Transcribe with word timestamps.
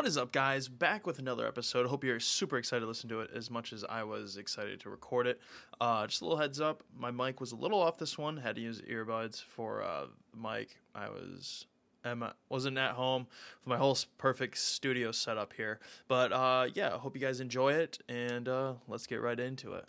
What 0.00 0.06
is 0.06 0.16
up, 0.16 0.32
guys? 0.32 0.66
Back 0.66 1.06
with 1.06 1.18
another 1.18 1.46
episode. 1.46 1.86
Hope 1.86 2.04
you're 2.04 2.20
super 2.20 2.56
excited 2.56 2.80
to 2.80 2.86
listen 2.86 3.10
to 3.10 3.20
it 3.20 3.32
as 3.34 3.50
much 3.50 3.70
as 3.70 3.84
I 3.84 4.02
was 4.02 4.38
excited 4.38 4.80
to 4.80 4.88
record 4.88 5.26
it. 5.26 5.38
Uh, 5.78 6.06
just 6.06 6.22
a 6.22 6.24
little 6.24 6.38
heads 6.38 6.58
up, 6.58 6.82
my 6.98 7.10
mic 7.10 7.38
was 7.38 7.52
a 7.52 7.56
little 7.56 7.78
off 7.78 7.98
this 7.98 8.16
one. 8.16 8.38
Had 8.38 8.56
to 8.56 8.62
use 8.62 8.80
earbuds 8.80 9.44
for 9.44 9.82
uh, 9.82 10.06
the 10.32 10.38
mic. 10.38 10.78
I 10.94 11.10
was 11.10 11.66
Emma 12.02 12.34
wasn't 12.48 12.78
at 12.78 12.92
home 12.92 13.26
with 13.58 13.66
my 13.68 13.76
whole 13.76 13.98
perfect 14.16 14.56
studio 14.56 15.12
setup 15.12 15.52
here. 15.52 15.80
But 16.08 16.32
uh, 16.32 16.68
yeah, 16.72 16.96
hope 16.96 17.14
you 17.14 17.20
guys 17.20 17.40
enjoy 17.40 17.74
it, 17.74 17.98
and 18.08 18.48
uh, 18.48 18.72
let's 18.88 19.06
get 19.06 19.20
right 19.20 19.38
into 19.38 19.74
it. 19.74 19.84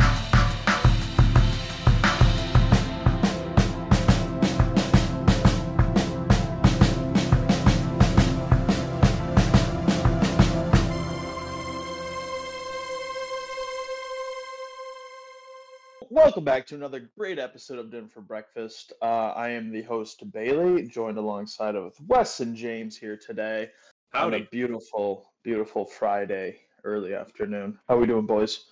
Welcome 16.14 16.44
back 16.44 16.68
to 16.68 16.76
another 16.76 17.10
great 17.18 17.40
episode 17.40 17.80
of 17.80 17.90
Dinner 17.90 18.10
for 18.10 18.20
Breakfast. 18.20 18.92
Uh, 19.02 19.30
I 19.32 19.48
am 19.52 19.72
the 19.72 19.82
host 19.84 20.30
Bailey, 20.34 20.86
joined 20.88 21.18
alongside 21.18 21.76
of 21.76 21.94
Wes 22.06 22.42
and 22.42 22.54
James 22.54 22.98
here 22.98 23.16
today 23.16 23.70
on 24.14 24.34
a 24.34 24.40
Howdy. 24.40 24.48
beautiful, 24.52 25.32
beautiful 25.42 25.86
Friday 25.86 26.58
early 26.84 27.16
afternoon. 27.16 27.80
How 27.88 27.96
are 27.96 28.00
we 28.00 28.08
doing, 28.08 28.26
boys? 28.26 28.66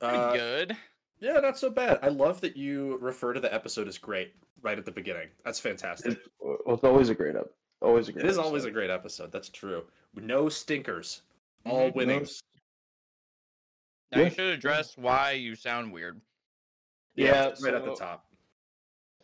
Pretty 0.00 0.16
Uh, 0.16 0.32
good. 0.32 0.76
yeah, 1.20 1.34
not 1.34 1.56
so 1.56 1.70
bad. 1.70 2.00
I 2.02 2.08
love 2.08 2.40
that 2.40 2.56
you 2.56 2.98
refer 3.00 3.32
to 3.32 3.38
the 3.38 3.54
episode 3.54 3.86
as 3.86 3.96
great 3.96 4.34
right 4.60 4.76
at 4.76 4.84
the 4.84 4.90
beginning. 4.90 5.28
That's 5.44 5.60
fantastic. 5.60 6.14
It, 6.14 6.18
well, 6.40 6.58
it's 6.74 6.82
always 6.82 7.10
a 7.10 7.14
great 7.14 7.36
up. 7.36 7.52
Always 7.80 8.08
a 8.08 8.12
great. 8.12 8.24
It 8.24 8.28
is 8.28 8.38
always 8.38 8.64
a 8.64 8.66
episode. 8.66 8.74
great 8.74 8.90
episode. 8.90 9.30
That's 9.30 9.50
true. 9.50 9.84
No 10.16 10.48
stinkers. 10.48 11.22
All 11.64 11.92
winning. 11.92 12.22
No 12.22 12.26
Now 14.10 14.18
Yeah. 14.18 14.24
you 14.24 14.30
should 14.30 14.52
address 14.54 14.96
why 14.96 15.30
you 15.32 15.54
sound 15.54 15.92
weird. 15.92 16.20
Yeah, 17.14 17.48
it's 17.48 17.62
right 17.62 17.74
at 17.74 17.84
the 17.84 17.94
top. 17.94 18.26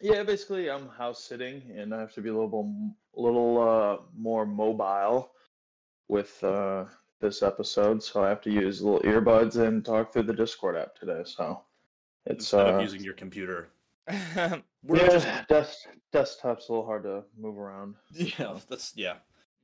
Yeah, 0.00 0.22
basically, 0.22 0.70
I'm 0.70 0.88
house 0.88 1.24
sitting, 1.24 1.62
and 1.76 1.94
I 1.94 2.00
have 2.00 2.12
to 2.14 2.20
be 2.20 2.28
a 2.28 2.32
little, 2.32 2.72
a 3.16 3.20
little 3.20 3.68
uh, 3.68 4.02
more 4.16 4.46
mobile 4.46 5.32
with 6.08 6.42
uh, 6.44 6.84
this 7.20 7.42
episode. 7.42 8.02
So 8.02 8.22
I 8.22 8.28
have 8.28 8.40
to 8.42 8.50
use 8.50 8.80
little 8.80 9.00
earbuds 9.00 9.56
and 9.56 9.84
talk 9.84 10.12
through 10.12 10.24
the 10.24 10.34
Discord 10.34 10.76
app 10.76 10.94
today. 10.94 11.22
So 11.24 11.62
it's 12.26 12.52
Instead 12.52 12.66
uh, 12.66 12.76
of 12.76 12.82
using 12.82 13.02
your 13.02 13.14
computer. 13.14 13.70
yeah, 14.08 14.58
We're 14.84 14.98
yeah, 14.98 15.08
just 15.08 15.48
des- 15.48 15.90
desktop's 16.12 16.68
a 16.68 16.72
little 16.72 16.86
hard 16.86 17.02
to 17.02 17.24
move 17.36 17.58
around. 17.58 17.96
yeah, 18.12 18.56
that's 18.68 18.92
yeah. 18.96 19.16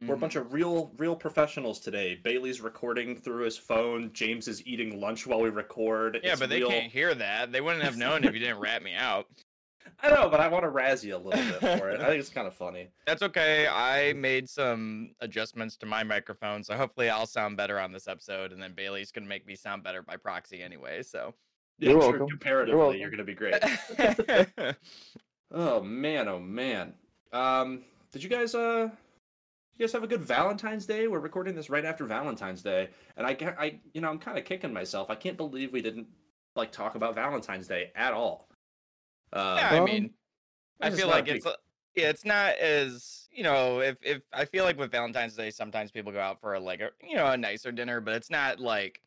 Mm-hmm. 0.04 0.10
We're 0.10 0.16
a 0.16 0.18
bunch 0.18 0.36
of 0.36 0.52
real 0.52 0.92
real 0.98 1.16
professionals 1.16 1.80
today. 1.80 2.20
Bailey's 2.22 2.60
recording 2.60 3.16
through 3.16 3.44
his 3.44 3.56
phone. 3.56 4.10
James 4.12 4.48
is 4.48 4.66
eating 4.66 5.00
lunch 5.00 5.26
while 5.26 5.40
we 5.40 5.48
record. 5.48 6.20
yeah, 6.22 6.32
It's 6.32 6.40
but 6.40 6.50
they 6.50 6.58
real- 6.60 6.68
can't 6.70 6.92
hear 6.92 7.14
that. 7.14 7.52
They 7.52 7.60
wouldn't 7.60 7.84
have 7.84 7.96
known 7.96 8.24
if 8.24 8.34
you 8.34 8.40
didn't 8.40 8.58
rat 8.60 8.82
me 8.82 8.94
out. 8.94 9.26
I 10.02 10.10
know, 10.10 10.28
but 10.28 10.40
I 10.40 10.48
want 10.48 10.64
to 10.64 10.70
razz 10.70 11.04
you 11.04 11.14
a 11.14 11.18
little 11.18 11.30
bit 11.60 11.78
for 11.78 11.90
it. 11.90 12.00
I 12.00 12.06
think 12.06 12.18
it's 12.20 12.28
kind 12.30 12.46
of 12.46 12.54
funny. 12.54 12.88
That's 13.06 13.22
okay. 13.22 13.66
I 13.68 14.12
made 14.14 14.48
some 14.48 15.10
adjustments 15.20 15.76
to 15.78 15.86
my 15.86 16.02
microphone, 16.02 16.62
so 16.64 16.74
hopefully 16.76 17.08
I'll 17.10 17.26
sound 17.26 17.56
better 17.56 17.78
on 17.78 17.92
this 17.92 18.08
episode, 18.08 18.52
and 18.52 18.62
then 18.62 18.72
Bailey's 18.74 19.12
gonna 19.12 19.26
make 19.26 19.46
me 19.46 19.54
sound 19.56 19.82
better 19.82 20.02
by 20.02 20.16
proxy 20.16 20.62
anyway. 20.62 21.02
So. 21.02 21.34
Yeah, 21.78 21.90
You're 21.90 22.00
sure, 22.02 22.10
welcome. 22.12 22.28
Comparatively, 22.28 22.78
welcome. 22.80 23.00
you're 23.00 23.10
gonna 23.10 23.24
be 23.24 23.34
great. 23.34 23.56
Oh 25.56 25.80
man, 25.82 26.26
oh 26.28 26.40
man. 26.40 26.94
Um, 27.32 27.84
did 28.10 28.22
you 28.24 28.28
guys 28.28 28.54
uh, 28.56 28.88
you 29.76 29.84
guys 29.84 29.92
have 29.92 30.04
a 30.04 30.06
good 30.06 30.22
Valentine's 30.22 30.86
Day? 30.86 31.08
We're 31.08 31.18
recording 31.20 31.54
this 31.54 31.68
right 31.68 31.84
after 31.84 32.04
Valentine's 32.04 32.62
Day, 32.62 32.88
and 33.16 33.26
I, 33.26 33.36
I, 33.58 33.80
you 33.92 34.00
know, 34.00 34.08
I'm 34.08 34.18
kind 34.18 34.38
of 34.38 34.44
kicking 34.44 34.72
myself. 34.72 35.10
I 35.10 35.14
can't 35.16 35.36
believe 35.36 35.72
we 35.72 35.82
didn't 35.82 36.06
like 36.54 36.70
talk 36.70 36.94
about 36.94 37.14
Valentine's 37.14 37.66
Day 37.66 37.90
at 37.96 38.12
all. 38.12 38.48
Uh, 39.32 39.56
yeah, 39.58 39.80
I 39.82 39.84
mean, 39.84 40.10
I 40.80 40.90
feel 40.90 41.08
like 41.08 41.24
big- 41.24 41.36
it's 41.36 41.46
a- 41.46 41.56
yeah, 41.96 42.08
it's 42.08 42.24
not 42.24 42.56
as 42.58 43.28
you 43.32 43.42
know. 43.42 43.80
If 43.80 43.96
if 44.02 44.22
I 44.32 44.44
feel 44.44 44.64
like 44.64 44.78
with 44.78 44.90
Valentine's 44.90 45.34
Day, 45.34 45.50
sometimes 45.50 45.90
people 45.90 46.12
go 46.12 46.20
out 46.20 46.40
for 46.40 46.54
a, 46.54 46.60
like 46.60 46.80
a 46.80 46.90
you 47.02 47.16
know 47.16 47.26
a 47.26 47.36
nicer 47.36 47.72
dinner, 47.72 48.00
but 48.00 48.14
it's 48.14 48.30
not 48.30 48.60
like 48.60 49.00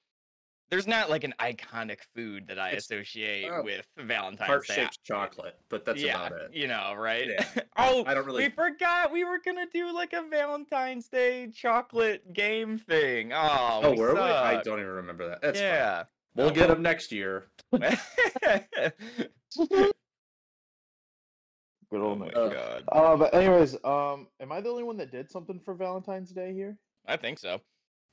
there's 0.69 0.87
not 0.87 1.09
like 1.09 1.23
an 1.23 1.33
iconic 1.39 1.99
food 2.13 2.47
that 2.47 2.59
I 2.59 2.67
It's- 2.69 2.83
associate 2.83 3.49
uh, 3.49 3.61
with 3.63 3.87
Valentine's 3.97 4.47
heart 4.47 4.67
Day. 4.67 4.75
shaped 4.75 5.03
chocolate, 5.03 5.55
but 5.69 5.85
that's 5.85 6.01
yeah, 6.01 6.27
about 6.27 6.39
it. 6.41 6.53
you 6.53 6.67
know, 6.67 6.93
right? 6.95 7.27
Yeah. 7.29 7.45
oh, 7.77 8.03
I 8.05 8.13
don't 8.13 8.25
really. 8.25 8.43
we 8.43 8.49
forgot 8.49 9.11
we 9.11 9.23
were 9.23 9.39
gonna 9.43 9.65
do 9.73 9.93
like 9.93 10.13
a 10.13 10.23
Valentine's 10.29 11.07
Day 11.07 11.47
chocolate 11.53 12.33
game 12.33 12.77
thing. 12.77 13.31
Oh, 13.33 13.79
Oh, 13.83 13.91
we 13.91 13.97
were 13.99 14.13
we? 14.13 14.19
I 14.19 14.61
don't 14.61 14.79
even 14.79 14.91
remember 14.91 15.27
that. 15.29 15.41
That's 15.41 15.59
fine. 15.59 15.67
yeah. 15.67 16.03
We'll 16.35 16.47
Oh, 16.47 16.51
get 16.51 16.67
them 16.69 16.81
next 16.81 17.11
year. 17.11 17.47
Good 21.89 22.01
old 22.01 22.19
my 22.19 22.25
Nick. 22.27 22.35
Uh, 22.35 22.49
god. 22.49 22.83
Uh, 22.91 23.15
but 23.15 23.33
anyways, 23.33 23.75
um, 23.85 24.27
am 24.41 24.51
I 24.51 24.59
the 24.61 24.69
only 24.69 24.83
one 24.83 24.97
that 24.97 25.11
did 25.11 25.31
something 25.31 25.59
for 25.63 25.73
Valentine's 25.73 26.31
Day 26.31 26.53
here? 26.53 26.77
I 27.07 27.15
think 27.15 27.39
so. 27.39 27.61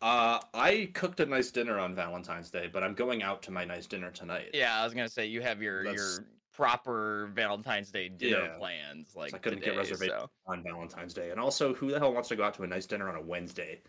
Uh, 0.03 0.39
I 0.53 0.91
cooked 0.93 1.21
a 1.21 1.27
nice 1.27 1.51
dinner 1.51 1.79
on 1.79 1.95
Valentine's 1.95 2.51
Day, 2.51 2.69
but 2.71 2.83
I'm 2.85 2.95
going 2.95 3.23
out 3.23 3.43
to 3.45 3.51
my 3.51 3.65
nice 3.65 3.87
dinner 3.87 4.11
tonight. 4.11 4.51
Yeah, 4.53 4.79
I 4.79 4.85
was 4.85 4.93
gonna 4.93 5.09
say 5.09 5.27
you 5.27 5.41
have 5.41 5.63
your 5.63 5.85
That's- 5.85 5.99
your 6.19 6.27
proper 6.53 7.31
Valentine's 7.35 7.91
Day 7.91 8.09
dinner 8.09 8.45
Yeah. 8.45 8.59
plans 8.59 9.17
like 9.17 9.35
I 9.35 9.39
couldn't 9.39 9.61
get 9.61 9.67
today, 9.71 9.79
reservations. 9.79 10.21
so- 10.21 10.31
on 10.47 10.63
Valentine's 10.63 11.15
Day. 11.15 11.31
And 11.31 11.41
also, 11.41 11.75
who 11.75 11.91
the 11.91 11.99
hell 11.99 12.13
wants 12.13 12.29
to 12.29 12.37
go 12.37 12.45
out 12.45 12.55
to 12.55 12.63
a 12.65 12.67
nice 12.67 12.87
dinner 12.87 13.09
on 13.09 13.17
a 13.17 13.23
Wednesday? 13.23 13.81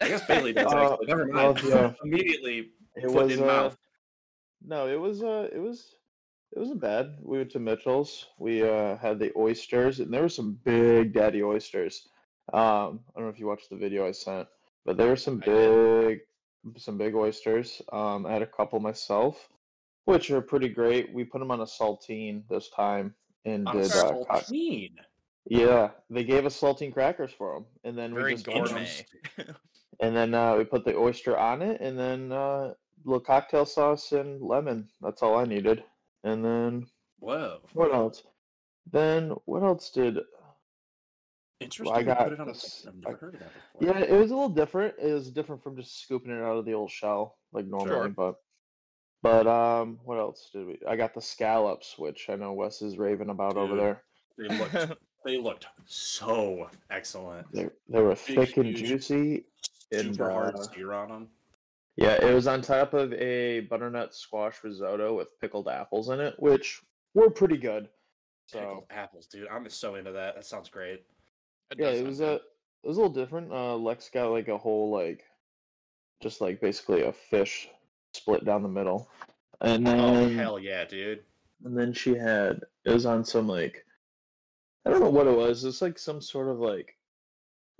I 0.00 0.08
guess 0.08 0.26
Bailey 0.26 0.52
does. 0.52 0.72
Uh, 0.72 0.92
actually. 0.94 1.06
Never 1.06 1.26
well, 1.28 1.52
mind. 1.54 1.64
yeah. 1.64 1.92
Immediately 2.04 2.70
It 2.96 3.02
foot 3.02 3.12
was 3.26 3.36
in 3.36 3.42
uh, 3.42 3.46
mouth. 3.46 3.78
no, 4.64 4.88
it 4.88 4.98
was 4.98 5.22
uh, 5.22 5.48
it 5.52 5.58
was 5.58 5.96
it 6.52 6.58
wasn't 6.58 6.80
bad. 6.80 7.18
We 7.20 7.36
went 7.38 7.50
to 7.52 7.58
Mitchell's. 7.58 8.26
We 8.38 8.62
uh 8.62 8.96
had 8.96 9.18
the 9.18 9.32
oysters, 9.36 10.00
and 10.00 10.12
there 10.12 10.22
were 10.22 10.28
some 10.28 10.58
big 10.64 11.12
daddy 11.12 11.42
oysters. 11.42 12.08
Um, 12.54 13.00
I 13.10 13.16
don't 13.16 13.24
know 13.24 13.28
if 13.28 13.38
you 13.38 13.46
watched 13.46 13.68
the 13.70 13.76
video 13.76 14.06
I 14.08 14.12
sent, 14.12 14.48
but 14.88 14.96
there 14.96 15.08
were 15.08 15.16
some 15.16 15.36
big 15.44 16.20
some 16.78 16.96
big 16.96 17.14
oysters. 17.14 17.82
Um, 17.92 18.24
I 18.24 18.32
had 18.32 18.40
a 18.40 18.46
couple 18.46 18.80
myself, 18.80 19.50
which 20.06 20.30
are 20.30 20.40
pretty 20.40 20.70
great. 20.70 21.12
We 21.12 21.24
put 21.24 21.40
them 21.40 21.50
on 21.50 21.60
a 21.60 21.66
saltine 21.66 22.42
this 22.48 22.70
time 22.70 23.14
and 23.44 23.68
On 23.68 23.76
did 23.76 23.92
uh, 23.92 24.12
co- 24.12 24.26
saltine. 24.30 24.94
yeah, 25.44 25.90
they 26.08 26.24
gave 26.24 26.46
us 26.46 26.58
saltine 26.58 26.90
crackers 26.90 27.30
for 27.30 27.52
them, 27.52 27.66
and 27.84 27.98
then 27.98 28.14
Very 28.14 28.32
we 28.32 28.36
just 28.36 28.46
gourmet. 28.46 29.06
and 30.00 30.16
then 30.16 30.32
uh, 30.32 30.56
we 30.56 30.64
put 30.64 30.86
the 30.86 30.96
oyster 30.96 31.36
on 31.36 31.60
it, 31.60 31.82
and 31.82 31.98
then 31.98 32.32
uh, 32.32 32.72
little 33.04 33.20
cocktail 33.20 33.66
sauce 33.66 34.12
and 34.12 34.40
lemon. 34.40 34.88
That's 35.02 35.22
all 35.22 35.36
I 35.36 35.44
needed. 35.44 35.84
And 36.24 36.42
then 36.42 36.86
Whoa. 37.18 37.60
what 37.74 37.92
else? 37.92 38.22
Then 38.90 39.34
what 39.44 39.62
else 39.62 39.90
did? 39.90 40.16
Interesting. 41.60 41.96
I 41.96 42.02
got 42.02 42.18
put 42.18 42.32
it 42.32 42.40
on 42.40 42.48
a, 42.48 42.52
this- 42.52 42.84
I've 42.86 42.94
never 42.96 43.16
I- 43.16 43.18
heard 43.18 43.34
of 43.34 43.40
that 43.40 43.50
before. 43.80 43.98
Yeah, 43.98 44.04
it 44.04 44.12
was 44.18 44.30
a 44.30 44.34
little 44.34 44.48
different. 44.48 44.94
It 45.00 45.12
was 45.12 45.30
different 45.30 45.62
from 45.62 45.76
just 45.76 46.02
scooping 46.02 46.30
it 46.30 46.42
out 46.42 46.56
of 46.56 46.64
the 46.64 46.74
old 46.74 46.90
shell 46.90 47.36
like 47.52 47.66
normally, 47.66 47.90
Sure. 47.90 48.08
but. 48.08 48.36
But 49.20 49.48
um, 49.48 49.98
what 50.04 50.16
else 50.16 50.50
did 50.52 50.64
we? 50.64 50.78
I 50.88 50.94
got 50.94 51.12
the 51.12 51.20
scallops, 51.20 51.98
which 51.98 52.30
I 52.30 52.36
know 52.36 52.52
Wes 52.52 52.82
is 52.82 52.98
raving 52.98 53.30
about 53.30 53.56
over 53.56 53.74
there. 53.74 54.02
They 54.38 54.56
looked. 54.56 54.92
they 55.24 55.38
looked 55.38 55.66
so 55.86 56.70
excellent. 56.90 57.50
They, 57.52 57.66
they 57.88 58.00
were 58.00 58.14
Big, 58.14 58.36
thick 58.36 58.56
and 58.58 58.66
huge, 58.66 58.78
juicy. 58.78 59.44
And, 59.90 60.14
Super 60.14 60.30
hard 60.30 60.54
uh, 60.54 60.62
sear 60.62 60.92
on 60.92 61.08
them. 61.08 61.28
Yeah, 61.96 62.24
it 62.24 62.32
was 62.32 62.46
on 62.46 62.62
top 62.62 62.94
of 62.94 63.12
a 63.14 63.60
butternut 63.60 64.14
squash 64.14 64.62
risotto 64.62 65.16
with 65.16 65.28
pickled 65.40 65.66
apples 65.66 66.10
in 66.10 66.20
it, 66.20 66.36
which 66.38 66.80
were 67.14 67.28
pretty 67.28 67.56
good. 67.56 67.88
So 68.46 68.60
Pickled 68.60 68.84
apples, 68.90 69.26
dude. 69.26 69.48
I'm 69.48 69.68
so 69.68 69.96
into 69.96 70.12
that. 70.12 70.36
That 70.36 70.44
sounds 70.44 70.68
great. 70.68 71.02
Yeah, 71.76 71.90
it 71.90 72.06
was 72.06 72.20
a 72.20 72.34
it 72.34 72.42
was 72.84 72.96
a 72.96 73.00
little 73.00 73.14
different. 73.14 73.52
Uh, 73.52 73.76
Lex 73.76 74.08
got 74.08 74.30
like 74.30 74.48
a 74.48 74.58
whole 74.58 74.90
like, 74.90 75.24
just 76.22 76.40
like 76.40 76.60
basically 76.60 77.02
a 77.02 77.12
fish 77.12 77.68
split 78.14 78.44
down 78.44 78.62
the 78.62 78.68
middle, 78.68 79.08
and 79.60 79.86
then 79.86 80.00
Oh 80.00 80.28
hell 80.28 80.58
yeah, 80.58 80.84
dude. 80.84 81.22
and 81.64 81.76
then 81.76 81.92
she 81.92 82.14
had 82.14 82.62
it 82.84 82.92
was 82.92 83.06
on 83.06 83.24
some 83.24 83.46
like, 83.46 83.84
I 84.86 84.90
don't 84.90 85.00
know 85.00 85.10
what 85.10 85.26
it 85.26 85.36
was. 85.36 85.64
It's 85.64 85.82
like 85.82 85.98
some 85.98 86.20
sort 86.20 86.48
of 86.48 86.58
like 86.58 86.96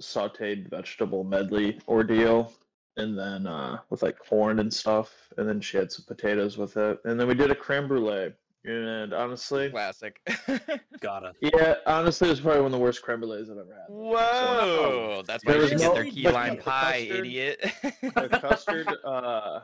sautéed 0.02 0.68
vegetable 0.70 1.24
medley 1.24 1.80
ordeal, 1.88 2.52
and 2.96 3.18
then 3.18 3.46
uh 3.46 3.78
with 3.90 4.02
like 4.02 4.18
corn 4.18 4.58
and 4.58 4.72
stuff, 4.72 5.32
and 5.38 5.48
then 5.48 5.60
she 5.60 5.76
had 5.78 5.90
some 5.90 6.04
potatoes 6.06 6.58
with 6.58 6.76
it, 6.76 7.00
and 7.04 7.18
then 7.18 7.26
we 7.26 7.34
did 7.34 7.50
a 7.50 7.54
creme 7.54 7.88
brulee. 7.88 8.32
And 8.64 9.12
honestly, 9.14 9.70
classic. 9.70 10.20
Gotta. 11.00 11.32
yeah, 11.40 11.76
honestly, 11.86 12.26
it 12.28 12.30
was 12.32 12.40
probably 12.40 12.60
one 12.62 12.66
of 12.66 12.72
the 12.72 12.78
worst 12.84 13.02
creme 13.02 13.20
brulees 13.20 13.44
I've 13.50 13.56
ever 13.56 13.72
had. 13.72 13.86
Whoa, 13.88 15.22
that's 15.26 15.44
why 15.44 15.52
There 15.52 15.56
you 15.56 15.62
was 15.62 15.70
should 15.70 15.78
get 15.80 15.94
their 15.94 16.04
no- 16.04 16.10
key 16.10 16.22
but 16.24 16.34
lime 16.34 16.56
the 16.56 16.62
pie, 16.62 17.06
custard- 17.08 17.16
idiot. 17.26 17.72
The 18.02 18.28
custard, 18.42 18.88
uh, 19.04 19.60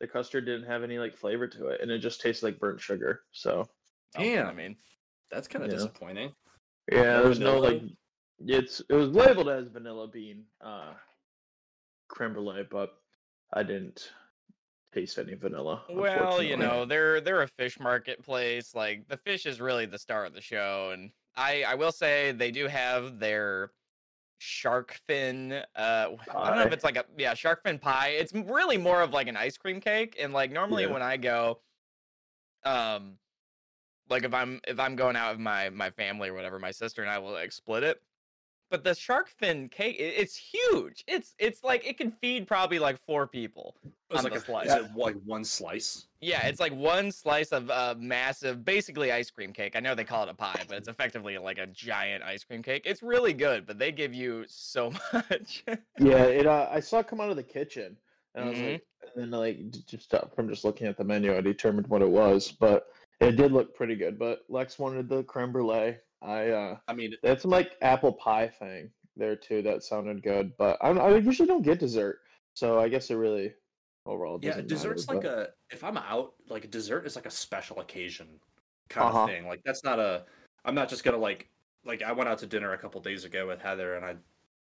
the 0.00 0.06
custard 0.06 0.44
didn't 0.44 0.66
have 0.66 0.82
any 0.84 0.98
like 0.98 1.16
flavor 1.16 1.48
to 1.48 1.68
it, 1.68 1.80
and 1.80 1.90
it 1.90 1.98
just 1.98 2.20
tasted 2.20 2.44
like 2.46 2.60
burnt 2.60 2.80
sugar. 2.80 3.22
So 3.32 3.66
Oh, 4.18 4.22
I 4.22 4.52
mean, 4.52 4.76
That's 5.30 5.48
kind 5.48 5.64
of 5.64 5.70
Yeah. 5.70 5.76
disappointing. 5.78 6.32
yeah, 6.92 7.02
No 7.02 7.22
there's 7.24 7.40
no 7.40 7.58
like, 7.58 7.82
it's 8.40 8.80
it 8.88 8.94
was 8.94 9.10
labeled 9.10 9.48
as 9.48 9.68
vanilla 9.68 10.08
bean, 10.08 10.44
uh, 10.60 10.92
creme 12.08 12.34
brulee, 12.34 12.66
but 12.70 12.90
I 13.54 13.62
didn't 13.62 14.12
taste 14.96 15.18
any 15.18 15.34
vanilla. 15.34 15.82
Well, 15.90 16.42
you 16.42 16.56
know, 16.56 16.84
they're 16.84 17.20
they're 17.20 17.42
a 17.42 17.46
fish 17.48 17.78
marketplace. 17.78 18.74
Like 18.74 19.06
the 19.08 19.16
fish 19.16 19.46
is 19.46 19.60
really 19.60 19.86
the 19.86 19.98
star 19.98 20.24
of 20.24 20.32
the 20.34 20.40
show, 20.40 20.90
and 20.92 21.10
I 21.36 21.64
I 21.64 21.74
will 21.74 21.92
say 21.92 22.32
they 22.32 22.50
do 22.50 22.66
have 22.66 23.18
their 23.18 23.70
shark 24.38 24.98
fin. 25.06 25.52
Uh, 25.52 25.62
I 26.34 26.48
don't 26.48 26.56
know 26.56 26.62
if 26.64 26.72
it's 26.72 26.84
like 26.84 26.96
a 26.96 27.04
yeah 27.18 27.34
shark 27.34 27.62
fin 27.62 27.78
pie. 27.78 28.08
It's 28.18 28.32
really 28.32 28.78
more 28.78 29.02
of 29.02 29.12
like 29.12 29.28
an 29.28 29.36
ice 29.36 29.56
cream 29.58 29.80
cake, 29.80 30.16
and 30.18 30.32
like 30.32 30.50
normally 30.50 30.84
Yeah. 30.84 30.92
when 30.92 31.02
I 31.02 31.18
go, 31.18 31.60
um, 32.64 33.18
like 34.08 34.24
if 34.24 34.32
I'm 34.32 34.60
if 34.66 34.80
I'm 34.80 34.96
going 34.96 35.16
out 35.16 35.32
with 35.32 35.40
my 35.40 35.68
my 35.70 35.90
family 35.90 36.30
or 36.30 36.34
whatever, 36.34 36.58
my 36.58 36.70
sister 36.70 37.02
and 37.02 37.10
I 37.10 37.18
will 37.18 37.32
like 37.32 37.52
split 37.52 37.82
it. 37.82 38.00
But 38.70 38.82
the 38.82 38.94
shark 38.94 39.28
fin 39.28 39.68
cake 39.68 39.96
it's 39.98 40.36
huge. 40.36 41.04
It's 41.06 41.34
it's 41.38 41.62
like 41.62 41.86
it 41.86 41.96
can 41.98 42.10
feed 42.10 42.48
probably 42.48 42.78
like 42.78 42.98
four 42.98 43.26
people. 43.26 43.76
It's 44.10 44.18
on 44.18 44.24
like 44.24 44.34
a 44.34 44.40
slice. 44.40 44.66
Is 44.66 44.74
it 44.74 44.90
like 44.96 45.16
one 45.24 45.44
slice? 45.44 46.06
Yeah, 46.20 46.46
it's 46.46 46.60
like 46.60 46.72
one 46.72 47.12
slice 47.12 47.52
of 47.52 47.68
a 47.70 47.96
massive, 47.98 48.64
basically 48.64 49.12
ice 49.12 49.30
cream 49.30 49.52
cake. 49.52 49.76
I 49.76 49.80
know 49.80 49.94
they 49.94 50.04
call 50.04 50.22
it 50.22 50.28
a 50.28 50.34
pie, 50.34 50.64
but 50.68 50.78
it's 50.78 50.88
effectively 50.88 51.36
like 51.38 51.58
a 51.58 51.66
giant 51.66 52.24
ice 52.24 52.42
cream 52.42 52.62
cake. 52.62 52.82
It's 52.86 53.02
really 53.02 53.32
good, 53.32 53.66
but 53.66 53.78
they 53.78 53.92
give 53.92 54.14
you 54.14 54.44
so 54.48 54.92
much. 55.12 55.64
Yeah, 55.98 56.24
it. 56.24 56.46
Uh, 56.46 56.68
I 56.70 56.80
saw 56.80 57.00
it 57.00 57.08
come 57.08 57.20
out 57.20 57.30
of 57.30 57.36
the 57.36 57.42
kitchen, 57.42 57.96
and 58.34 58.44
I 58.44 58.48
was 58.48 58.58
Mhm. 58.58 58.72
like, 58.72 58.86
and 59.02 59.22
then 59.22 59.30
like 59.30 59.70
just 59.86 60.12
uh, 60.14 60.24
from 60.34 60.48
just 60.48 60.64
looking 60.64 60.86
at 60.86 60.96
the 60.96 61.04
menu, 61.04 61.36
I 61.36 61.40
determined 61.40 61.86
what 61.88 62.02
it 62.02 62.08
was, 62.10 62.50
but 62.50 62.88
it 63.20 63.32
did 63.32 63.52
look 63.52 63.74
pretty 63.74 63.94
good. 63.94 64.18
But 64.18 64.44
Lex 64.48 64.78
wanted 64.78 65.08
the 65.08 65.22
creme 65.24 65.52
brulee. 65.52 65.98
I 66.26 66.48
uh, 66.50 66.76
I 66.88 66.92
mean, 66.92 67.14
that's 67.22 67.42
some 67.42 67.50
like 67.50 67.76
apple 67.82 68.12
pie 68.12 68.48
thing 68.48 68.90
there 69.16 69.36
too 69.36 69.62
that 69.62 69.82
sounded 69.84 70.22
good, 70.22 70.52
but 70.58 70.76
I, 70.82 70.90
I 70.90 71.16
usually 71.18 71.46
don't 71.46 71.62
get 71.62 71.78
dessert, 71.78 72.20
so 72.54 72.78
I 72.80 72.88
guess 72.88 73.10
it 73.10 73.14
really 73.14 73.54
overall 74.04 74.38
yeah, 74.42 74.60
dessert's 74.60 75.06
matter, 75.08 75.20
like 75.20 75.26
but- 75.28 75.48
a 75.70 75.74
if 75.74 75.82
I'm 75.84 75.96
out, 75.96 76.34
like 76.48 76.64
a 76.64 76.68
dessert 76.68 77.06
is 77.06 77.16
like 77.16 77.26
a 77.26 77.30
special 77.30 77.80
occasion 77.80 78.28
kind 78.88 79.08
Uh-huh. 79.08 79.22
of 79.24 79.28
thing. 79.30 79.46
Like 79.46 79.62
that's 79.64 79.84
not 79.84 79.98
a. 79.98 80.24
I'm 80.64 80.74
not 80.74 80.88
just 80.88 81.04
gonna 81.04 81.16
like 81.16 81.48
like 81.84 82.02
I 82.02 82.10
went 82.12 82.28
out 82.28 82.38
to 82.38 82.46
dinner 82.46 82.72
a 82.72 82.78
couple 82.78 83.00
days 83.00 83.24
ago 83.24 83.46
with 83.46 83.60
Heather, 83.62 83.94
and 83.94 84.04
I'm 84.04 84.20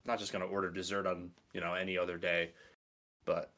not 0.05 0.19
just 0.19 0.33
gonna 0.33 0.47
order 0.47 0.71
dessert 0.71 1.06
on 1.06 1.31
you 1.53 1.61
know 1.61 1.75
any 1.75 1.97
other 1.97 2.19
day, 2.19 2.51
but 3.25 3.53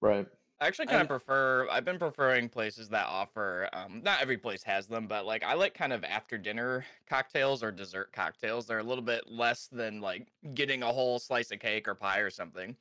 right. 0.00 0.26
I 0.62 0.66
actually 0.68 0.86
kind 0.86 1.02
of 1.02 1.08
prefer. 1.08 1.66
I've 1.68 1.84
been 1.84 1.98
preferring 1.98 2.48
places 2.48 2.88
that 2.90 3.06
offer. 3.08 3.68
Um, 3.72 4.00
not 4.04 4.22
every 4.22 4.36
place 4.36 4.62
has 4.62 4.86
them, 4.86 5.08
but 5.08 5.26
like 5.26 5.42
I 5.42 5.54
like 5.54 5.74
kind 5.74 5.92
of 5.92 6.04
after 6.04 6.38
dinner 6.38 6.84
cocktails 7.08 7.64
or 7.64 7.72
dessert 7.72 8.12
cocktails. 8.12 8.66
They're 8.66 8.78
a 8.78 8.84
little 8.84 9.02
bit 9.02 9.24
less 9.28 9.66
than 9.66 10.00
like 10.00 10.28
getting 10.54 10.84
a 10.84 10.92
whole 10.92 11.18
slice 11.18 11.50
of 11.50 11.58
cake 11.58 11.88
or 11.88 11.96
pie 11.96 12.20
or 12.20 12.30
something. 12.30 12.76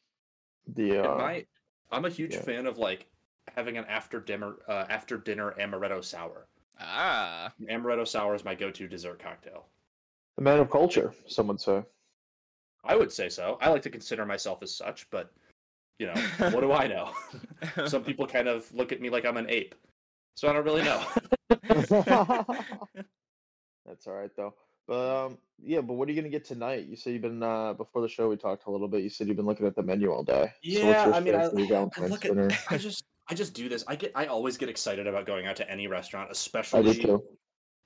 The 0.75 0.99
uh, 0.99 1.17
my 1.17 1.43
I'm 1.91 2.05
a 2.05 2.09
huge 2.09 2.35
yeah. 2.35 2.41
fan 2.41 2.67
of 2.67 2.77
like 2.77 3.07
having 3.55 3.79
an 3.79 3.85
after 3.85 4.19
dinner 4.19 4.57
uh, 4.67 4.85
after 4.87 5.17
dinner 5.17 5.55
amaretto 5.59 6.03
sour. 6.03 6.45
Ah, 6.79 7.51
Amaretto 7.67 8.07
sour 8.07 8.35
is 8.35 8.45
my 8.45 8.53
go-to 8.53 8.87
dessert 8.87 9.17
cocktail. 9.17 9.65
the 10.35 10.43
man 10.43 10.59
of 10.59 10.69
culture, 10.69 11.15
some 11.27 11.47
would 11.47 11.59
say. 11.59 11.83
I 12.83 12.95
would 12.95 13.11
say 13.11 13.27
so. 13.29 13.57
I 13.59 13.69
like 13.69 13.81
to 13.83 13.89
consider 13.89 14.23
myself 14.23 14.61
as 14.61 14.71
such, 14.75 15.09
but 15.09 15.31
you 15.99 16.07
know, 16.07 16.13
what 16.49 16.61
do 16.61 16.71
I 16.71 16.87
know? 16.87 17.11
Some 17.87 18.03
people 18.03 18.27
kind 18.27 18.47
of 18.47 18.71
look 18.73 18.91
at 18.91 19.01
me 19.01 19.09
like 19.09 19.25
I'm 19.25 19.37
an 19.37 19.49
ape, 19.49 19.75
so 20.35 20.49
I 20.49 20.53
don't 20.53 20.65
really 20.65 20.83
know. 20.83 21.03
That's 23.85 24.07
all 24.07 24.13
right 24.13 24.31
though. 24.35 24.53
But 24.87 25.25
um, 25.25 25.37
yeah. 25.61 25.81
But 25.81 25.93
what 25.93 26.07
are 26.07 26.11
you 26.11 26.19
gonna 26.21 26.31
get 26.31 26.45
tonight? 26.45 26.87
You 26.87 26.95
said 26.95 27.13
you've 27.13 27.21
been 27.21 27.43
uh 27.43 27.73
before 27.73 28.01
the 28.01 28.09
show. 28.09 28.29
We 28.29 28.37
talked 28.37 28.65
a 28.67 28.71
little 28.71 28.87
bit. 28.87 29.03
You 29.03 29.09
said 29.09 29.27
you've 29.27 29.37
been 29.37 29.45
looking 29.45 29.67
at 29.67 29.75
the 29.75 29.83
menu 29.83 30.11
all 30.11 30.23
day. 30.23 30.51
Yeah, 30.63 31.05
your 31.05 31.13
I 31.13 31.19
mean, 31.19 31.35
I, 31.35 31.45
I 31.45 31.67
Valentine's 31.67 32.11
look 32.11 32.21
dinner? 32.21 32.47
at, 32.47 32.59
I 32.69 32.77
just, 32.77 33.03
I 33.29 33.33
just 33.33 33.53
do 33.53 33.69
this. 33.69 33.83
I 33.87 33.95
get, 33.95 34.11
I 34.15 34.25
always 34.25 34.57
get 34.57 34.69
excited 34.69 35.07
about 35.07 35.25
going 35.25 35.45
out 35.45 35.55
to 35.57 35.69
any 35.69 35.87
restaurant, 35.87 36.31
especially, 36.31 37.05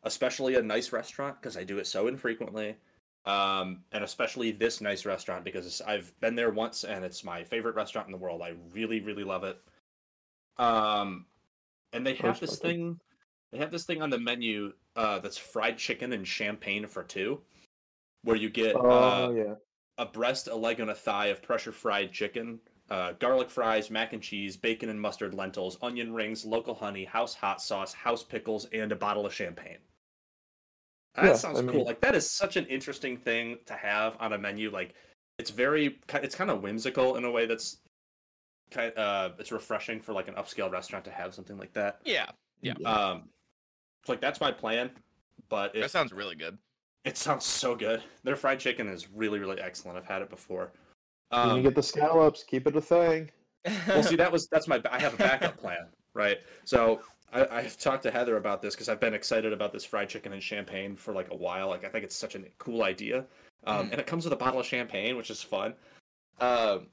especially 0.03 0.55
a 0.55 0.61
nice 0.61 0.91
restaurant 0.91 1.39
because 1.41 1.57
I 1.57 1.63
do 1.63 1.77
it 1.79 1.87
so 1.87 2.07
infrequently. 2.07 2.77
Um, 3.25 3.81
and 3.91 4.03
especially 4.03 4.51
this 4.51 4.81
nice 4.81 5.03
restaurant 5.03 5.43
because 5.43 5.81
I've 5.81 6.13
been 6.19 6.35
there 6.35 6.51
once 6.51 6.83
and 6.83 7.03
it's 7.03 7.23
my 7.23 7.43
favorite 7.43 7.75
restaurant 7.75 8.07
in 8.07 8.11
the 8.11 8.19
world. 8.19 8.43
I 8.43 8.53
really, 8.71 8.99
really 8.99 9.23
love 9.23 9.43
it. 9.43 9.59
Um, 10.57 11.25
and 11.91 12.05
they 12.05 12.13
have 12.15 12.39
this 12.39 12.59
thing, 12.59 12.99
they 13.51 13.57
have 13.57 13.71
this 13.71 13.85
thing 13.85 14.01
on 14.01 14.09
the 14.09 14.19
menu 14.19 14.73
uh, 14.95 15.19
that's 15.19 15.37
fried 15.37 15.77
chicken 15.77 16.13
and 16.13 16.27
champagne 16.27 16.85
for 16.85 17.03
two, 17.03 17.41
where 18.23 18.35
you 18.35 18.49
get 18.49 18.75
Oh 18.75 18.89
uh, 18.89 19.31
yeah. 19.31 19.55
a 19.97 20.05
breast, 20.05 20.47
a 20.47 20.55
leg, 20.55 20.79
and 20.79 20.91
a 20.91 20.95
thigh 20.95 21.27
of 21.27 21.41
pressure 21.41 21.71
fried 21.71 22.11
chicken, 22.11 22.59
uh, 22.89 23.13
garlic 23.13 23.49
fries, 23.49 23.89
mac 23.89 24.13
and 24.13 24.21
cheese, 24.21 24.55
bacon 24.55 24.89
and 24.89 25.01
mustard 25.01 25.33
lentils, 25.33 25.77
onion 25.81 26.13
rings, 26.13 26.45
local 26.45 26.75
honey, 26.75 27.05
house 27.05 27.33
hot 27.33 27.61
sauce, 27.61 27.93
house 27.93 28.23
pickles, 28.23 28.65
and 28.71 28.91
a 28.91 28.95
bottle 28.95 29.25
of 29.25 29.33
champagne. 29.33 29.79
That 31.15 31.25
Yeah, 31.25 31.33
sounds 31.33 31.59
I 31.59 31.63
cool. 31.63 31.85
Like 31.85 32.01
that 32.01 32.15
is 32.15 32.29
such 32.29 32.57
an 32.57 32.65
interesting 32.65 33.17
thing 33.17 33.57
to 33.65 33.73
have 33.73 34.17
on 34.19 34.33
a 34.33 34.37
menu. 34.37 34.69
Like 34.69 34.95
it's 35.39 35.49
very, 35.49 35.99
it's 36.13 36.35
kind 36.35 36.49
of 36.49 36.61
whimsical 36.61 37.15
in 37.15 37.25
a 37.25 37.31
way 37.31 37.45
that's 37.45 37.77
kind, 38.71 38.91
uh, 38.97 39.31
it's 39.39 39.51
refreshing 39.51 39.99
for 40.01 40.13
like 40.13 40.27
an 40.27 40.35
upscale 40.35 40.71
restaurant 40.71 41.05
to 41.05 41.11
have 41.11 41.33
something 41.33 41.57
like 41.57 41.73
that. 41.73 41.99
yeah, 42.05 42.29
yeah. 42.61 42.73
Um, 42.85 43.29
so, 44.05 44.13
like 44.13 44.21
that's 44.21 44.41
my 44.41 44.51
plan. 44.51 44.91
But 45.49 45.73
That 45.73 45.91
sounds 45.91 46.11
really 46.11 46.35
good. 46.35 46.57
it 47.03 47.17
sounds 47.17 47.45
so 47.45 47.75
good. 47.75 48.01
Their 48.23 48.35
fried 48.35 48.59
chicken 48.59 48.87
is 48.87 49.09
really, 49.09 49.39
really 49.39 49.61
excellent. 49.61 49.97
I've 49.97 50.05
had 50.05 50.21
it 50.21 50.29
before. 50.29 50.71
When 51.29 51.49
Um, 51.49 51.57
you 51.57 51.63
get 51.63 51.75
the 51.75 51.83
scallops, 51.83 52.43
keep 52.43 52.67
it 52.67 52.75
a 52.75 52.81
thing. 52.81 53.29
well, 53.87 54.03
see, 54.03 54.15
that 54.17 54.31
was 54.31 54.47
that's 54.47 54.67
my 54.67 54.81
I 54.91 54.99
have 54.99 55.13
a 55.13 55.17
backup 55.17 55.57
plan, 55.57 55.87
right? 56.13 56.39
So 56.65 57.01
I, 57.33 57.45
I've 57.47 57.77
talked 57.77 58.03
to 58.03 58.11
Heather 58.11 58.37
about 58.37 58.61
this 58.61 58.75
because 58.75 58.89
I've 58.89 58.99
been 58.99 59.13
excited 59.13 59.51
about 59.53 59.73
this 59.73 59.83
fried 59.83 60.09
chicken 60.09 60.33
and 60.33 60.41
champagne 60.41 60.95
for 60.95 61.13
like 61.13 61.31
a 61.31 61.35
while. 61.35 61.67
Like 61.69 61.83
I 61.83 61.89
think 61.89 62.03
it's 62.05 62.15
such 62.15 62.35
a 62.35 62.39
cool 62.57 62.83
idea, 62.83 63.25
um, 63.65 63.87
Mhm. 63.87 63.91
and 63.91 63.99
it 64.01 64.07
comes 64.07 64.23
with 64.25 64.33
a 64.33 64.37
bottle 64.37 64.59
of 64.59 64.65
champagne, 64.65 65.17
which 65.17 65.29
is 65.29 65.41
fun. 65.41 65.75
Um, 66.39 66.87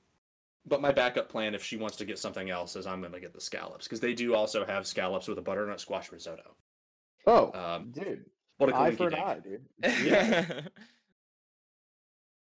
but 0.66 0.80
my 0.80 0.92
backup 0.92 1.28
plan, 1.28 1.54
if 1.54 1.62
she 1.64 1.76
wants 1.76 1.96
to 1.96 2.04
get 2.04 2.18
something 2.18 2.50
else, 2.50 2.76
is 2.76 2.86
I'm 2.86 3.00
going 3.00 3.12
to 3.12 3.20
get 3.20 3.32
the 3.32 3.40
scallops 3.40 3.86
because 3.86 4.00
they 4.00 4.14
do 4.14 4.34
also 4.34 4.64
have 4.64 4.86
scallops 4.86 5.26
with 5.28 5.38
a 5.38 5.42
butternut 5.42 5.80
squash 5.80 6.10
risotto. 6.12 6.54
Oh, 7.26 7.52
Um, 7.52 7.90
dude. 7.92 8.24
what 8.58 8.70
a 8.70 8.76
Eye 8.76 8.88
cool 8.90 8.96
for 8.96 9.08
an 9.08 9.14
eye, 9.14 9.38
dude. 9.40 9.64
Yeah. 10.04 10.60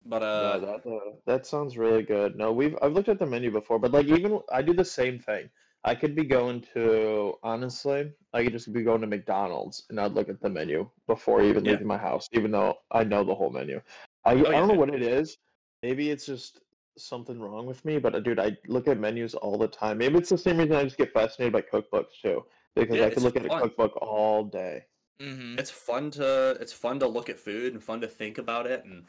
But 0.07 0.19
No, 0.19 0.25
uh, 0.27 0.57
that 0.59 0.85
uh, 0.87 1.11
that 1.25 1.45
sounds 1.47 1.77
really 1.79 2.03
good. 2.03 2.35
No, 2.35 2.51
we've 2.53 2.77
I've 2.81 2.93
looked 2.93 3.09
at 3.09 3.17
the 3.17 3.25
menu 3.25 3.49
before, 3.51 3.79
but 3.79 3.91
like 3.91 4.05
even 4.05 4.39
I 4.51 4.61
do 4.61 4.73
the 4.73 4.85
same 4.85 5.17
thing. 5.17 5.49
I 5.85 5.94
could 5.95 6.15
be 6.15 6.25
going 6.25 6.61
to 6.73 7.35
honestly, 7.44 8.11
I 8.33 8.44
could 8.44 8.54
just 8.54 8.73
be 8.73 8.81
going 8.83 9.01
to 9.01 9.07
McDonald's 9.07 9.85
and 9.89 9.99
I'd 9.99 10.13
look 10.13 10.30
at 10.30 10.42
the 10.42 10.49
menu 10.49 10.89
before 11.07 11.44
even 11.44 11.63
Yeah. 11.63 11.71
leaving 11.71 11.87
my 11.87 11.97
house, 11.97 12.27
even 12.33 12.51
though 12.51 12.75
I 12.92 13.04
know 13.04 13.23
the 13.23 13.35
whole 13.35 13.51
menu. 13.51 13.80
I 14.25 14.31
I 14.31 14.35
yeah. 14.35 14.51
don't 14.59 14.68
know 14.68 14.73
what 14.73 14.94
it 14.94 15.04
is. 15.04 15.37
Maybe 15.83 16.09
it's 16.09 16.25
just 16.25 16.61
something 16.97 17.39
wrong 17.39 17.68
with 17.68 17.85
me, 17.85 17.99
but 17.99 18.15
uh, 18.15 18.19
dude, 18.19 18.39
I 18.39 18.57
look 18.68 18.87
at 18.87 18.97
menus 18.99 19.35
all 19.35 19.57
the 19.59 19.68
time. 19.68 19.99
Maybe 19.99 20.18
it's 20.18 20.30
the 20.30 20.37
same 20.37 20.57
reason 20.57 20.75
I 20.75 20.83
just 20.83 20.97
get 20.97 21.13
fascinated 21.13 21.54
by 21.54 21.61
cookbooks 21.61 22.19
too, 22.21 22.45
because 22.75 22.97
Yeah, 22.97 23.06
I 23.06 23.09
could 23.09 23.18
it's 23.18 23.23
look 23.23 23.35
at 23.35 23.45
a 23.45 23.49
cookbook 23.49 23.95
all 24.01 24.44
day. 24.44 24.85
hmm 25.19 25.56
it's 25.57 25.71
fun 25.71 26.11
to 26.11 26.57
it's 26.59 26.73
fun 26.73 26.99
to 26.99 27.07
look 27.07 27.30
at 27.30 27.39
food 27.39 27.73
and 27.73 27.81
fun 27.83 28.01
to 28.01 28.07
think 28.07 28.37
about 28.37 28.68
it 28.68 28.83
and 28.83 29.06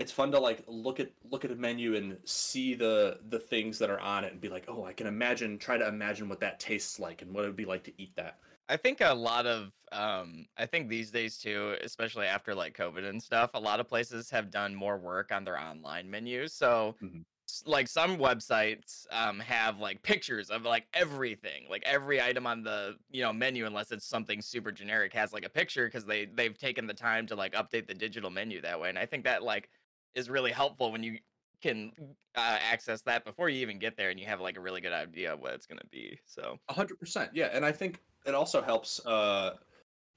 it's 0.00 0.12
fun 0.12 0.32
to 0.32 0.40
like 0.40 0.64
look 0.66 1.00
at 1.00 1.12
look 1.24 1.44
at 1.44 1.52
a 1.52 1.56
menu 1.56 1.94
and 1.96 2.18
see 2.28 2.74
the 2.74 3.20
the 3.28 3.38
things 3.38 3.78
that 3.78 3.90
are 3.90 4.00
on 4.00 4.24
it 4.24 4.32
and 4.32 4.40
be 4.40 4.48
like 4.48 4.64
oh 4.68 4.84
i 4.84 4.92
can 4.92 5.06
imagine 5.06 5.58
try 5.58 5.78
to 5.78 5.86
imagine 5.86 6.28
what 6.28 6.40
that 6.40 6.58
tastes 6.60 6.98
like 6.98 7.22
and 7.22 7.32
what 7.34 7.44
it 7.44 7.48
would 7.48 7.56
be 7.56 7.66
like 7.66 7.84
to 7.84 8.02
eat 8.02 8.16
that 8.16 8.40
I 8.68 8.76
think 8.76 9.00
a 9.00 9.12
lot 9.14 9.46
of 9.46 9.72
um 9.92 10.46
I 10.56 10.66
think 10.66 10.88
these 10.88 11.10
days 11.10 11.38
too, 11.38 11.76
especially 11.82 12.26
after 12.26 12.54
like 12.54 12.76
COVID 12.76 13.04
and 13.08 13.22
stuff, 13.22 13.50
a 13.54 13.60
lot 13.60 13.80
of 13.80 13.88
places 13.88 14.30
have 14.30 14.50
done 14.50 14.74
more 14.74 14.98
work 14.98 15.32
on 15.32 15.44
their 15.44 15.58
online 15.58 16.08
menus. 16.10 16.54
So 16.54 16.96
Mhm. 17.00 17.22
like 17.66 17.88
some 17.88 18.16
websites 18.18 19.06
um 19.10 19.40
have 19.40 19.78
like 19.80 20.02
pictures 20.02 20.50
of 20.50 20.62
like 20.62 20.86
everything, 20.94 21.68
like 21.68 21.82
every 21.84 22.22
item 22.22 22.46
on 22.46 22.62
the, 22.62 22.96
you 23.10 23.22
know, 23.22 23.32
menu 23.32 23.66
unless 23.66 23.90
it's 23.90 24.06
something 24.06 24.40
super 24.40 24.70
generic 24.72 25.12
has 25.14 25.32
like 25.32 25.44
a 25.44 25.50
picture 25.50 25.86
because 25.86 26.06
they 26.06 26.26
they've 26.26 26.56
taken 26.58 26.86
the 26.86 26.94
time 26.94 27.26
to 27.26 27.34
like 27.36 27.52
update 27.54 27.88
the 27.88 27.94
digital 27.94 28.30
menu 28.30 28.60
that 28.60 28.80
way. 28.80 28.88
And 28.88 28.98
I 28.98 29.06
think 29.06 29.24
that 29.24 29.42
like 29.42 29.70
is 30.14 30.30
really 30.30 30.52
helpful 30.52 30.92
when 30.92 31.02
you 31.02 31.18
can 31.62 31.92
uh, 32.36 32.58
access 32.70 33.02
that 33.02 33.24
before 33.24 33.48
you 33.48 33.60
even 33.60 33.78
get 33.78 33.96
there 33.96 34.10
and 34.10 34.18
you 34.18 34.26
have 34.26 34.40
like 34.40 34.56
a 34.56 34.60
really 34.60 34.80
good 34.80 34.92
idea 34.92 35.32
of 35.32 35.40
what 35.40 35.52
it's 35.52 35.66
going 35.66 35.78
to 35.78 35.86
be. 35.90 36.18
So, 36.26 36.58
100% 36.70 37.30
yeah 37.32 37.50
and 37.52 37.64
i 37.64 37.72
think 37.72 38.00
it 38.26 38.34
also 38.34 38.62
helps 38.62 39.04
uh 39.06 39.54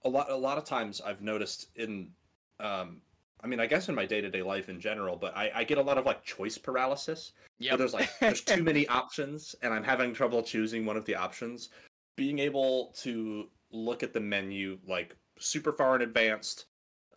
a 0.05 0.09
lot 0.09 0.29
a 0.29 0.35
lot 0.35 0.57
of 0.57 0.63
times 0.63 1.01
i've 1.01 1.21
noticed 1.21 1.67
in 1.75 2.09
um 2.59 3.01
i 3.43 3.47
mean 3.47 3.59
i 3.59 3.65
guess 3.65 3.89
in 3.89 3.95
my 3.95 4.05
day-to-day 4.05 4.41
life 4.41 4.69
in 4.69 4.79
general 4.79 5.15
but 5.15 5.35
i 5.35 5.51
i 5.55 5.63
get 5.63 5.77
a 5.77 5.81
lot 5.81 5.97
of 5.97 6.05
like 6.05 6.23
choice 6.23 6.57
paralysis 6.57 7.31
yeah, 7.59 7.75
there's 7.75 7.93
like 7.93 8.09
there's 8.19 8.41
too 8.41 8.63
many 8.63 8.87
options 8.87 9.55
and 9.61 9.73
i'm 9.73 9.83
having 9.83 10.13
trouble 10.13 10.43
choosing 10.43 10.85
one 10.85 10.97
of 10.97 11.05
the 11.05 11.15
options 11.15 11.69
being 12.15 12.39
able 12.39 12.93
to 12.97 13.47
look 13.71 14.03
at 14.03 14.13
the 14.13 14.19
menu 14.19 14.77
like 14.87 15.15
super 15.39 15.71
far 15.71 15.95
in 15.95 16.01
advance 16.01 16.65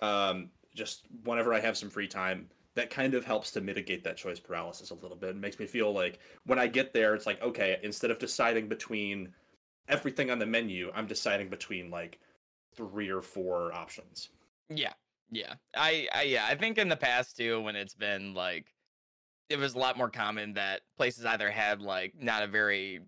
um 0.01 0.49
just 0.75 1.07
whenever 1.25 1.53
i 1.53 1.61
have 1.61 1.77
some 1.77 1.91
free 1.91 2.09
time 2.09 2.49
that 2.77 2.91
kind 2.91 3.15
of 3.15 3.25
helps 3.25 3.51
to 3.53 3.61
mitigate 3.61 4.05
that 4.05 4.19
choice 4.19 4.39
paralysis 4.39 4.91
a 4.91 4.95
little 4.95 5.17
bit. 5.17 5.31
It 5.31 5.37
makes 5.37 5.59
me 5.59 5.67
feel 5.67 5.93
like 5.93 6.19
when 6.45 6.59
I 6.59 6.67
get 6.67 6.93
there, 6.93 7.15
it's 7.15 7.27
like, 7.27 7.43
okay, 7.43 7.79
instead 7.83 8.11
of 8.11 8.19
deciding 8.19 8.69
between 8.69 9.33
everything 9.89 10.31
on 10.31 10.39
the 10.39 10.47
menu, 10.47 10.93
I'm 10.95 11.07
deciding 11.07 11.49
between 11.49 11.91
like 11.91 12.21
three 12.75 13.09
or 13.09 13.23
four 13.23 13.73
options. 13.73 14.29
Yeah, 14.69 14.93
yeah. 15.31 15.55
I, 15.75 16.07
I 16.15 16.23
yeah, 16.23 16.47
I 16.47 16.55
think 16.55 16.77
in 16.77 16.91
the 16.91 16.97
past 16.97 17.39
too, 17.39 17.63
when 17.63 17.77
it's 17.77 17.95
been 17.95 18.35
like, 18.35 18.67
it 19.49 19.59
was 19.59 19.75
a 19.75 19.79
lot 19.79 19.97
more 19.97 20.11
common 20.11 20.53
that 20.55 20.83
places 20.99 21.25
either 21.25 21.51
had 21.51 21.81
like 21.81 22.13
not 22.21 22.43
a 22.43 22.47
very 22.47 23.01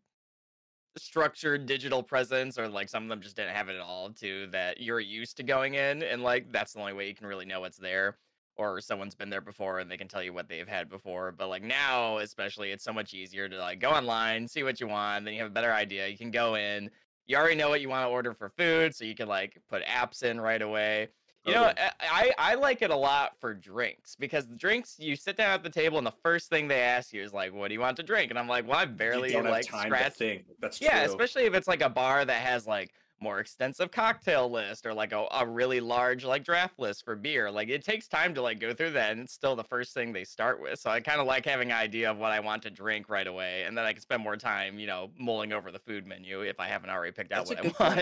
structured 0.97 1.67
digital 1.67 2.03
presence 2.03 2.59
or 2.59 2.69
like 2.69 2.89
some 2.89 3.03
of 3.03 3.09
them 3.09 3.21
just 3.21 3.37
didn't 3.37 3.55
have 3.55 3.69
it 3.69 3.77
at 3.77 3.83
all 3.83 4.11
too 4.11 4.49
that 4.51 4.81
you're 4.81 4.99
used 4.99 5.37
to 5.37 5.43
going 5.45 5.75
in 5.75 6.03
and 6.03 6.25
like 6.25 6.51
that's 6.51 6.73
the 6.73 6.81
only 6.81 6.93
way 6.93 7.07
you 7.07 7.15
can 7.15 7.27
really 7.27 7.45
know 7.45 7.61
what's 7.61 7.77
there 7.77 8.17
or 8.59 8.81
someone's 8.81 9.15
been 9.15 9.31
there 9.31 9.41
before 9.41 9.79
and 9.79 9.91
they 9.91 9.97
can 9.97 10.09
tell 10.09 10.23
you 10.23 10.33
what 10.33 10.49
they've 10.49 10.69
had 10.69 10.89
before 10.89 11.33
but 11.33 11.49
like 11.49 11.63
now 11.63 12.19
especially 12.19 12.71
it's 12.71 12.85
so 12.85 12.93
much 12.93 13.15
easier 13.15 13.49
to 13.49 13.57
like 13.59 13.79
go 13.81 13.91
online 13.91 14.47
see 14.47 14.63
what 14.63 14.81
you 14.81 14.89
want 14.89 15.25
then 15.25 15.33
you 15.33 15.41
have 15.41 15.51
a 15.51 15.55
better 15.55 15.73
idea 15.73 16.07
you 16.09 16.19
can 16.19 16.31
go 16.31 16.57
in 16.57 16.91
you 17.27 17.37
already 17.37 17.55
know 17.55 17.69
what 17.69 17.81
you 17.81 17.89
want 17.89 18.05
to 18.05 18.11
order 18.11 18.35
for 18.35 18.49
food 18.51 18.95
so 18.95 19.05
you 19.05 19.15
can 19.15 19.29
like 19.29 19.59
put 19.71 19.83
apps 19.85 20.23
in 20.23 20.41
right 20.41 20.63
away 20.63 21.09
you 21.49 21.55
know, 21.55 21.65
oh, 21.65 21.83
I, 22.01 22.33
I 22.39 22.53
I 22.53 22.55
like 22.57 22.83
it 22.83 22.91
a 22.91 22.97
lot 22.97 23.33
for 23.41 23.55
drinks 23.55 24.17
because 24.17 24.49
the 24.49 24.57
drinks 24.57 24.97
you 24.99 25.17
sit 25.17 25.37
down 25.37 25.53
at 25.53 25.63
the 25.63 25.71
table 25.71 25.97
and 25.97 26.07
the 26.07 26.13
first 26.23 26.51
thing 26.51 26.69
they 26.69 26.81
ask 26.81 27.13
you 27.13 27.23
is 27.23 27.33
like, 27.33 27.55
"What 27.55 27.69
do 27.69 27.75
you 27.75 27.81
want 27.81 27.97
to 27.99 28.03
drink?" 28.03 28.31
And 28.31 28.39
I'm 28.39 28.49
like, 28.49 28.69
"Well, 28.69 28.77
I 28.77 28.85
barely 28.85 29.33
like 29.33 29.67
have 29.67 29.67
time 29.67 29.87
scratched 29.87 30.19
to 30.19 30.25
think. 30.25 30.45
That's 30.61 30.81
yeah, 30.81 31.05
true. 31.05 31.11
especially 31.11 31.45
if 31.45 31.55
it's 31.55 31.69
like 31.69 31.81
a 31.81 31.89
bar 31.89 32.25
that 32.25 32.43
has 32.43 32.67
like 32.67 32.93
more 33.21 33.41
extensive 33.41 33.91
cocktail 33.91 34.51
list 34.51 34.87
or 34.87 34.95
like 34.95 35.13
a, 35.13 35.27
a 35.33 35.47
really 35.47 35.81
large 35.81 36.25
like 36.25 36.45
draft 36.45 36.79
list 36.79 37.05
for 37.05 37.17
beer. 37.17 37.51
Like 37.51 37.69
it 37.69 37.85
takes 37.85 38.09
time 38.09 38.35
to 38.35 38.43
like 38.43 38.61
go 38.61 38.73
through 38.73 38.93
that 38.93 39.13
and 39.13 39.21
it's 39.21 39.33
still 39.33 39.57
the 39.57 39.65
first 39.65 39.95
thing 39.95 40.13
they 40.13 40.25
start 40.25 40.61
with. 40.61 40.79
So 40.79 40.91
I 40.91 41.01
kind 41.01 41.21
of 41.21 41.27
like 41.27 41.45
having 41.45 41.71
an 41.71 41.77
idea 41.77 42.11
of 42.11 42.19
what 42.19 42.33
I 42.33 42.41
want 42.41 42.63
to 42.63 42.71
drink 42.71 43.09
right 43.09 43.27
away 43.27 43.65
and 43.65 43.77
then 43.77 43.85
I 43.85 43.93
can 43.93 44.03
spend 44.03 44.23
more 44.23 44.37
time, 44.37 44.79
you 44.79 44.87
know, 44.87 45.11
mulling 45.19 45.53
over 45.53 45.71
the 45.71 45.79
food 45.81 46.07
menu 46.07 46.43
if 46.43 46.61
I 46.61 46.67
haven't 46.69 46.91
already 46.91 47.13
picked 47.13 47.33
out 47.33 47.47
That's 47.47 47.65
what 47.65 47.81
I 47.81 47.99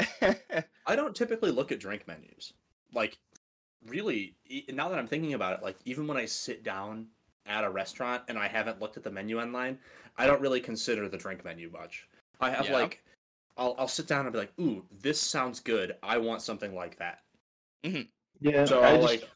want. 0.34 0.64
I 0.86 0.96
don't 0.96 1.14
typically 1.14 1.50
look 1.50 1.72
at 1.72 1.80
drink 1.80 2.06
menus. 2.06 2.52
Like, 2.92 3.18
really, 3.86 4.34
now 4.72 4.88
that 4.88 4.98
I'm 4.98 5.06
thinking 5.06 5.34
about 5.34 5.58
it, 5.58 5.62
like, 5.62 5.76
even 5.84 6.06
when 6.06 6.16
I 6.16 6.26
sit 6.26 6.62
down 6.62 7.06
at 7.46 7.64
a 7.64 7.70
restaurant 7.70 8.22
and 8.28 8.38
I 8.38 8.48
haven't 8.48 8.80
looked 8.80 8.96
at 8.96 9.02
the 9.02 9.10
menu 9.10 9.40
online, 9.40 9.78
I 10.16 10.26
don't 10.26 10.40
really 10.40 10.60
consider 10.60 11.08
the 11.08 11.16
drink 11.16 11.44
menu 11.44 11.70
much. 11.70 12.08
I 12.40 12.50
have, 12.50 12.66
Yeah. 12.66 12.74
like, 12.74 13.04
I'll, 13.56 13.74
I'll 13.78 13.88
sit 13.88 14.06
down 14.06 14.26
and 14.26 14.32
be 14.32 14.38
like, 14.38 14.52
ooh, 14.60 14.84
this 15.00 15.20
sounds 15.20 15.60
good. 15.60 15.94
I 16.02 16.18
want 16.18 16.42
something 16.42 16.74
like 16.74 16.98
that. 16.98 17.20
Yeah, 18.40 18.64
So 18.64 18.82
I 18.82 18.90
I'll, 18.90 19.00
just, 19.00 19.22
like, 19.22 19.30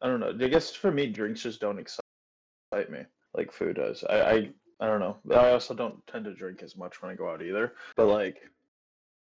I 0.00 0.08
don't 0.08 0.20
know. 0.20 0.34
I 0.44 0.48
guess 0.48 0.74
for 0.74 0.90
me, 0.90 1.06
drinks 1.06 1.42
just 1.42 1.60
don't 1.60 1.78
excite 1.78 2.90
me 2.90 3.04
like 3.34 3.52
food 3.52 3.76
does. 3.76 4.04
I, 4.08 4.20
I, 4.20 4.50
I 4.80 4.86
don't 4.86 5.00
know. 5.00 5.16
I 5.34 5.50
also 5.50 5.74
don't 5.74 6.04
tend 6.06 6.24
to 6.26 6.34
drink 6.34 6.62
as 6.62 6.76
much 6.76 7.00
when 7.00 7.10
I 7.10 7.14
go 7.14 7.30
out 7.30 7.42
either. 7.42 7.74
But 7.96 8.06
like, 8.06 8.36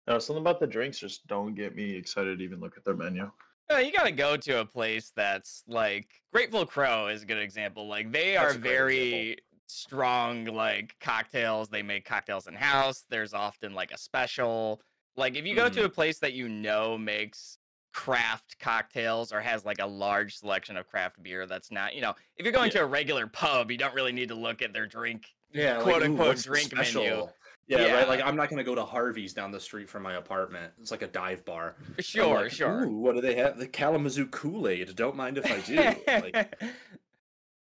I 0.08 0.12
don't 0.12 0.16
know, 0.16 0.20
something 0.20 0.42
about 0.42 0.60
the 0.60 0.68
drinks 0.68 1.00
just 1.00 1.28
don't 1.28 1.56
get 1.56 1.76
me 1.76 1.96
excited 1.96 2.38
to 2.38 2.44
even 2.44 2.60
look 2.60 2.78
at 2.78 2.86
their 2.86 2.96
menu. 2.96 3.30
Uh, 3.70 3.78
you 3.80 3.92
gotta 3.92 4.12
go 4.12 4.38
to 4.38 4.62
a 4.62 4.66
place 4.66 5.12
that's 5.14 5.64
like 5.68 6.08
Grateful 6.32 6.66
Crow 6.66 7.08
is 7.08 7.24
a 7.24 7.26
good 7.26 7.38
example. 7.38 7.86
Like 7.88 8.14
they 8.14 8.36
That's 8.36 8.54
are 8.54 8.58
a 8.58 8.60
great 8.60 8.72
very 8.72 9.38
strong 9.68 10.46
like 10.46 10.96
cocktails. 11.00 11.70
They 11.70 11.84
make 11.84 12.06
cocktails 12.06 12.48
in 12.48 12.54
house. 12.56 13.06
There's 13.10 13.34
often 13.34 13.74
like 13.74 13.92
a 13.92 13.98
special. 13.98 14.82
Like 15.16 15.36
if 15.36 15.46
you 15.46 15.56
go 15.56 15.70
to 15.70 15.82
Mhm. 15.82 15.86
a 15.86 15.90
place 15.90 16.20
that 16.20 16.34
you 16.34 16.48
know 16.50 16.98
makes 16.98 17.58
craft 17.94 18.60
cocktails 18.60 19.32
or 19.34 19.40
has 19.42 19.66
like 19.66 19.80
a 19.80 19.86
large 19.86 20.36
selection 20.38 20.78
of 20.78 20.88
craft 20.88 21.22
beer 21.24 21.48
that's 21.48 21.72
not, 21.72 21.96
you 21.96 22.02
know, 22.02 22.14
if 22.36 22.46
you're 22.46 22.54
going 22.54 22.68
Yeah. 22.68 22.80
to 22.80 22.84
a 22.84 22.86
regular 22.86 23.26
pub, 23.26 23.72
you 23.72 23.78
don't 23.78 23.94
really 23.96 24.12
need 24.12 24.28
to 24.30 24.36
look 24.36 24.62
at 24.62 24.74
their 24.74 24.86
drink. 24.86 25.34
yeah, 25.52 25.80
quote, 25.82 26.02
ooh, 26.02 26.06
unquote, 26.06 26.38
drink 26.44 26.74
menu. 26.76 26.92
special? 26.92 27.34
Yeah, 27.68 27.80
Yeah. 27.86 27.94
right. 27.96 28.08
Like, 28.08 28.22
I'm 28.22 28.36
not 28.36 28.50
going 28.50 28.58
to 28.58 28.64
go 28.66 28.76
to 28.76 28.84
Harvey's 28.86 29.34
down 29.34 29.50
the 29.52 29.60
street 29.62 29.90
from 29.90 30.04
my 30.04 30.16
apartment. 30.16 30.74
It's 30.80 30.92
like 30.92 31.02
a 31.02 31.08
dive 31.08 31.44
bar. 31.46 31.76
Sure, 32.00 32.44
like, 32.44 32.52
sure. 32.52 32.84
Ooh, 32.86 32.98
what 32.98 33.16
do 33.16 33.22
they 33.22 33.36
have? 33.36 33.58
The 33.58 33.68
Kalamazoo 33.68 34.28
Kool 34.28 34.68
Aid. 34.68 34.94
Don't 34.96 35.16
mind 35.16 35.38
if 35.38 35.50
I 35.50 35.60
do. 35.62 35.76
like, 36.22 36.62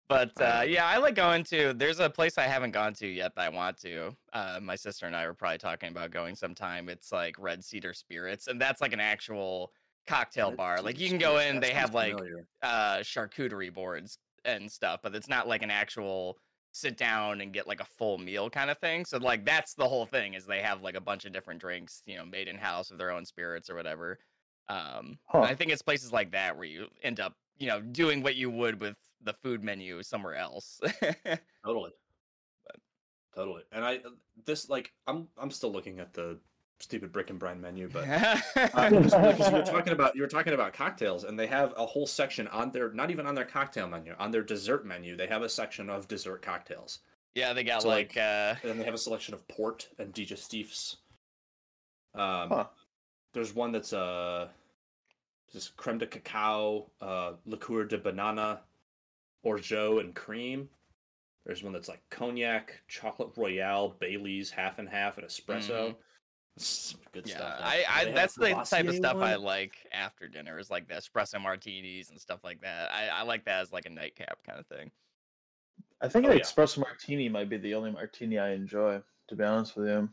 but 0.09 0.31
uh, 0.41 0.63
yeah, 0.67 0.87
I 0.87 0.99
like 0.99 1.15
going 1.15 1.45
to. 1.45 1.73
There's 1.73 2.01
a 2.01 2.09
place 2.09 2.39
I 2.39 2.45
haven't 2.45 2.73
gone 2.73 2.95
to 2.95 3.07
yet 3.07 3.35
that 3.35 3.43
I 3.43 3.49
want 3.49 3.77
to. 3.83 4.15
Uh, 4.33 4.61
my 4.63 4.77
sister 4.77 5.07
and 5.07 5.17
I 5.17 5.27
were 5.27 5.35
probably 5.35 5.59
talking 5.59 5.91
about 5.91 6.11
going 6.11 6.35
sometime. 6.35 6.89
It's 6.89 7.13
like 7.13 7.35
Red 7.39 7.65
Cedar 7.65 7.93
Spirits, 7.93 8.47
and 8.47 8.61
that's 8.61 8.81
like 8.81 8.93
an 8.93 9.01
actual 9.01 9.73
cocktail 10.07 10.51
Red 10.51 10.57
bar. 10.57 10.83
Like 10.83 10.99
you 11.01 11.09
can 11.09 11.19
go 11.19 11.39
in, 11.39 11.61
they 11.61 11.73
have 11.73 11.95
like 11.95 12.15
familiar. 12.15 12.47
uh, 12.63 12.99
charcuterie 12.99 13.73
boards 13.73 14.19
and 14.45 14.71
stuff, 14.71 15.01
but 15.03 15.15
it's 15.15 15.29
not 15.29 15.49
like 15.49 15.63
an 15.63 15.71
actual 15.71 16.39
sit 16.73 16.97
down 16.97 17.41
and 17.41 17.53
get 17.53 17.67
like 17.67 17.81
a 17.81 17.85
full 17.85 18.19
meal 18.19 18.51
kind 18.51 18.71
of 18.71 18.79
thing. 18.79 19.05
So 19.05 19.17
like 19.19 19.45
that's 19.45 19.75
the 19.75 19.89
whole 19.89 20.07
thing 20.07 20.35
is 20.35 20.45
they 20.47 20.61
have 20.61 20.83
like 20.83 20.95
a 20.95 21.01
bunch 21.01 21.25
of 21.25 21.33
different 21.33 21.61
drinks, 21.61 22.03
you 22.07 22.17
know, 22.17 22.25
made 22.25 22.49
in 22.49 22.57
house 22.57 22.91
with 22.91 22.99
their 22.99 23.11
own 23.11 23.25
spirits 23.25 23.71
or 23.71 23.75
whatever. 23.75 24.19
Um, 24.69 25.19
Huh. 25.27 25.41
I 25.41 25.55
think 25.55 25.73
it's 25.73 25.83
places 25.83 26.13
like 26.13 26.33
that 26.33 26.57
where 26.57 26.67
you 26.67 26.87
end 27.03 27.19
up, 27.19 27.35
you 27.59 27.67
know, 27.67 27.81
doing 27.81 28.23
what 28.23 28.37
you 28.37 28.51
would 28.51 28.81
with 28.81 28.97
the 29.27 29.35
food 29.35 29.63
menu 29.63 30.03
somewhere 30.03 30.37
else. 30.37 30.81
Totally. 31.65 31.91
Totally. 33.35 33.63
And 33.71 33.85
I 33.85 33.97
uh, 33.97 34.11
this 34.47 34.71
like 34.71 34.93
I'm 35.07 35.29
I'm 35.37 35.51
still 35.51 35.71
looking 35.71 36.01
at 36.01 36.15
the 36.15 36.39
stupid 36.81 37.13
brick 37.13 37.29
and 37.29 37.39
brine 37.39 37.61
menu, 37.61 37.91
but 37.93 38.09
uh, 38.09 38.39
because 38.55 39.51
you 39.51 39.57
were 39.57 39.63
talking 39.63 39.93
about 39.93 40.17
you 40.17 40.23
were 40.23 40.29
talking 40.29 40.55
about 40.55 40.73
cocktails, 40.73 41.25
and 41.25 41.39
they 41.39 41.47
have 41.47 41.75
a 41.77 41.85
whole 41.85 42.07
section 42.07 42.49
on 42.49 42.71
their 42.71 42.91
not 42.93 43.11
even 43.11 43.27
on 43.27 43.35
their 43.35 43.45
cocktail 43.45 43.87
menu 43.87 44.15
on 44.19 44.31
their 44.31 44.43
dessert 44.43 44.87
menu. 44.87 45.17
They 45.17 45.27
have 45.27 45.43
a 45.43 45.51
section 45.51 45.91
of 45.91 46.09
dessert 46.09 46.41
cocktails, 46.41 47.01
yeah, 47.37 47.53
they 47.53 47.65
got 47.65 47.83
So, 47.83 47.89
like, 47.89 48.17
like, 48.17 48.17
uh, 48.17 48.55
and 48.63 48.71
then 48.71 48.79
they 48.79 48.85
have 48.85 48.95
a 48.95 48.99
selection 48.99 49.35
of 49.35 49.47
port 49.47 49.89
and 49.99 50.13
digestifs. 50.15 50.97
Um, 52.15 52.49
Huh. 52.49 52.67
there's 53.35 53.55
one 53.55 53.73
that's 53.73 53.93
uh, 53.93 54.49
this 55.53 55.69
creme 55.69 55.99
de 55.99 56.07
cacao, 56.07 56.91
uh, 57.03 57.35
liqueur 57.45 57.85
de 57.85 57.99
banana, 57.99 58.61
orgeat 59.47 60.05
and 60.05 60.15
cream. 60.15 60.69
There's 61.45 61.63
one 61.63 61.73
that's 61.73 61.89
like 61.89 62.03
cognac, 62.11 62.81
chocolate 62.89 63.31
royale, 63.37 63.95
Bailey's, 64.01 64.51
half 64.51 64.79
and 64.81 64.89
half, 64.89 65.17
and 65.17 65.27
espresso. 65.27 65.71
Mm-hmm. 65.71 65.93
Some 66.59 67.01
Good 67.13 67.29
yeah, 67.29 67.37
stuff. 67.37 67.61
I, 67.61 67.85
I 67.89 68.05
that's 68.13 68.35
the 68.35 68.49
type 68.49 68.57
of 68.57 68.69
Courvoisier 68.69 68.97
stuff 68.97 69.17
I 69.19 69.35
like 69.37 69.75
after 69.93 70.27
dinner 70.27 70.59
is 70.59 70.71
like 70.71 70.89
the 70.89 70.95
espresso 70.95 71.41
martinis 71.41 72.11
and 72.11 72.19
stuff 72.19 72.41
like 72.43 72.61
that. 72.63 72.91
I, 72.91 73.09
I 73.09 73.23
like 73.23 73.45
that 73.45 73.61
as 73.61 73.73
like 73.73 73.87
a 73.87 73.91
nightcap 73.91 74.39
kind 74.45 74.59
of 74.59 74.67
thing. 74.67 74.91
I 76.01 76.09
think 76.09 76.27
Oh, 76.27 76.31
an 76.31 76.39
yeah. 76.39 76.43
espresso 76.43 76.79
martini 76.79 77.29
might 77.29 77.49
be 77.49 77.59
the 77.59 77.75
only 77.75 77.93
martini 77.93 78.39
I 78.39 78.53
enjoy. 78.53 79.01
To 79.29 79.37
be 79.37 79.45
honest 79.45 79.77
with 79.77 79.89
you, 79.89 80.09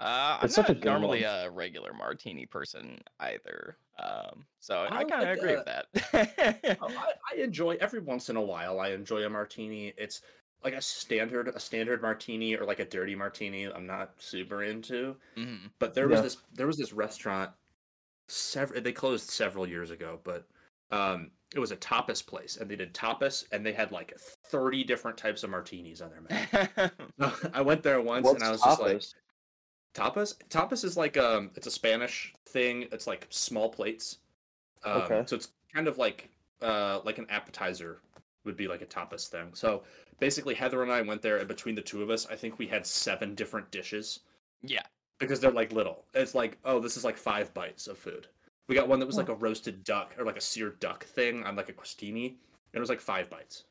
Uh, 0.00 0.38
I'm 0.40 0.46
It's 0.46 0.54
such 0.54 0.70
a 0.70 0.74
not 0.74 0.84
normally 0.84 1.24
one. 1.24 1.46
a 1.46 1.50
regular 1.50 1.92
martini 1.92 2.46
person 2.46 3.00
either. 3.20 3.76
Um, 3.98 4.46
so 4.58 4.78
I, 4.78 5.00
I 5.00 5.04
kind 5.04 5.22
of 5.22 5.28
like, 5.28 5.38
agree 5.38 5.54
uh, 5.54 5.56
with 5.56 5.66
that. 5.66 6.78
Oh, 6.80 6.88
I, 6.98 7.34
I 7.34 7.42
enjoy 7.42 7.76
every 7.80 8.00
once 8.00 8.30
in 8.30 8.36
a 8.36 8.40
while. 8.40 8.80
I 8.80 8.88
enjoy 8.92 9.24
a 9.24 9.28
martini. 9.28 9.92
It's 9.98 10.22
like 10.64 10.72
a 10.72 10.80
standard, 10.80 11.48
a 11.48 11.60
standard 11.60 12.00
martini 12.00 12.56
or 12.56 12.64
like 12.64 12.80
a 12.80 12.84
dirty 12.86 13.14
martini. 13.14 13.66
I'm 13.66 13.86
not 13.86 14.14
super 14.18 14.62
into. 14.62 15.16
Mhm. 15.36 15.70
But 15.78 15.94
there 15.94 16.08
was 16.08 16.22
this, 16.22 16.38
there 16.54 16.66
was 16.66 16.78
this 16.78 16.94
restaurant. 16.94 17.50
Several 18.28 18.80
they 18.80 18.92
closed 18.92 19.28
several 19.28 19.68
years 19.68 19.90
ago, 19.90 20.20
but 20.24 20.46
um, 20.92 21.30
it 21.54 21.58
was 21.58 21.72
a 21.72 21.76
tapas 21.76 22.24
place, 22.24 22.56
and 22.56 22.70
they 22.70 22.76
did 22.76 22.94
tapas, 22.94 23.44
and 23.52 23.66
they 23.66 23.72
had 23.72 23.90
like 23.92 24.16
30 24.18 24.84
different 24.84 25.16
types 25.16 25.42
of 25.42 25.50
martinis 25.50 26.00
on 26.00 26.10
their 26.10 26.22
menu. 26.22 26.90
I 27.52 27.60
went 27.60 27.82
there 27.82 28.00
once, 28.00 28.24
what's 28.24 28.36
and 28.36 28.44
I 28.44 28.50
was 28.52 28.62
just 28.62 28.80
like, 28.80 29.02
tapas? 29.94 30.34
Tapas? 30.34 30.34
Tapas 30.48 30.84
is 30.84 30.96
like 30.96 31.16
um 31.16 31.50
it's 31.54 31.66
a 31.66 31.70
Spanish 31.70 32.32
thing. 32.46 32.86
It's 32.92 33.06
like 33.06 33.26
small 33.30 33.68
plates. 33.68 34.18
Um, 34.84 35.02
Okay. 35.02 35.22
So 35.26 35.36
it's 35.36 35.48
kind 35.74 35.88
of 35.88 35.98
like 35.98 36.30
uh 36.62 37.00
like 37.04 37.18
an 37.18 37.26
appetizer 37.30 38.00
would 38.44 38.56
be 38.56 38.68
like 38.68 38.82
a 38.82 38.86
tapas 38.86 39.28
thing. 39.28 39.50
So 39.54 39.82
basically 40.18 40.54
Heather 40.54 40.82
and 40.82 40.92
I 40.92 41.02
went 41.02 41.22
there 41.22 41.36
and 41.38 41.48
between 41.48 41.74
the 41.74 41.82
two 41.82 42.02
of 42.02 42.10
us, 42.10 42.26
I 42.26 42.36
think 42.36 42.58
we 42.58 42.66
had 42.66 42.86
seven 42.86 43.34
different 43.34 43.70
dishes 43.70 44.20
yeah. 44.62 44.82
because 45.18 45.40
they're 45.40 45.50
like 45.50 45.72
little. 45.72 46.04
It's 46.14 46.34
like, 46.34 46.58
oh, 46.64 46.80
this 46.80 46.96
is 46.96 47.04
like 47.04 47.16
five 47.16 47.52
bites 47.54 47.86
of 47.86 47.98
food. 47.98 48.26
We 48.68 48.74
got 48.74 48.88
one 48.88 49.00
that 49.00 49.06
was 49.06 49.16
like 49.16 49.28
a 49.28 49.34
roasted 49.34 49.82
duck 49.84 50.14
or 50.18 50.24
like 50.24 50.36
a 50.36 50.40
seared 50.40 50.78
duck 50.80 51.04
thing 51.04 51.44
on 51.44 51.56
like 51.56 51.68
a 51.68 51.72
crostini. 51.72 52.28
And 52.28 52.36
it 52.74 52.80
was 52.80 52.88
like 52.88 53.00
five 53.00 53.28
bites. 53.28 53.64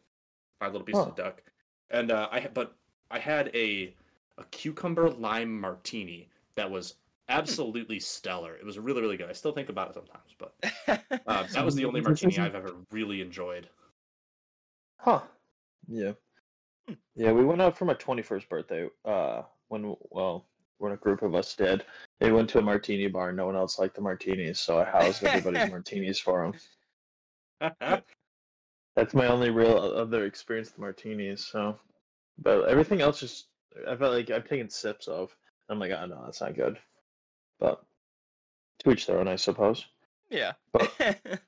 Five 0.60 0.74
little 0.74 0.86
pieces 0.86 1.04
Huh. 1.04 1.10
of 1.10 1.16
duck. 1.16 1.42
And 1.90 2.12
uh 2.12 2.28
I 2.32 2.48
but 2.54 2.76
I 3.10 3.18
had 3.20 3.50
a 3.56 3.96
a 4.40 4.46
cucumber 4.46 5.10
lime 5.10 5.60
martini 5.60 6.30
that 6.56 6.70
was 6.70 6.96
absolutely 7.30 8.00
stellar. 8.00 8.56
It 8.56 8.66
was 8.66 8.80
really, 8.80 9.02
really 9.02 9.18
good. 9.18 9.30
I 9.30 9.34
still 9.34 9.52
think 9.52 9.70
about 9.70 9.90
it 9.90 9.94
sometimes, 9.94 10.36
but 10.38 10.54
uh, 11.28 11.44
that 11.54 11.64
was 11.64 11.76
the 11.76 11.86
only 11.86 12.02
martini 12.02 12.40
I've 12.40 12.56
ever 12.56 12.76
really 12.92 13.22
enjoyed. 13.22 13.70
Huh. 14.98 15.22
Yeah. 15.88 16.14
Hmm. 16.88 16.96
Yeah, 17.16 17.32
we 17.32 17.46
went 17.46 17.62
out 17.62 17.78
for 17.78 17.86
my 17.86 17.94
21st 17.94 18.50
birthday. 18.50 18.88
Uh, 19.06 19.44
when 19.68 19.96
well, 20.10 20.46
when 20.80 20.94
a 20.94 20.98
group 20.98 21.22
of 21.22 21.36
us 21.36 21.56
did, 21.56 21.86
they 22.20 22.32
went 22.32 22.50
to 22.50 22.60
a 22.60 22.62
martini 22.62 23.08
bar. 23.08 23.32
No 23.32 23.46
one 23.46 23.56
else 23.56 23.80
liked 23.80 23.96
the 23.96 24.02
martinis, 24.02 24.60
so 24.60 24.80
I 24.80 24.86
housed 24.86 25.24
everybody's 25.24 25.70
martinis 25.72 26.20
for 26.20 26.52
them. 27.62 27.72
That's 28.96 29.14
my 29.14 29.28
only 29.28 29.50
real 29.50 29.78
other 29.78 30.26
experience 30.26 30.70
with 30.72 30.80
martinis. 30.80 31.46
So, 31.46 31.78
but 32.42 32.68
everything 32.68 33.02
else 33.02 33.20
just 33.20 33.49
I 33.88 33.96
felt 33.96 34.14
like 34.14 34.30
I've 34.30 34.48
taken 34.48 34.70
sips 34.70 35.08
of. 35.08 35.36
I'm 35.70 35.80
like, 35.80 35.92
oh 35.92 36.06
no, 36.06 36.22
that's 36.26 36.42
not 36.42 36.56
good. 36.56 36.78
But 37.60 37.82
to 38.80 38.92
each 38.92 39.06
their 39.08 39.20
own, 39.20 39.28
I 39.28 39.36
suppose. 39.36 39.86
Yeah. 40.30 40.54
But- 40.72 40.92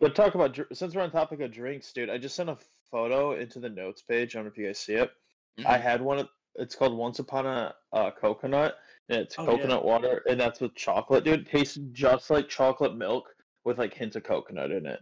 But 0.00 0.14
talk 0.14 0.36
about 0.36 0.56
since 0.72 0.94
we're 0.94 1.02
on 1.02 1.10
topic 1.10 1.40
of 1.40 1.50
drinks, 1.50 1.92
dude. 1.92 2.08
I 2.08 2.18
just 2.18 2.36
sent 2.36 2.48
a 2.48 2.56
photo 2.88 3.32
into 3.32 3.58
the 3.58 3.68
notes 3.68 4.00
page. 4.00 4.36
I 4.36 4.38
don't 4.38 4.44
know 4.44 4.52
if 4.52 4.56
you 4.56 4.66
guys 4.66 4.78
see 4.78 4.94
it. 4.94 5.10
I 5.66 5.76
Mhm. 5.76 5.80
had 5.80 6.00
one. 6.00 6.20
of- 6.20 6.28
It's 6.54 6.76
called 6.76 6.96
Once 6.96 7.18
Upon 7.18 7.46
a 7.46 7.74
uh, 7.92 8.12
Coconut, 8.12 8.76
and 9.08 9.18
it's 9.22 9.34
Oh, 9.38 9.42
yeah. 9.44 9.50
coconut 9.56 9.84
water, 9.84 10.22
and 10.28 10.38
that's 10.40 10.60
with 10.60 10.74
chocolate, 10.76 11.24
dude. 11.24 11.40
It 11.40 11.46
Tastes 11.50 11.78
just 11.90 12.30
like 12.30 12.48
chocolate 12.48 12.94
milk 12.94 13.34
with 13.64 13.78
like 13.78 13.92
hints 13.92 14.14
of 14.14 14.22
coconut 14.22 14.70
in 14.70 14.86
it. 14.86 15.00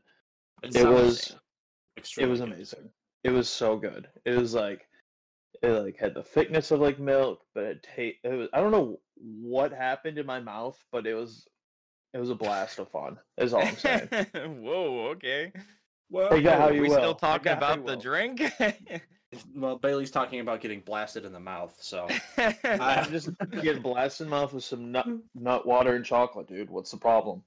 It 0.62 0.72
sounds 0.72 0.86
was 0.88 1.36
it 2.18 2.26
was 2.26 2.40
amazing. 2.40 2.90
It 3.22 3.30
was 3.32 3.50
so 3.50 3.76
good. 3.76 4.08
It 4.24 4.34
was 4.38 4.54
like 4.54 4.88
it 5.62 5.68
like 5.68 5.96
had 5.98 6.14
the 6.14 6.22
thickness 6.22 6.70
of 6.70 6.80
like 6.80 6.98
milk, 6.98 7.40
but 7.54 7.64
it 7.64 7.82
ta- 7.82 8.28
it 8.28 8.32
was 8.36 8.48
I 8.52 8.60
don't 8.60 8.72
know 8.72 8.98
what 9.16 9.72
happened 9.72 10.18
in 10.18 10.26
my 10.26 10.40
mouth, 10.40 10.78
but 10.92 11.06
it 11.06 11.14
was 11.14 11.46
it 12.14 12.18
was 12.18 12.30
a 12.30 12.34
blast 12.34 12.78
of 12.78 12.88
fun. 12.90 13.18
Is 13.38 13.52
all 13.54 13.62
I'm 13.64 13.76
saying. 13.76 14.08
Whoa, 14.62 15.08
okay. 15.12 15.52
Well, 16.10 16.30
Take 16.30 16.44
that 16.44 16.60
how 16.60 16.66
Are 16.68 16.72
you 16.72 16.82
we 16.82 16.88
will. 16.88 16.96
still 16.96 17.14
talking 17.14 17.44
that 17.50 17.58
about 17.58 17.84
the 17.84 17.92
will. 17.94 18.00
drink? 18.00 18.40
well, 19.56 19.76
Bailey's 19.76 20.10
talking 20.12 20.38
about 20.40 20.60
getting 20.60 20.80
blasted 20.80 21.24
in 21.24 21.32
the 21.32 21.40
mouth, 21.40 21.76
so 21.80 22.06
I'm 22.38 23.10
just 23.10 23.30
getting 23.60 23.82
blasted 23.82 24.26
in 24.26 24.30
the 24.30 24.36
mouth 24.36 24.52
with 24.52 24.62
some 24.64 24.92
nut 24.92 25.06
nut 25.34 25.66
water 25.66 25.96
and 25.96 26.04
chocolate, 26.04 26.46
dude. 26.46 26.70
What's 26.70 26.92
the 26.92 26.96
problem? 26.96 27.42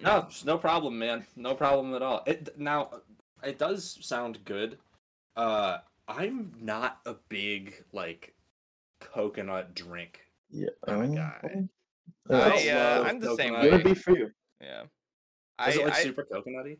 no, 0.00 0.26
it's 0.28 0.44
no 0.44 0.58
problem, 0.58 0.98
man. 0.98 1.24
No 1.34 1.54
problem 1.54 1.94
at 1.94 2.02
all. 2.02 2.22
It 2.26 2.58
now, 2.58 2.90
it 3.42 3.58
does 3.58 3.98
sound 4.02 4.44
good. 4.44 4.78
Uh, 5.34 5.78
I'm 6.18 6.52
not 6.60 7.00
a 7.06 7.14
big 7.28 7.74
like 7.92 8.34
coconut 9.00 9.74
drink. 9.74 10.20
Yeah, 10.50 10.68
I'm 10.86 11.00
um, 11.00 11.14
guy. 11.14 11.64
I, 12.28 12.34
I 12.34 12.68
uh, 12.70 13.02
I'm 13.06 13.20
the 13.20 13.36
same 13.36 13.54
coconut. 13.54 13.64
It 13.64 13.70
way. 13.70 13.76
would 13.76 13.84
be 13.84 13.94
for 13.94 14.16
you. 14.16 14.30
yeah. 14.60 14.82
Is 14.82 14.88
I, 15.58 15.70
it 15.80 15.84
like 15.84 15.94
I- 15.94 16.02
super 16.02 16.24
coconutty? 16.24 16.78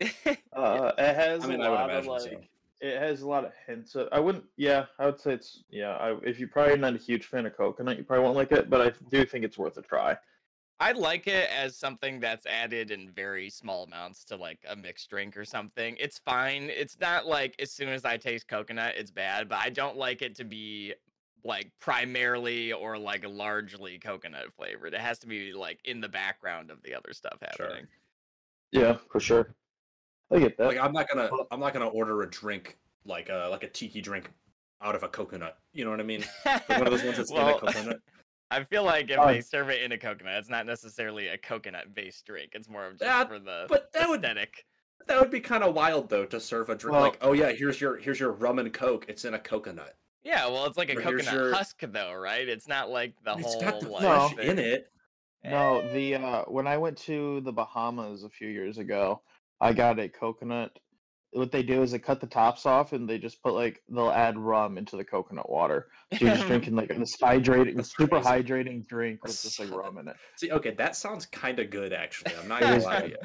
Uh, 0.52 0.92
it 0.98 1.14
has 1.14 1.44
I 1.44 1.46
mean, 1.48 1.60
a 1.60 1.64
I 1.64 1.68
would 1.68 1.74
lot 1.74 1.90
of 1.90 2.04
imagine 2.04 2.10
like. 2.10 2.22
so. 2.22 2.40
It 2.80 2.98
has 2.98 3.20
a 3.20 3.28
lot 3.28 3.44
of 3.44 3.52
hints. 3.66 3.94
Of, 3.94 4.08
I 4.10 4.18
wouldn't. 4.18 4.44
Yeah, 4.56 4.86
I 4.98 5.04
would 5.06 5.20
say 5.20 5.34
it's. 5.34 5.62
Yeah, 5.70 5.90
I, 5.96 6.16
if 6.24 6.38
you're 6.38 6.48
probably 6.48 6.76
not 6.78 6.94
a 6.94 6.98
huge 6.98 7.26
fan 7.26 7.44
of 7.44 7.54
coconut, 7.56 7.98
you 7.98 8.04
probably 8.04 8.24
won't 8.24 8.36
like 8.36 8.50
it. 8.52 8.70
But 8.70 8.80
I 8.80 8.92
do 9.10 9.24
think 9.26 9.44
it's 9.44 9.58
worth 9.58 9.76
a 9.76 9.82
try. 9.82 10.16
I 10.80 10.92
like 10.92 11.26
it 11.26 11.50
as 11.50 11.76
something 11.76 12.20
that's 12.20 12.46
added 12.46 12.90
in 12.90 13.10
very 13.10 13.50
small 13.50 13.84
amounts 13.84 14.24
to 14.24 14.36
like 14.36 14.60
a 14.66 14.74
mixed 14.74 15.10
drink 15.10 15.36
or 15.36 15.44
something. 15.44 15.94
It's 16.00 16.18
fine. 16.18 16.70
It's 16.70 16.98
not 16.98 17.26
like 17.26 17.54
as 17.60 17.70
soon 17.70 17.90
as 17.90 18.06
I 18.06 18.16
taste 18.16 18.48
coconut, 18.48 18.94
it's 18.96 19.10
bad, 19.10 19.48
but 19.48 19.58
I 19.58 19.68
don't 19.68 19.98
like 19.98 20.22
it 20.22 20.34
to 20.36 20.44
be 20.44 20.94
like 21.44 21.70
primarily 21.80 22.72
or 22.72 22.96
like 22.96 23.26
largely 23.28 23.98
coconut 23.98 24.52
flavored. 24.56 24.94
It 24.94 25.00
has 25.00 25.18
to 25.20 25.26
be 25.26 25.52
like 25.52 25.80
in 25.84 26.00
the 26.00 26.08
background 26.08 26.70
of 26.70 26.82
the 26.82 26.94
other 26.94 27.12
stuff 27.12 27.38
Sure. 27.56 27.66
happening. 27.66 27.86
Yeah, 28.72 28.96
for 29.12 29.20
sure. 29.20 29.54
I 30.30 30.38
get 30.38 30.56
that. 30.56 30.66
Like 30.68 30.78
I'm 30.78 30.92
not 30.92 31.08
gonna, 31.08 31.28
I'm 31.50 31.60
not 31.60 31.74
gonna 31.74 31.88
order 31.88 32.22
a 32.22 32.30
drink 32.30 32.78
like 33.04 33.28
a 33.28 33.48
like 33.50 33.64
a 33.64 33.68
tiki 33.68 34.00
drink 34.00 34.30
out 34.80 34.94
of 34.94 35.02
a 35.02 35.08
coconut. 35.08 35.58
You 35.74 35.84
know 35.84 35.90
what 35.90 36.00
I 36.00 36.04
mean? 36.04 36.24
Like 36.46 36.68
one 36.70 36.86
of 36.86 36.90
those 36.90 37.04
ones 37.04 37.18
that's 37.18 37.30
in 37.30 37.36
a 37.36 37.58
coconut. 37.58 38.00
I 38.50 38.64
feel 38.64 38.82
like 38.84 39.10
if 39.10 39.18
Uh, 39.18 39.26
they 39.28 39.40
serve 39.40 39.68
it 39.70 39.82
in 39.82 39.92
a 39.92 39.98
coconut, 39.98 40.34
it's 40.38 40.48
not 40.48 40.66
necessarily 40.66 41.28
a 41.28 41.38
coconut 41.38 41.94
based 41.94 42.26
drink. 42.26 42.50
It's 42.54 42.68
more 42.68 42.86
of 42.86 42.94
just 42.94 43.02
Yeah, 43.04 43.24
for 43.24 43.38
the 43.38 43.66
but 43.68 43.92
that 43.92 44.08
would- 44.08 44.22
That 45.06 45.20
would 45.20 45.30
be 45.30 45.40
kind 45.40 45.64
of 45.64 45.74
wild 45.74 46.08
though 46.08 46.26
to 46.26 46.38
serve 46.40 46.68
a 46.68 46.74
drink 46.74 46.92
Well- 46.92 47.02
like, 47.02 47.18
oh 47.22 47.32
yeah, 47.32 47.50
here's 47.52 47.80
your 47.80 47.96
here's 47.96 48.20
your 48.20 48.32
rum 48.32 48.58
and 48.58 48.72
coke. 48.72 49.06
It's 49.08 49.24
in 49.24 49.34
a 49.34 49.38
coconut. 49.38 49.96
Yeah, 50.22 50.46
well, 50.48 50.66
it's 50.66 50.76
like 50.76 50.90
a 50.90 50.98
Or 50.98 51.00
coconut 51.00 51.32
your- 51.32 51.54
husk, 51.54 51.80
though, 51.80 52.12
right? 52.12 52.46
It's 52.46 52.68
not 52.68 52.90
like 52.90 53.14
the 53.24 53.34
It's 53.36 53.42
whole 53.42 53.60
got 53.60 53.80
the 53.80 53.86
flesh 53.86 54.36
in 54.38 54.58
it. 54.58 54.92
No, 55.42 55.80
the 55.92 56.16
uh 56.16 56.42
when 56.44 56.66
I 56.66 56.76
went 56.76 56.98
to 56.98 57.40
the 57.40 57.52
Bahamas 57.52 58.24
a 58.24 58.28
few 58.28 58.48
years 58.48 58.76
ago, 58.78 59.22
I 59.60 59.72
got 59.72 59.98
a 59.98 60.08
coconut. 60.08 60.78
What 61.32 61.52
they 61.52 61.62
do 61.62 61.82
is 61.82 61.92
they 61.92 62.00
cut 62.00 62.20
the 62.20 62.26
tops 62.26 62.66
off 62.66 62.92
and 62.92 63.08
they 63.08 63.16
just 63.16 63.40
put 63.40 63.54
like 63.54 63.82
they'll 63.88 64.10
add 64.10 64.36
rum 64.36 64.76
into 64.78 64.96
the 64.96 65.04
coconut 65.04 65.48
water. 65.48 65.86
So 66.12 66.24
you're 66.24 66.34
just 66.34 66.46
drinking 66.48 66.74
like 66.74 66.88
this 66.88 67.16
hydrating, 67.22 67.76
That's 67.76 67.96
super 67.96 68.20
crazy. 68.20 68.42
hydrating 68.42 68.86
drink 68.88 69.22
with 69.24 69.40
just 69.40 69.60
like 69.60 69.70
rum 69.70 69.98
in 69.98 70.08
it. 70.08 70.16
See, 70.36 70.50
okay, 70.50 70.72
that 70.74 70.96
sounds 70.96 71.26
kind 71.26 71.60
of 71.60 71.70
good 71.70 71.92
actually. 71.92 72.34
I'm 72.36 72.48
not 72.48 72.60
gonna 72.62 72.78
lie 72.82 73.00
to 73.02 73.08
you. 73.10 73.16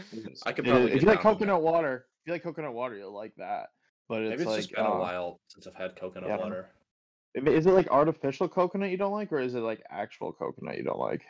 I 0.46 0.52
could 0.52 0.65
probably 0.65 0.91
if 0.91 1.02
you 1.02 1.08
like 1.08 1.24
down 1.24 1.32
with 1.32 1.39
that. 1.39 1.46
coconut 1.46 1.62
water, 1.63 2.06
if 2.22 2.28
you 2.28 2.34
like 2.34 2.44
coconut 2.44 2.74
water, 2.74 2.96
you'll 2.96 3.15
like 3.15 3.34
that. 3.38 3.70
But 4.08 4.22
it's 4.22 4.30
Maybe 4.30 4.41
it's 4.44 4.52
like 4.52 4.58
just 4.60 4.76
been 4.76 4.86
uh, 4.86 4.89
a 4.89 5.00
while 5.00 5.39
since 5.48 5.65
I've 5.65 5.74
had 5.74 5.96
coconut 5.96 6.30
yeah, 6.30 6.36
I 6.36 6.38
don't 6.38 6.50
know. 6.50 6.56
water. 6.56 7.58
Is 7.58 7.65
it 7.65 7.72
like 7.72 7.89
artificial 7.89 8.48
coconut 8.48 8.91
you 8.91 8.98
don't 8.98 9.12
like, 9.12 9.32
or 9.32 9.39
is 9.39 9.56
it 9.56 9.60
like 9.60 9.82
actual 9.89 10.32
coconut 10.32 10.78
you 10.78 10.84
don't 10.84 11.00
like? 11.00 11.24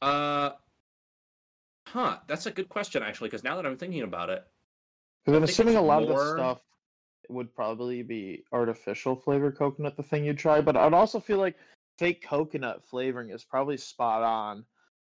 Uh, 0.00 0.50
huh. 1.88 2.18
That's 2.28 2.46
a 2.46 2.50
good 2.52 2.68
question 2.68 3.02
actually, 3.02 3.30
because 3.30 3.42
now 3.42 3.56
that 3.56 3.66
I'm 3.66 3.76
thinking 3.76 4.02
about 4.02 4.30
it, 4.30 4.44
Because 5.28 5.36
I'm 5.36 5.44
assuming 5.44 5.76
a 5.76 5.82
lot 5.82 6.02
of 6.02 6.08
more- 6.08 6.24
the 6.24 6.32
stuff 6.36 6.62
would 7.28 7.54
probably 7.54 8.02
be 8.02 8.44
artificial 8.50 9.14
flavored 9.14 9.58
coconut, 9.58 9.94
the 9.94 10.02
thing 10.02 10.24
you'd 10.24 10.38
try. 10.38 10.62
But 10.62 10.74
I'd 10.74 10.94
also 10.94 11.20
feel 11.20 11.36
like 11.36 11.54
fake 11.98 12.22
coconut 12.26 12.82
flavoring 12.86 13.28
is 13.28 13.44
probably 13.44 13.76
spot 13.76 14.22
on 14.22 14.64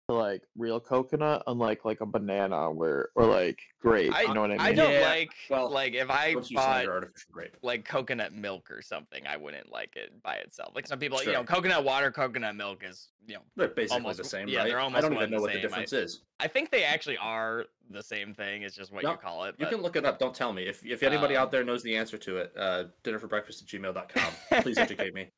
to 0.10 0.15
like 0.15 0.43
real 0.56 0.80
coconut, 0.80 1.41
unlike 1.47 1.84
like 1.86 2.02
a 2.02 2.06
banana 2.06 2.69
where 2.69 3.10
or 3.15 3.26
like 3.26 3.58
grape. 3.82 4.13
I, 4.13 4.23
you 4.23 4.34
know 4.36 4.41
what 4.41 4.52
I 4.52 4.58
mean? 4.58 4.60
I 4.62 4.73
don't 4.73 4.91
Yeah, 4.91 4.99
like 5.10 5.32
well, 5.49 5.71
like 5.71 5.93
if 5.93 6.12
I 6.12 6.36
bought 6.54 6.88
artificial 6.88 7.32
grape. 7.32 7.58
like 7.63 7.84
coconut 7.86 8.34
milk 8.34 8.69
or 8.69 8.82
something, 8.84 9.26
I 9.26 9.38
wouldn't 9.38 9.71
like 9.71 9.95
it 9.95 10.21
by 10.21 10.36
itself. 10.36 10.73
Like 10.76 10.86
some 10.88 10.99
people, 10.99 11.23
you 11.23 11.32
know, 11.32 11.43
coconut 11.45 11.84
water, 11.86 12.12
coconut 12.12 12.56
milk 12.56 12.84
is 12.84 13.10
you 13.26 13.36
know. 13.36 13.41
They're 13.56 13.69
basically 13.69 14.02
almost- 14.02 14.17
the 14.19 14.26
same, 14.26 14.47
yeah, 14.49 14.60
right? 14.60 14.67
they're 14.67 14.80
almost. 14.80 15.04
I 15.06 15.08
don't 15.10 15.17
even 15.17 15.32
know 15.32 15.38
the 15.38 15.41
what 15.41 15.54
the 15.54 15.54
same. 15.54 15.60
I- 15.60 15.62
difference 15.69 15.93
is. 15.93 16.21
I 16.39 16.47
think 16.49 16.69
they 16.69 16.84
actually 16.84 17.17
are 17.17 17.65
the 17.93 18.03
same 18.03 18.34
thing. 18.34 18.63
It's 18.63 18.75
just 18.75 18.91
what 18.91 19.03
No, 19.03 19.12
you 19.12 19.17
call 19.17 19.45
it. 19.45 19.56
You 19.58 19.67
can 19.67 19.82
look 19.82 19.95
it 19.95 20.06
up. 20.06 20.19
Don't 20.19 20.36
tell 20.36 20.51
me. 20.51 20.63
If 20.63 20.86
if 20.86 21.03
anybody 21.03 21.36
Um, 21.36 21.43
out 21.43 21.51
there 21.51 21.63
knows 21.63 21.84
the 21.84 21.95
answer 21.95 22.17
to 22.17 22.38
it, 22.38 22.51
uh, 22.58 22.86
dinnerforbreakfast 23.03 23.62
at 23.62 23.67
gmail.com. 23.67 24.62
Please 24.63 24.77
educate 24.79 25.13
me. 25.13 25.29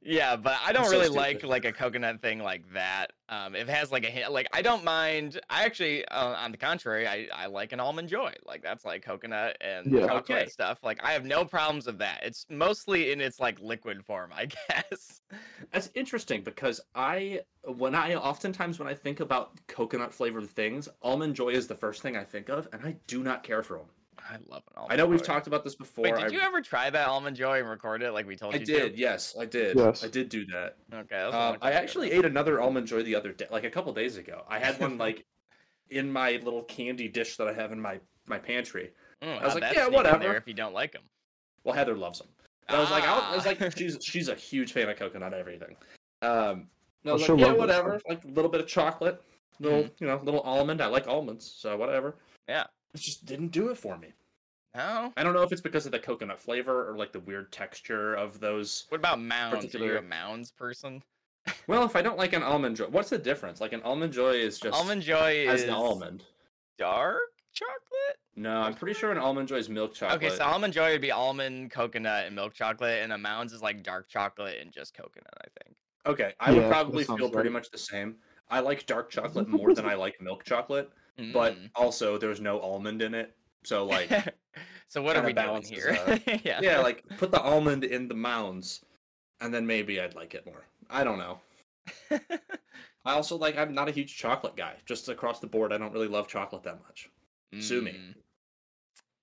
yeah, 0.00 0.36
but 0.36 0.56
I 0.64 0.72
don't 0.72 0.84
so 0.86 0.92
really 0.92 1.04
stupid. 1.06 1.44
like 1.44 1.64
like 1.64 1.64
a 1.64 1.72
coconut 1.72 2.22
thing 2.22 2.40
like 2.42 2.62
that. 2.72 3.12
Um, 3.30 3.54
if 3.54 3.68
it 3.68 3.72
has 3.72 3.92
like 3.92 4.04
a 4.04 4.10
hint, 4.10 4.32
like 4.32 4.48
I 4.52 4.62
don't 4.62 4.84
mind. 4.84 5.38
I 5.50 5.64
actually, 5.64 6.04
uh, 6.06 6.34
on 6.34 6.50
the 6.52 6.56
contrary, 6.56 7.06
I 7.06 7.28
I 7.32 7.46
like 7.46 7.72
an 7.72 7.80
almond 7.80 8.08
joy. 8.08 8.32
Like 8.46 8.62
that's 8.62 8.84
like 8.84 9.02
coconut 9.04 9.56
and 9.60 9.92
Yeah. 9.92 10.06
chocolate 10.06 10.30
Okay. 10.42 10.48
stuff. 10.48 10.78
Like 10.82 11.02
I 11.04 11.12
have 11.12 11.24
no 11.24 11.44
problems 11.44 11.86
with 11.86 11.98
that. 11.98 12.20
It's 12.22 12.46
mostly 12.48 13.10
in 13.12 13.20
its 13.20 13.38
like 13.40 13.60
liquid 13.60 14.04
form, 14.04 14.30
I 14.34 14.46
guess. 14.68 15.20
That's 15.72 15.90
interesting 15.94 16.42
because 16.42 16.80
I, 16.94 17.40
when 17.64 17.94
I 17.94 18.14
oftentimes 18.14 18.78
when 18.78 18.88
I 18.88 18.94
think 18.94 19.20
about 19.20 19.52
coconut 19.66 20.12
flavored 20.12 20.48
things, 20.48 20.88
almond 21.02 21.34
joy 21.34 21.50
is 21.50 21.66
the 21.66 21.74
first 21.74 22.02
thing 22.02 22.16
I 22.16 22.24
think 22.24 22.48
of, 22.48 22.68
and 22.72 22.82
I 22.84 22.96
do 23.06 23.22
not 23.22 23.42
care 23.42 23.62
for 23.62 23.78
them. 23.78 23.86
I 24.18 24.36
love 24.48 24.62
an 24.68 24.74
almond. 24.76 24.92
I 24.92 24.96
know 24.96 25.06
we've 25.06 25.22
talked 25.22 25.46
about 25.46 25.64
this 25.64 25.74
before. 25.74 26.04
Wait, 26.04 26.14
did 26.14 26.24
I, 26.24 26.28
you 26.28 26.40
ever 26.40 26.60
try 26.60 26.90
that 26.90 27.08
almond 27.08 27.36
joy 27.36 27.60
and 27.60 27.68
record 27.68 28.02
it 28.02 28.12
like 28.12 28.26
we 28.26 28.36
told 28.36 28.54
I 28.54 28.58
you 28.58 28.62
I 28.62 28.64
did. 28.64 28.94
to? 28.94 28.98
Yes, 28.98 29.36
I 29.38 29.44
did. 29.44 29.76
Yes. 29.76 30.04
I 30.04 30.08
did 30.08 30.28
do 30.28 30.44
that. 30.46 30.76
Okay. 30.92 31.06
that 31.10 31.34
Um, 31.34 31.56
I 31.62 31.72
actually 31.72 32.10
ate 32.12 32.24
another 32.24 32.60
almond 32.60 32.86
joy 32.86 33.02
the 33.02 33.14
other 33.14 33.32
day, 33.32 33.46
like 33.50 33.64
a 33.64 33.70
couple 33.70 33.92
days 33.92 34.16
ago. 34.16 34.44
I 34.48 34.58
had 34.58 34.78
one 34.80 34.98
like 34.98 35.24
in 35.90 36.12
my 36.12 36.32
little 36.42 36.62
candy 36.62 37.08
dish 37.08 37.36
that 37.36 37.48
I 37.48 37.52
have 37.52 37.72
in 37.72 37.80
my 37.80 38.00
my 38.26 38.38
pantry. 38.38 38.90
Mm, 39.22 39.40
I 39.40 39.44
was 39.44 39.54
like, 39.54 39.62
yeah, 39.62 39.70
sneak 39.70 39.86
in 39.86 39.92
there 39.92 39.96
whatever. 39.96 40.36
If 40.36 40.46
you 40.46 40.54
don't 40.54 40.74
like 40.74 40.92
them. 40.92 41.02
Well, 41.64 41.74
Heather 41.74 41.96
loves 41.96 42.18
them. 42.18 42.28
And 42.68 42.76
I 42.76 42.80
was 42.80 42.90
like, 42.90 43.04
I 43.04 43.34
was 43.34 43.46
Ah. 43.46 43.50
like, 43.50 43.76
she's 43.76 43.98
she's 44.02 44.28
a 44.28 44.34
huge 44.34 44.72
fan 44.72 44.88
of 44.88 44.96
coconut 44.98 45.32
everything. 45.32 45.74
Um, 46.22 46.68
and 47.02 47.10
I 47.10 47.12
was 47.12 47.22
she'll 47.24 47.36
like, 47.36 47.46
yeah, 47.46 47.52
love 47.52 47.68
this 47.68 47.76
whatever. 47.76 48.00
Like 48.08 48.24
a 48.24 48.28
little 48.28 48.50
bit 48.50 48.60
of 48.60 48.66
chocolate, 48.66 49.22
little 49.60 49.88
you 49.98 50.06
know, 50.06 50.20
little 50.22 50.40
almond. 50.40 50.80
I 50.82 50.86
like 50.86 51.08
almonds, 51.08 51.50
so 51.50 51.76
whatever. 51.76 52.16
Yeah. 52.48 52.64
It 52.94 53.00
just 53.00 53.24
didn't 53.26 53.48
do 53.48 53.68
it 53.70 53.78
for 53.78 53.96
me. 53.96 54.08
No. 54.74 55.12
I 55.16 55.22
don't 55.22 55.32
know 55.34 55.42
if 55.42 55.50
it's 55.50 55.60
because 55.62 55.86
of 55.86 55.92
the 55.92 55.98
coconut 55.98 56.38
flavor 56.38 56.88
or 56.90 56.96
like 56.96 57.12
the 57.12 57.20
weird 57.20 57.50
texture 57.52 58.14
of 58.14 58.38
those. 58.38 58.84
What 58.90 58.98
about 58.98 59.20
mounds? 59.20 59.54
Are 59.54 59.56
you 59.58 59.62
Particular- 59.68 59.96
a 59.96 60.02
mounds 60.02 60.50
person? 60.52 61.02
Well, 61.66 61.84
if 61.84 61.96
I 61.96 62.02
don't 62.02 62.18
like 62.18 62.34
an 62.34 62.42
almond 62.42 62.76
joy, 62.76 62.86
what's 62.88 63.08
the 63.08 63.16
difference? 63.18 63.60
Like 63.62 63.72
an 63.72 63.80
almond 63.82 64.12
joy 64.12 64.32
is 64.32 64.58
just 64.60 64.76
almond 64.78 65.00
joy 65.00 65.46
as 65.48 65.62
is 65.62 65.68
an 65.68 65.74
almond. 65.74 66.24
dark 66.76 67.22
chocolate. 67.54 68.18
No, 68.38 68.60
I'm 68.60 68.74
pretty 68.74 68.94
sure 68.94 69.10
an 69.10 69.18
almond 69.18 69.48
joy 69.48 69.56
is 69.56 69.68
milk 69.68 69.94
chocolate. 69.94 70.22
Okay, 70.22 70.36
so 70.36 70.44
almond 70.44 70.72
joy 70.72 70.92
would 70.92 71.00
be 71.00 71.10
almond, 71.10 71.72
coconut, 71.72 72.26
and 72.26 72.36
milk 72.36 72.54
chocolate, 72.54 73.02
and 73.02 73.12
a 73.12 73.18
mounds 73.18 73.52
is 73.52 73.62
like 73.62 73.82
dark 73.82 74.08
chocolate 74.08 74.58
and 74.60 74.72
just 74.72 74.94
coconut. 74.94 75.34
I 75.40 75.48
think. 75.64 75.76
Okay, 76.06 76.34
I 76.38 76.52
Yeah, 76.52 76.60
would 76.60 76.68
probably 76.68 77.04
sounds 77.04 77.18
feel 77.18 77.30
pretty 77.30 77.50
much 77.50 77.70
the 77.70 77.78
same. 77.78 78.16
I 78.48 78.60
like 78.60 78.86
dark 78.86 79.10
chocolate 79.16 79.48
more 79.48 79.74
than 79.74 79.84
I 79.86 79.94
like 79.94 80.20
milk 80.20 80.44
chocolate, 80.44 80.90
but 81.32 81.56
Mm. 81.58 81.70
also 81.74 82.16
there's 82.16 82.40
no 82.40 82.60
almond 82.60 83.02
in 83.02 83.12
it. 83.12 83.34
So 83.64 83.84
like 83.84 84.08
so 84.88 85.02
what 85.02 85.16
are 85.16 85.26
we 85.26 85.32
doing 85.32 85.64
here? 85.64 85.98
yeah. 86.44 86.60
yeah, 86.62 86.78
like 86.78 87.04
put 87.16 87.32
the 87.32 87.42
almond 87.42 87.82
in 87.82 88.06
the 88.06 88.14
mounds 88.14 88.84
and 89.40 89.52
then 89.52 89.66
maybe 89.66 90.00
I'd 90.00 90.14
like 90.14 90.34
it 90.34 90.46
more. 90.46 90.64
I 90.88 91.02
don't 91.02 91.18
know. 91.18 91.40
I 93.04 93.12
also 93.14 93.36
like 93.36 93.56
I'm 93.58 93.74
not 93.74 93.88
a 93.88 93.92
huge 93.92 94.16
chocolate 94.16 94.54
guy. 94.56 94.76
Just 94.86 95.08
across 95.08 95.40
the 95.40 95.48
board, 95.48 95.72
I 95.72 95.78
don't 95.78 95.92
really 95.92 96.06
love 96.08 96.28
chocolate 96.28 96.62
that 96.62 96.80
much. 96.86 97.10
Sue 97.60 97.80
me. 97.82 98.14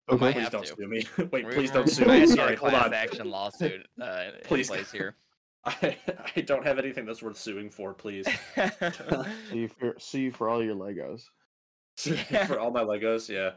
We 0.09 0.17
might 0.17 0.33
Please 0.33 0.43
have 0.43 0.51
don't 0.51 0.65
to. 0.65 0.75
sue 0.75 0.87
me. 0.87 1.05
Wait, 1.31 1.45
We- 1.47 1.53
please 1.53 1.71
don't 1.71 1.89
sue 1.89 2.05
me. 2.05 2.19
have 2.19 2.29
to 2.29 2.35
get 2.35 2.37
Sorry, 2.37 2.53
a 2.53 2.57
hold 2.57 2.73
on. 2.73 2.93
action 2.93 3.29
lawsuit 3.29 3.85
uh, 4.01 4.23
in 4.27 4.31
Please. 4.43 4.67
place 4.67 4.91
here. 4.91 5.15
I, 5.65 5.97
I 6.35 6.41
don't 6.41 6.63
have 6.65 6.77
anything 6.77 7.05
that's 7.05 7.23
worth 7.23 7.37
suing 7.39 7.71
for, 7.71 7.93
please. 7.95 8.27
See 8.55 9.57
you 9.57 9.67
for 9.67 9.95
see 9.97 10.19
you 10.21 10.31
for 10.31 10.47
all 10.47 10.63
your 10.63 10.75
Legos. 10.75 11.23
for 12.47 12.59
all 12.59 12.69
my 12.69 12.83
Legos, 12.83 13.27
yeah. 13.29 13.51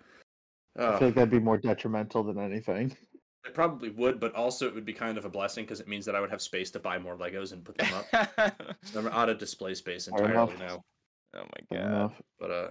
I 0.78 0.94
Oh, 0.94 0.98
feel 0.98 1.08
like 1.08 1.14
that'd 1.16 1.30
be 1.30 1.38
more 1.40 1.58
detrimental 1.58 2.22
than 2.22 2.38
anything. 2.38 2.96
it 3.44 3.52
probably 3.52 3.90
would, 3.90 4.20
but 4.20 4.34
also 4.34 4.66
it 4.66 4.74
would 4.74 4.87
be 4.87 4.92
kind 4.94 5.18
of 5.18 5.26
a 5.26 5.28
blessing 5.28 5.64
because 5.64 5.80
it 5.80 5.88
means 5.88 6.06
that 6.06 6.14
I 6.14 6.20
would 6.20 6.30
have 6.30 6.40
space 6.40 6.70
to 6.70 6.78
buy 6.78 6.98
more 6.98 7.16
Legos 7.18 7.52
and 7.52 7.62
put 7.62 7.76
them 7.76 7.92
up. 7.92 8.54
So 8.84 9.00
I'm 9.00 9.08
out 9.08 9.28
of 9.28 9.37
display 9.38 9.74
space 9.74 10.08
entirely 10.08 10.54
now. 10.58 10.82
oh 11.34 11.44
my 11.44 11.76
god. 11.78 12.12
But 12.40 12.50
uh, 12.50 12.68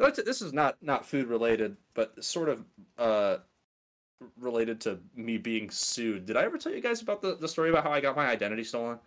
so 0.00 0.06
that's, 0.06 0.22
this 0.24 0.42
is 0.42 0.52
not 0.52 0.76
not 0.82 1.04
food 1.04 1.26
related, 1.26 1.76
but 1.94 2.22
sort 2.24 2.48
of 2.48 2.64
uh 2.98 3.36
related 4.38 4.80
to 4.82 4.98
me 5.14 5.36
being 5.38 5.70
sued. 5.70 6.26
Did 6.26 6.36
I 6.36 6.44
ever 6.44 6.58
tell 6.58 6.72
you 6.72 6.80
guys 6.80 7.02
about 7.02 7.22
the, 7.22 7.36
the 7.36 7.48
story 7.48 7.70
about 7.70 7.84
how 7.84 7.90
I 7.90 8.00
got 8.00 8.16
my 8.16 8.28
identity 8.28 8.64
stolen? 8.64 8.98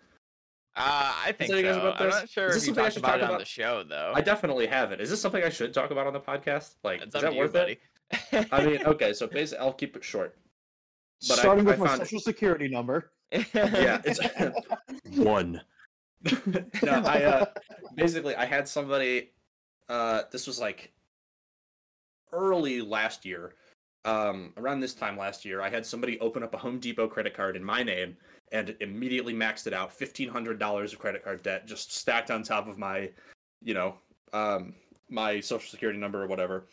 Uh, 0.76 1.14
I 1.26 1.32
think 1.32 1.52
tell 1.52 1.62
so. 1.62 1.96
I'm 2.00 2.10
not 2.10 2.30
sure 2.30 2.48
Is 2.48 2.56
if 2.56 2.62
this 2.62 2.68
you 2.68 2.74
something 2.74 2.82
I 2.82 2.86
talked 2.86 2.94
should 2.94 3.04
about 3.04 3.20
talk 3.20 3.30
it 3.30 3.34
on 3.34 3.40
the 3.40 3.46
show 3.46 3.84
though. 3.84 4.12
I 4.16 4.22
definitely 4.22 4.66
haven't. 4.66 5.02
Is 5.02 5.10
this 5.10 5.22
something 5.22 5.44
I 5.44 5.50
should 5.50 5.72
talk 5.74 5.92
about 5.92 6.08
on 6.08 6.14
the 6.14 6.20
podcast? 6.20 6.76
Like, 6.84 7.02
it's 7.02 7.16
is 7.16 7.22
that 7.22 7.30
to 7.30 7.34
you, 7.34 7.40
worth 7.40 7.54
buddy. 7.54 7.78
it? 8.32 8.48
I 8.52 8.66
mean, 8.66 8.82
okay, 8.86 9.14
so 9.14 9.28
basically, 9.28 9.64
I'll 9.64 9.74
keep 9.74 9.96
it 9.96 10.04
short. 10.04 10.36
But 11.28 11.38
Starting 11.38 11.68
I 11.68 11.72
with 11.72 11.80
my 11.80 11.88
found- 11.88 12.00
social 12.02 12.20
security 12.20 12.68
number. 12.68 13.12
Yeah, 13.32 14.02
it's 14.06 14.20
one. 15.18 15.62
no, 16.24 17.04
I 17.06 17.24
uh, 17.24 17.46
basically 17.96 18.36
I 18.36 18.46
had 18.46 18.68
somebody. 18.68 19.33
Uh, 19.94 20.24
this 20.32 20.48
was 20.48 20.60
like 20.60 20.92
early 22.32 22.82
last 22.82 23.26
year. 23.26 23.54
Um, 24.06 24.52
around 24.58 24.80
this 24.80 24.96
time 24.96 25.16
last 25.16 25.46
year, 25.46 25.62
I 25.62 25.70
had 25.70 25.86
somebody 25.86 26.20
open 26.20 26.42
up 26.42 26.56
a 26.56 26.58
Home 26.58 26.80
Depot 26.80 27.08
credit 27.08 27.36
card 27.36 27.56
in 27.56 27.64
my 27.64 27.84
name 27.84 28.18
and 28.52 28.76
immediately 28.80 29.36
maxed 29.36 29.68
it 29.68 29.74
out. 29.74 29.94
Fifteen 29.94 30.28
hundred 30.28 30.58
dollars 30.58 30.94
of 30.94 31.00
credit 31.00 31.24
card 31.24 31.44
debt 31.44 31.68
just 31.68 31.94
stacked 31.94 32.32
on 32.32 32.42
top 32.42 32.68
of 32.68 32.80
my, 32.80 33.12
you 33.62 33.76
know, 33.76 33.94
um, 34.34 34.74
my 35.10 35.40
social 35.40 35.70
security 35.70 36.00
number 36.00 36.24
or 36.24 36.28
whatever. 36.28 36.66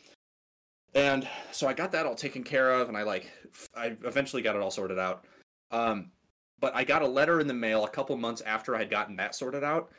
And 0.94 1.28
so 1.52 1.68
I 1.68 1.74
got 1.74 1.92
that 1.92 2.06
all 2.06 2.14
taken 2.14 2.42
care 2.42 2.72
of, 2.72 2.88
and 2.88 2.96
I 2.96 3.02
like, 3.02 3.30
I 3.76 3.98
eventually 4.02 4.40
got 4.40 4.56
it 4.56 4.62
all 4.62 4.70
sorted 4.70 4.98
out. 4.98 5.26
Um, 5.70 6.10
but 6.58 6.74
I 6.74 6.84
got 6.84 7.02
a 7.02 7.06
letter 7.06 7.38
in 7.38 7.46
the 7.46 7.54
mail 7.54 7.84
a 7.84 7.90
couple 7.90 8.16
months 8.16 8.40
after 8.40 8.74
I 8.74 8.78
had 8.78 8.90
gotten 8.90 9.14
that 9.16 9.34
sorted 9.34 9.62
out 9.62 9.92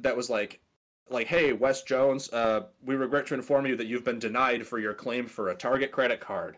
that 0.00 0.16
was 0.16 0.28
like 0.28 0.60
like 1.10 1.26
hey 1.26 1.52
Wes 1.52 1.82
Jones 1.82 2.32
uh 2.32 2.62
we 2.84 2.94
regret 2.94 3.26
to 3.28 3.34
inform 3.34 3.66
you 3.66 3.76
that 3.76 3.86
you've 3.86 4.04
been 4.04 4.18
denied 4.18 4.66
for 4.66 4.78
your 4.78 4.94
claim 4.94 5.26
for 5.26 5.50
a 5.50 5.54
Target 5.54 5.92
credit 5.92 6.20
card. 6.20 6.56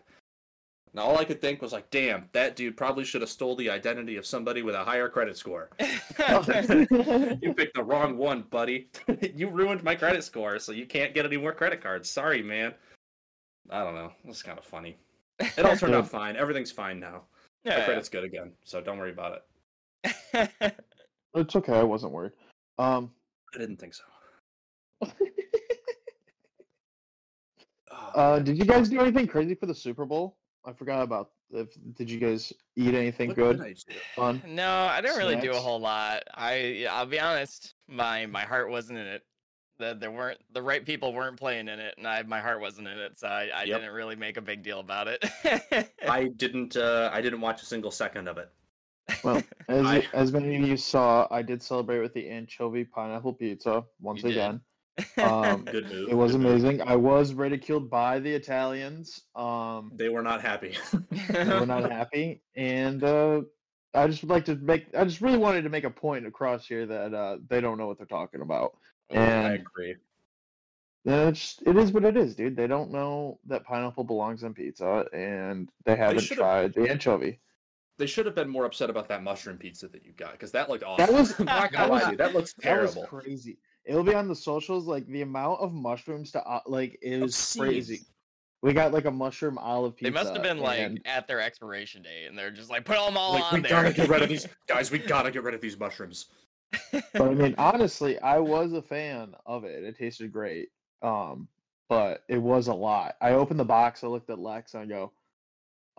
Now 0.93 1.03
all 1.03 1.17
I 1.17 1.25
could 1.25 1.41
think 1.41 1.61
was 1.61 1.73
like 1.73 1.89
damn 1.91 2.29
that 2.33 2.55
dude 2.55 2.77
probably 2.77 3.03
should 3.03 3.21
have 3.21 3.29
stole 3.29 3.55
the 3.55 3.69
identity 3.69 4.15
of 4.15 4.25
somebody 4.25 4.61
with 4.61 4.75
a 4.75 4.83
higher 4.83 5.09
credit 5.09 5.37
score. 5.37 5.69
you 5.79 7.53
picked 7.53 7.75
the 7.75 7.83
wrong 7.83 8.17
one, 8.17 8.43
buddy. 8.49 8.89
you 9.35 9.49
ruined 9.49 9.83
my 9.83 9.95
credit 9.95 10.23
score 10.23 10.59
so 10.59 10.71
you 10.71 10.85
can't 10.85 11.13
get 11.13 11.25
any 11.25 11.37
more 11.37 11.51
credit 11.51 11.81
cards. 11.81 12.09
Sorry, 12.09 12.41
man. 12.41 12.73
I 13.69 13.83
don't 13.83 13.95
know. 13.95 14.13
It's 14.25 14.41
kind 14.41 14.57
of 14.57 14.63
funny. 14.63 14.97
It 15.39 15.65
all 15.65 15.75
turned 15.75 15.93
out 15.93 16.07
fine. 16.07 16.35
Everything's 16.35 16.71
fine 16.71 16.99
now. 16.99 17.23
My 17.65 17.77
yeah. 17.77 17.85
credit's 17.85 18.09
good 18.09 18.23
again, 18.23 18.53
so 18.63 18.79
don't 18.79 18.97
worry 18.97 19.11
about 19.11 19.41
it. 20.33 20.73
It's 21.37 21.55
okay. 21.55 21.73
I 21.73 21.83
wasn't 21.83 22.13
worried. 22.13 22.31
Um, 22.79 23.11
I 23.53 23.59
didn't 23.59 23.77
think 23.77 23.93
so. 23.93 24.03
Oh, 27.91 28.11
uh, 28.15 28.39
did 28.39 28.57
you 28.57 28.65
guys 28.65 28.89
do 28.89 28.99
anything 28.99 29.27
crazy 29.27 29.55
for 29.55 29.65
the 29.65 29.75
Super 29.75 30.05
Bowl? 30.05 30.37
I 30.65 30.73
forgot 30.73 31.01
about. 31.03 31.31
If 31.49 31.69
did 31.95 32.09
you 32.11 32.19
guys 32.19 32.51
eat 32.75 32.93
anything 32.93 33.29
What 33.29 33.37
good? 33.37 33.57
did 33.57 33.65
I 33.65 33.73
do? 33.73 33.95
Fun. 34.15 34.43
no, 34.47 34.69
I 34.69 34.99
didn't 35.01 35.17
really 35.17 35.37
do 35.37 35.51
a 35.51 35.59
whole 35.59 35.79
lot. 35.79 36.23
I 36.33 36.85
I'll 36.89 37.05
be 37.05 37.19
honest, 37.19 37.75
my 37.87 38.25
my 38.25 38.41
heart 38.43 38.69
wasn't 38.69 38.99
in 38.99 39.07
it. 39.07 39.23
The, 39.79 39.95
there 39.97 40.09
weren't 40.11 40.39
the 40.51 40.61
right 40.61 40.83
people 40.83 41.13
weren't 41.13 41.37
playing 41.37 41.67
in 41.69 41.79
it, 41.79 41.93
and 41.97 42.05
I 42.07 42.21
my 42.23 42.41
heart 42.41 42.59
wasn't 42.59 42.87
in 42.87 42.97
it, 42.97 43.17
so 43.19 43.27
I, 43.27 43.49
I 43.55 43.63
Yep. 43.63 43.79
didn't 43.79 43.93
really 43.93 44.15
make 44.15 44.35
a 44.37 44.41
big 44.41 44.63
deal 44.63 44.79
about 44.79 45.07
it. 45.07 45.23
I 46.07 46.25
didn't. 46.35 46.75
Uh, 46.75 47.09
I 47.13 47.21
didn't 47.21 47.39
watch 47.41 47.61
a 47.61 47.65
single 47.65 47.91
second 47.91 48.27
of 48.27 48.37
it. 48.39 48.49
Well, 49.23 49.41
as 49.69 49.85
I- 49.85 50.07
as 50.13 50.33
many 50.33 50.55
of 50.57 50.67
you 50.67 50.75
saw, 50.75 51.27
I 51.31 51.43
did 51.43 51.61
celebrate 51.63 51.99
with 51.99 52.13
the 52.13 52.27
anchovy 52.27 52.83
pineapple 52.83 53.33
pizza 53.33 53.85
once 54.01 54.23
You 54.23 54.29
did. 54.29 54.37
again. 54.37 54.61
Um, 55.17 55.63
Good 55.65 55.89
move. 55.91 56.09
it 56.09 56.15
was 56.15 56.31
good 56.31 56.41
move. 56.41 56.51
amazing. 56.63 56.81
I 56.81 56.95
was 56.95 57.33
ridiculed 57.33 57.89
by 57.89 58.19
the 58.19 58.33
Italians. 58.33 59.21
Um, 59.35 59.91
They 59.95 60.09
were 60.09 60.21
not 60.23 60.41
happy. 60.41 60.75
they 61.29 61.45
were 61.59 61.65
not 61.65 61.91
happy, 61.91 62.41
and 62.55 63.03
uh, 63.03 63.41
I 63.93 64.07
just 64.07 64.21
would 64.23 64.29
like 64.31 64.45
to 64.45 64.55
make. 64.55 64.87
I 64.97 65.03
just 65.03 65.21
really 65.21 65.37
wanted 65.37 65.63
to 65.63 65.69
make 65.69 65.83
a 65.83 65.89
point 65.89 66.25
across 66.25 66.65
here 66.67 66.85
that 66.85 67.13
uh, 67.13 67.37
they 67.47 67.61
don't 67.61 67.77
know 67.77 67.87
what 67.87 67.97
they're 67.97 68.05
talking 68.07 68.41
about. 68.41 68.75
I 69.11 69.15
And 69.15 69.55
agree. 69.55 69.95
uh, 71.07 71.27
it's, 71.29 71.59
it 71.65 71.77
is 71.77 71.91
what 71.91 72.03
it 72.03 72.17
is, 72.17 72.35
dude. 72.35 72.55
They 72.57 72.67
don't 72.67 72.91
know 72.91 73.39
that 73.47 73.63
pineapple 73.63 74.03
belongs 74.03 74.43
on 74.43 74.53
pizza, 74.53 75.05
and 75.13 75.69
they 75.85 75.95
haven't 75.95 76.19
should've- 76.19 76.39
tried 76.39 76.73
the 76.73 76.89
anchovy. 76.89 77.39
They 77.99 78.05
should 78.05 78.27
have 78.27 78.35
been 78.35 78.49
more 78.49 78.65
upset 78.65 78.91
about 78.91 79.07
that 79.09 79.23
mushroom 79.23 79.57
pizza 79.57 79.87
that 79.87 80.05
you 80.05 80.11
got 80.11 80.33
because 80.33 80.51
that 80.51 80.69
looked 80.69 80.83
awesome. 80.83 81.03
That 81.07 81.11
was 81.13 81.39
not 81.39 81.71
gonna 81.71 81.85
that 81.85 81.89
lie 81.89 81.95
was- 81.95 82.03
to 82.03 82.11
you. 82.11 82.17
That 82.17 82.33
looks 82.35 82.53
That 82.61 82.81
was 82.81 82.93
terrible. 82.93 83.07
crazy. 83.09 83.57
It'll 83.87 84.03
be 84.03 84.13
on 84.13 84.27
the 84.27 84.35
socials. 84.35 84.85
Like 84.85 85.07
the 85.07 85.21
amount 85.21 85.61
of 85.61 85.73
mushrooms 85.73 86.31
to 86.31 86.43
uh, 86.43 86.59
like 86.67 86.99
it 87.01 87.21
was 87.21 87.33
Obscene. 87.33 87.61
crazy. 87.63 88.01
We 88.61 88.73
got 88.73 88.91
like 88.91 89.05
a 89.05 89.11
mushroom 89.11 89.57
olive 89.57 89.95
pizza. 89.95 90.11
They 90.11 90.13
must 90.23 90.33
have 90.33 90.43
been 90.43 90.59
like 90.59 90.79
and- 90.79 91.01
at 91.05 91.27
their 91.27 91.39
expiration 91.39 92.01
date, 92.01 92.25
and 92.27 92.37
they're 92.37 92.51
just 92.51 92.69
like, 92.69 92.85
put 92.85 92.97
them 92.97 93.15
all 93.17 93.33
Like, 93.33 93.51
we 93.51 93.57
on 93.57 93.61
there. 93.63 93.71
gotta 93.71 93.93
get 93.93 94.09
rid 94.09 94.21
of 94.23 94.29
these 94.29 94.47
guys. 94.67 94.91
We 94.91 94.99
gotta 94.99 95.31
get 95.31 95.43
rid 95.43 95.53
of 95.53 95.61
these 95.61 95.79
mushrooms. 95.79 96.27
but 96.91 97.21
I 97.21 97.33
mean, 97.33 97.55
honestly, 97.57 98.19
I 98.19 98.39
was 98.39 98.73
a 98.73 98.81
fan 98.81 99.33
of 99.45 99.63
it. 99.63 99.83
It 99.83 99.97
tasted 99.97 100.33
great. 100.33 100.67
Um, 101.01 101.47
but 101.87 102.23
it 102.27 102.39
was 102.39 102.67
a 102.67 102.73
lot. 102.73 103.15
I 103.21 103.31
opened 103.31 103.59
the 103.59 103.63
box. 103.65 104.03
I 104.03 104.07
looked 104.07 104.29
at 104.29 104.39
Lex 104.39 104.73
and 104.73 104.83
I 104.83 104.85
go, 104.87 105.13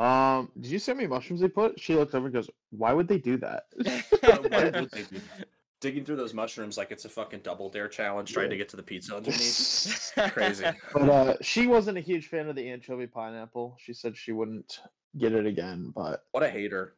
"Um, 0.04 0.50
did 0.60 0.70
you 0.70 0.78
see 0.78 0.90
how 0.92 0.96
many 0.96 1.06
mushrooms 1.08 1.40
they 1.40 1.48
put?" 1.48 1.80
She 1.80 1.94
looks 1.94 2.12
over 2.14 2.26
and 2.26 2.34
goes, 2.34 2.50
"Why 2.70 2.92
would 2.92 3.08
they 3.08 3.18
do 3.18 3.38
that?" 3.38 3.62
Why 4.20 4.64
would 4.64 4.90
they 4.90 5.04
do 5.04 5.20
that? 5.38 5.48
Digging 5.80 6.04
through 6.04 6.16
those 6.16 6.34
mushrooms 6.34 6.76
like 6.76 6.90
it's 6.90 7.04
a 7.04 7.08
fucking 7.08 7.40
double 7.44 7.70
dare 7.70 7.86
challenge, 7.88 8.32
trying 8.32 8.50
to 8.50 8.56
get 8.56 8.68
to 8.70 8.76
the 8.76 8.82
pizza 8.82 9.14
underneath. 9.16 10.12
Crazy. 10.32 10.64
but 10.92 11.08
uh, 11.08 11.36
she 11.40 11.66
wasn't 11.68 11.96
a 11.96 12.00
huge 12.00 12.26
fan 12.26 12.48
of 12.48 12.56
the 12.56 12.68
anchovy 12.68 13.06
pineapple. 13.06 13.76
She 13.78 13.92
said 13.92 14.16
she 14.16 14.32
wouldn't 14.32 14.80
get 15.16 15.32
it 15.32 15.46
again. 15.46 15.92
But 15.94 16.24
What 16.32 16.42
a 16.42 16.50
hater. 16.50 16.94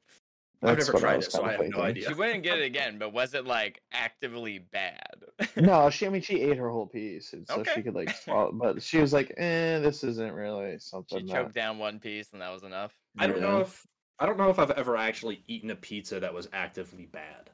I've 0.63 0.77
never 0.79 0.93
tried 0.93 1.23
it, 1.23 1.33
so 1.33 1.43
I 1.45 1.53
have 1.53 1.69
no 1.71 1.81
idea. 1.81 2.09
she 2.09 2.13
wouldn't 2.15 2.43
get 2.43 2.59
it 2.59 2.65
again, 2.65 2.99
but 2.99 3.15
was 3.15 3.33
it 3.35 3.47
like 3.47 3.81
actively 3.93 4.59
bad? 4.59 5.25
No, 5.57 5.89
she. 5.91 6.07
I 6.07 6.11
mean, 6.11 6.23
she 6.23 6.41
ate 6.43 6.57
her 6.59 6.71
whole 6.71 6.87
piece, 6.87 7.33
and 7.33 7.47
so 7.49 7.61
Okay. 7.61 7.73
she 7.75 7.83
could 7.83 7.95
like. 7.95 8.11
Swallow, 8.15 8.53
but 8.53 8.83
she 8.83 8.99
was 8.99 9.13
like, 9.13 9.33
"Eh, 9.37 9.79
this 9.81 10.05
isn't 10.05 10.33
really 10.35 10.75
She 10.75 10.79
something." 10.81 11.27
that- 11.27 11.33
choked 11.35 11.55
down 11.55 11.79
one 11.79 11.99
piece, 11.99 12.33
and 12.33 12.41
that 12.43 12.53
was 12.53 12.63
enough. 12.63 12.93
I 13.19 13.27
don't 13.27 13.41
know 13.41 13.61
if 13.61 13.87
I 14.19 14.27
don't 14.27 14.37
know 14.39 14.49
if 14.51 14.59
I've 14.59 14.71
ever 14.71 14.97
actually 14.97 15.43
eaten 15.49 15.71
a 15.71 15.77
pizza 15.77 16.21
that 16.21 16.33
was 16.33 16.49
actively 16.53 17.07
bad. 17.07 17.50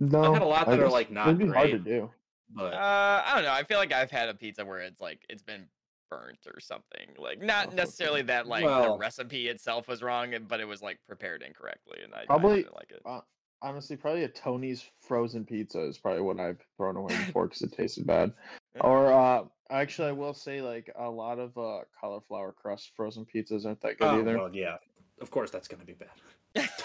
No, 0.00 0.22
I've 0.24 0.32
had 0.34 0.42
a 0.42 0.46
lot 0.46 0.66
that 0.68 0.78
are, 0.80 0.88
like, 0.88 1.10
not 1.10 1.28
It'd 1.28 1.38
be 1.38 1.48
hard 1.48 1.70
to 1.70 1.78
do. 1.78 2.10
But 2.50 2.72
Uh, 2.74 3.22
I 3.26 3.34
don't 3.34 3.44
know. 3.44 3.52
I 3.52 3.62
feel 3.64 3.78
like 3.78 3.92
I've 3.92 4.10
had 4.10 4.28
a 4.28 4.34
pizza 4.34 4.64
where 4.64 4.80
it's 4.80 5.00
like 5.00 5.20
it's 5.28 5.42
been 5.42 5.66
burnt 6.10 6.38
or 6.46 6.60
something. 6.60 7.08
Like 7.18 7.42
not 7.42 7.68
Oh, 7.72 7.74
necessarily 7.74 8.22
that 8.22 8.46
like 8.46 8.64
Well- 8.64 8.92
the 8.94 8.98
recipe 8.98 9.48
itself 9.48 9.86
was 9.88 10.02
wrong, 10.02 10.34
but 10.48 10.58
it 10.60 10.64
was 10.64 10.80
like 10.80 10.98
prepared 11.06 11.42
incorrectly, 11.42 11.98
and 12.02 12.14
I 12.14 12.22
I 12.22 12.26
Probably- 12.26 12.62
didn't 12.62 12.76
like 12.76 12.90
it. 12.92 13.02
Uh, 13.04 13.20
honestly, 13.60 13.96
probably 13.96 14.24
a 14.24 14.28
Tony's 14.28 14.88
frozen 15.02 15.44
pizza 15.44 15.80
is 15.82 15.98
probably 15.98 16.22
what 16.22 16.40
I've 16.40 16.64
thrown 16.78 16.96
away 16.96 17.14
before 17.26 17.46
because 17.48 17.60
it 17.62 17.72
tasted 17.72 18.06
bad. 18.06 18.32
Or 18.80 19.12
uh, 19.12 19.44
actually, 19.70 20.08
I 20.08 20.12
will 20.12 20.32
say 20.34 20.62
like 20.62 20.88
a 20.96 21.10
lot 21.10 21.38
of 21.40 21.58
uh, 21.58 21.80
cauliflower 22.00 22.52
crust 22.52 22.92
frozen 22.94 23.26
pizzas 23.26 23.66
aren't 23.66 23.80
that 23.80 23.98
good 23.98 24.06
oh, 24.06 24.20
either. 24.20 24.38
well, 24.38 24.54
yeah, 24.54 24.76
of 25.20 25.30
course 25.32 25.50
that's 25.50 25.66
gonna 25.68 25.84
be 25.84 25.94
bad. 25.94 26.08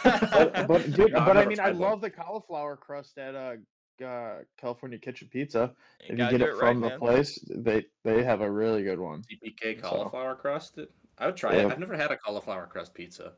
But, 0.04 0.68
but 0.68 0.92
dude, 0.92 1.14
I've 1.14 1.26
but 1.26 1.38
I 1.38 1.46
mean, 1.46 1.60
I 1.60 1.66
tried 1.66 1.78
one. 1.78 1.92
love 1.92 2.02
the 2.02 2.10
cauliflower 2.10 2.76
crust 2.78 3.18
at 3.18 3.36
uh, 3.36 3.56
uh 4.04 4.40
California 4.58 4.98
Kitchen 4.98 5.30
Pizza. 5.32 5.72
You 6.02 6.14
If 6.14 6.20
you 6.20 6.30
get 6.30 6.38
do 6.40 6.46
it 6.46 6.52
right, 6.52 6.60
from 6.72 6.82
the 6.82 6.90
man. 6.90 7.00
place, 7.00 7.40
they 7.50 7.86
they 8.04 8.24
have 8.24 8.42
a 8.42 8.50
really 8.50 8.84
good 8.84 9.00
one. 9.00 9.24
CPK 9.24 9.82
So- 9.82 9.90
cauliflower 9.90 10.36
crust. 10.36 10.80
I 11.18 11.28
would 11.28 11.36
try 11.38 11.54
it. 11.54 11.66
I've 11.72 11.80
never 11.80 11.96
had 11.96 12.12
a 12.12 12.18
cauliflower 12.18 12.66
crust 12.66 12.94
pizza. 12.94 13.34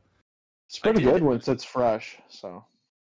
It's 0.70 0.80
pretty 0.80 1.02
good 1.02 1.22
once 1.22 1.48
it's 1.48 1.64
fresh. 1.64 2.18
So 2.30 2.66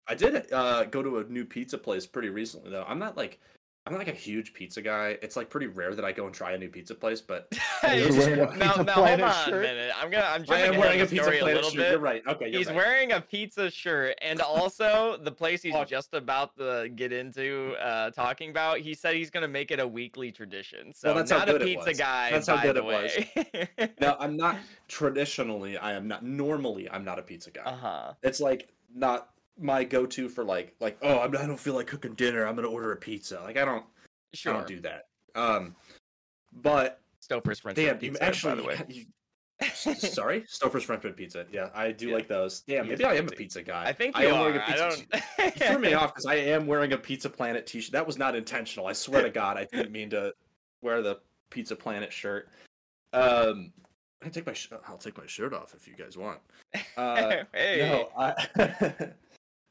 I 0.08 0.14
did 0.14 0.52
uh, 0.52 0.84
go 0.84 1.02
to 1.02 1.18
a 1.18 1.24
new 1.24 1.44
pizza 1.44 1.78
place 1.78 2.06
pretty 2.06 2.28
recently 2.28 2.70
though. 2.70 2.84
I'm 2.86 2.98
not 2.98 3.16
like 3.16 3.40
I'm 3.86 3.92
not 3.92 3.98
like 3.98 4.08
a 4.08 4.12
huge 4.18 4.52
pizza 4.52 4.82
guy. 4.82 5.16
It's 5.22 5.36
like 5.36 5.48
pretty 5.48 5.68
rare 5.68 5.94
that 5.94 6.04
I 6.04 6.10
go 6.10 6.26
and 6.26 6.34
try 6.34 6.52
a 6.52 6.58
new 6.58 6.68
pizza 6.68 6.92
place, 6.92 7.20
but 7.20 7.46
You're 7.84 8.06
just 8.08 8.18
wearing 8.18 8.40
a 8.40 8.46
one. 8.46 8.58
now, 8.58 8.66
Pizza 8.72 8.82
now 8.84 8.92
hold 8.94 9.06
Planet 9.06 9.24
on 9.24 9.52
a 9.52 9.56
minute. 9.60 9.92
I'm 9.96 10.10
gonna. 10.10 10.24
I'm 10.24 10.44
I 10.50 10.58
am 10.62 10.76
wearing 10.76 11.00
a 11.02 11.06
pizza 11.06 11.30
a 11.30 11.44
little 11.44 11.70
shirt. 11.70 11.76
bit. 11.76 11.90
You're 11.92 12.00
right. 12.00 12.22
Okay, 12.26 12.48
you're 12.50 12.58
he's 12.58 12.66
right. 12.66 12.76
wearing 12.76 13.12
a 13.12 13.20
pizza 13.20 13.70
shirt, 13.70 14.16
and 14.22 14.40
also 14.40 15.16
the 15.22 15.30
place 15.30 15.62
he's 15.62 15.74
just 15.86 16.14
about 16.14 16.56
to 16.58 16.88
get 16.96 17.12
into 17.12 17.74
uh, 17.80 18.10
talking 18.10 18.50
about. 18.50 18.78
He 18.78 18.92
said 18.92 19.14
he's 19.14 19.30
gonna 19.30 19.46
make 19.46 19.70
it 19.70 19.78
a 19.78 19.86
weekly 19.86 20.32
tradition. 20.32 20.92
So 20.92 21.14
that's 21.14 21.30
how 21.30 21.38
not 21.38 21.48
a 21.50 21.52
good 21.52 21.62
it 21.62 21.66
pizza 21.66 21.90
was. 21.90 21.98
guy, 21.98 22.30
That's 22.32 22.48
how 22.48 22.56
by 22.56 22.62
good 22.64 22.76
the 22.76 22.80
it 22.80 22.84
was. 22.84 23.76
way. 23.78 23.90
No, 24.00 24.16
I'm 24.18 24.36
not 24.36 24.56
traditionally. 24.88 25.76
I 25.78 25.92
am 25.92 26.08
not 26.08 26.24
normally. 26.24 26.90
I'm 26.90 27.04
not 27.04 27.18
a 27.18 27.22
pizza 27.22 27.50
guy. 27.50 27.62
uh 27.62 27.76
huh. 27.76 28.12
It's 28.22 28.40
like 28.40 28.68
not 28.94 29.28
my 29.58 29.84
go-to 29.84 30.28
for 30.28 30.44
like 30.44 30.74
like 30.80 30.98
oh 31.02 31.20
I'm, 31.20 31.36
I 31.36 31.46
don't 31.46 31.58
feel 31.58 31.74
like 31.74 31.86
cooking 31.86 32.14
dinner. 32.14 32.46
I'm 32.46 32.54
gonna 32.56 32.68
order 32.68 32.92
a 32.92 32.96
pizza. 32.96 33.40
Like 33.42 33.56
I 33.56 33.64
don't 33.64 33.84
Sure. 34.34 34.52
I 34.54 34.56
don't 34.58 34.66
do 34.68 34.80
that. 34.80 35.06
Um, 35.34 35.74
but 36.52 37.00
Stouffer's 37.22 37.60
French 37.60 37.76
damn, 37.76 37.98
pizza, 37.98 38.22
actually 38.22 38.54
by 38.54 38.60
the 38.60 38.66
way. 38.66 38.80
you- 38.88 39.06
Sorry, 39.72 40.42
Stouffer's 40.42 40.84
French 40.84 41.00
bread 41.00 41.16
pizza. 41.16 41.46
Yeah, 41.50 41.70
I 41.74 41.90
do 41.90 42.08
Yeah. 42.08 42.14
like 42.16 42.28
those. 42.28 42.60
Damn, 42.60 42.84
He 42.84 42.90
maybe 42.90 43.04
I 43.04 43.14
am 43.14 43.26
a 43.26 43.30
pizza 43.30 43.62
guy. 43.62 43.84
I 43.86 43.92
think 43.94 44.14
I 44.14 44.26
am 44.26 44.34
are. 44.34 44.40
wearing 44.42 44.56
a 44.58 44.62
I 44.62 44.66
pizza 44.66 45.06
don't. 45.08 45.22
You 45.38 45.50
threw 45.66 45.78
me 45.78 45.94
off 45.94 46.12
because 46.12 46.26
I 46.26 46.34
am 46.34 46.66
wearing 46.66 46.92
a 46.92 46.98
Pizza 46.98 47.30
Planet 47.30 47.66
T-shirt. 47.66 47.92
That 47.92 48.06
was 48.06 48.18
not 48.18 48.36
intentional. 48.36 48.86
I 48.86 48.92
swear 48.92 49.22
to 49.22 49.30
God, 49.30 49.56
I 49.56 49.64
didn't 49.64 49.92
mean 49.92 50.10
to 50.10 50.34
wear 50.82 51.00
the 51.00 51.20
Pizza 51.48 51.74
Planet 51.74 52.12
shirt. 52.12 52.50
Um, 53.14 53.72
I 54.20 54.24
can 54.26 54.32
take 54.32 54.46
my 54.46 54.52
sh- 54.52 54.68
I'll 54.88 54.98
take 54.98 55.16
my 55.16 55.26
shirt 55.26 55.54
off 55.54 55.72
if 55.74 55.88
you 55.88 55.94
guys 55.96 56.18
want. 56.18 56.40
Uh, 56.98 57.36
hey. 57.54 57.78
No, 57.80 58.10
I, 58.18 59.12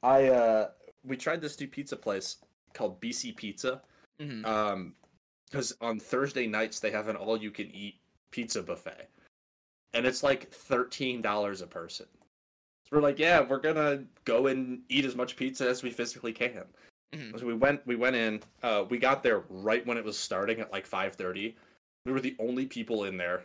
I 0.06 0.28
uh, 0.30 0.70
we 1.04 1.18
tried 1.18 1.42
this 1.42 1.60
new 1.60 1.68
pizza 1.68 1.96
place 1.98 2.38
called 2.74 3.02
BC 3.02 3.36
Pizza. 3.36 3.82
Mhm. 4.20 4.46
Um, 4.46 4.96
because 5.50 5.76
on 5.80 6.00
Thursday 6.00 6.48
nights 6.48 6.80
they 6.80 6.92
have 6.92 7.08
an 7.08 7.16
all-you-can-eat 7.16 8.00
pizza 8.32 8.62
buffet, 8.62 9.08
and 9.94 10.06
it's 10.06 10.24
like 10.24 10.50
thirteen 10.52 11.22
dollars 11.22 11.62
a 11.62 11.68
person. 11.68 12.08
So 12.84 12.98
we're 12.98 13.02
like, 13.02 13.20
yeah, 13.20 13.42
we're 13.42 13.60
gonna 13.60 14.06
go 14.26 14.48
and 14.48 14.82
eat 14.90 15.06
as 15.06 15.16
much 15.16 15.36
pizza 15.36 15.68
as 15.68 15.82
we 15.82 15.92
physically 15.92 16.34
can. 16.34 16.66
Mhm. 17.14 17.40
So 17.40 17.46
we 17.46 17.54
went, 17.54 17.86
we 17.88 17.96
went 17.96 18.16
in. 18.16 18.42
Uh, 18.64 18.86
we 18.90 18.98
got 18.98 19.24
there 19.24 19.40
right 19.50 19.86
when 19.86 19.98
it 19.98 20.04
was 20.04 20.18
starting 20.20 20.60
at 20.60 20.72
like 20.72 20.86
five 20.86 21.16
thirty. 21.16 21.56
We 22.06 22.12
were 22.12 22.22
the 22.22 22.36
only 22.40 22.66
people 22.66 23.06
in 23.06 23.18
there, 23.18 23.44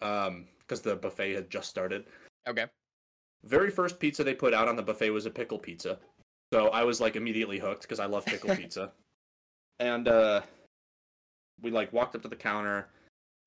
um, 0.00 0.46
because 0.60 0.80
the 0.80 0.96
buffet 0.96 1.34
had 1.34 1.50
just 1.50 1.68
started. 1.68 2.06
Okay. 2.46 2.66
Very 3.44 3.70
first 3.70 4.00
pizza 4.00 4.24
they 4.24 4.34
put 4.34 4.54
out 4.54 4.68
on 4.68 4.76
the 4.76 4.82
buffet 4.82 5.10
was 5.10 5.26
a 5.26 5.30
pickle 5.30 5.58
pizza. 5.58 5.98
So 6.52 6.68
I 6.68 6.84
was 6.84 7.00
like 7.00 7.16
immediately 7.16 7.58
hooked 7.58 7.82
because 7.82 8.00
I 8.00 8.06
love 8.06 8.24
pickle 8.24 8.54
pizza. 8.56 8.92
And 9.78 10.08
uh 10.08 10.42
we 11.60 11.70
like 11.70 11.92
walked 11.92 12.14
up 12.14 12.22
to 12.22 12.28
the 12.28 12.36
counter. 12.36 12.88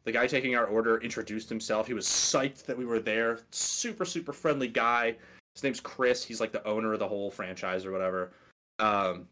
The 0.04 0.12
guy 0.12 0.28
taking 0.28 0.56
our 0.56 0.66
order 0.66 0.98
introduced 1.02 1.50
himself. 1.50 1.88
He 1.88 1.94
was 1.94 2.06
psyched 2.06 2.66
that 2.66 2.78
we 2.78 2.86
were 2.86 3.00
there. 3.00 3.40
Super 3.52 4.06
super 4.06 4.34
friendly 4.34 4.68
guy. 4.68 5.16
His 5.56 5.64
name's 5.64 5.80
Chris. 5.82 6.24
He's 6.24 6.40
like 6.40 6.52
the 6.52 6.66
owner 6.66 6.94
of 6.94 7.00
the 7.00 7.08
whole 7.08 7.30
franchise 7.30 7.86
or 7.86 7.92
whatever. 7.92 8.32
Um 8.80 9.28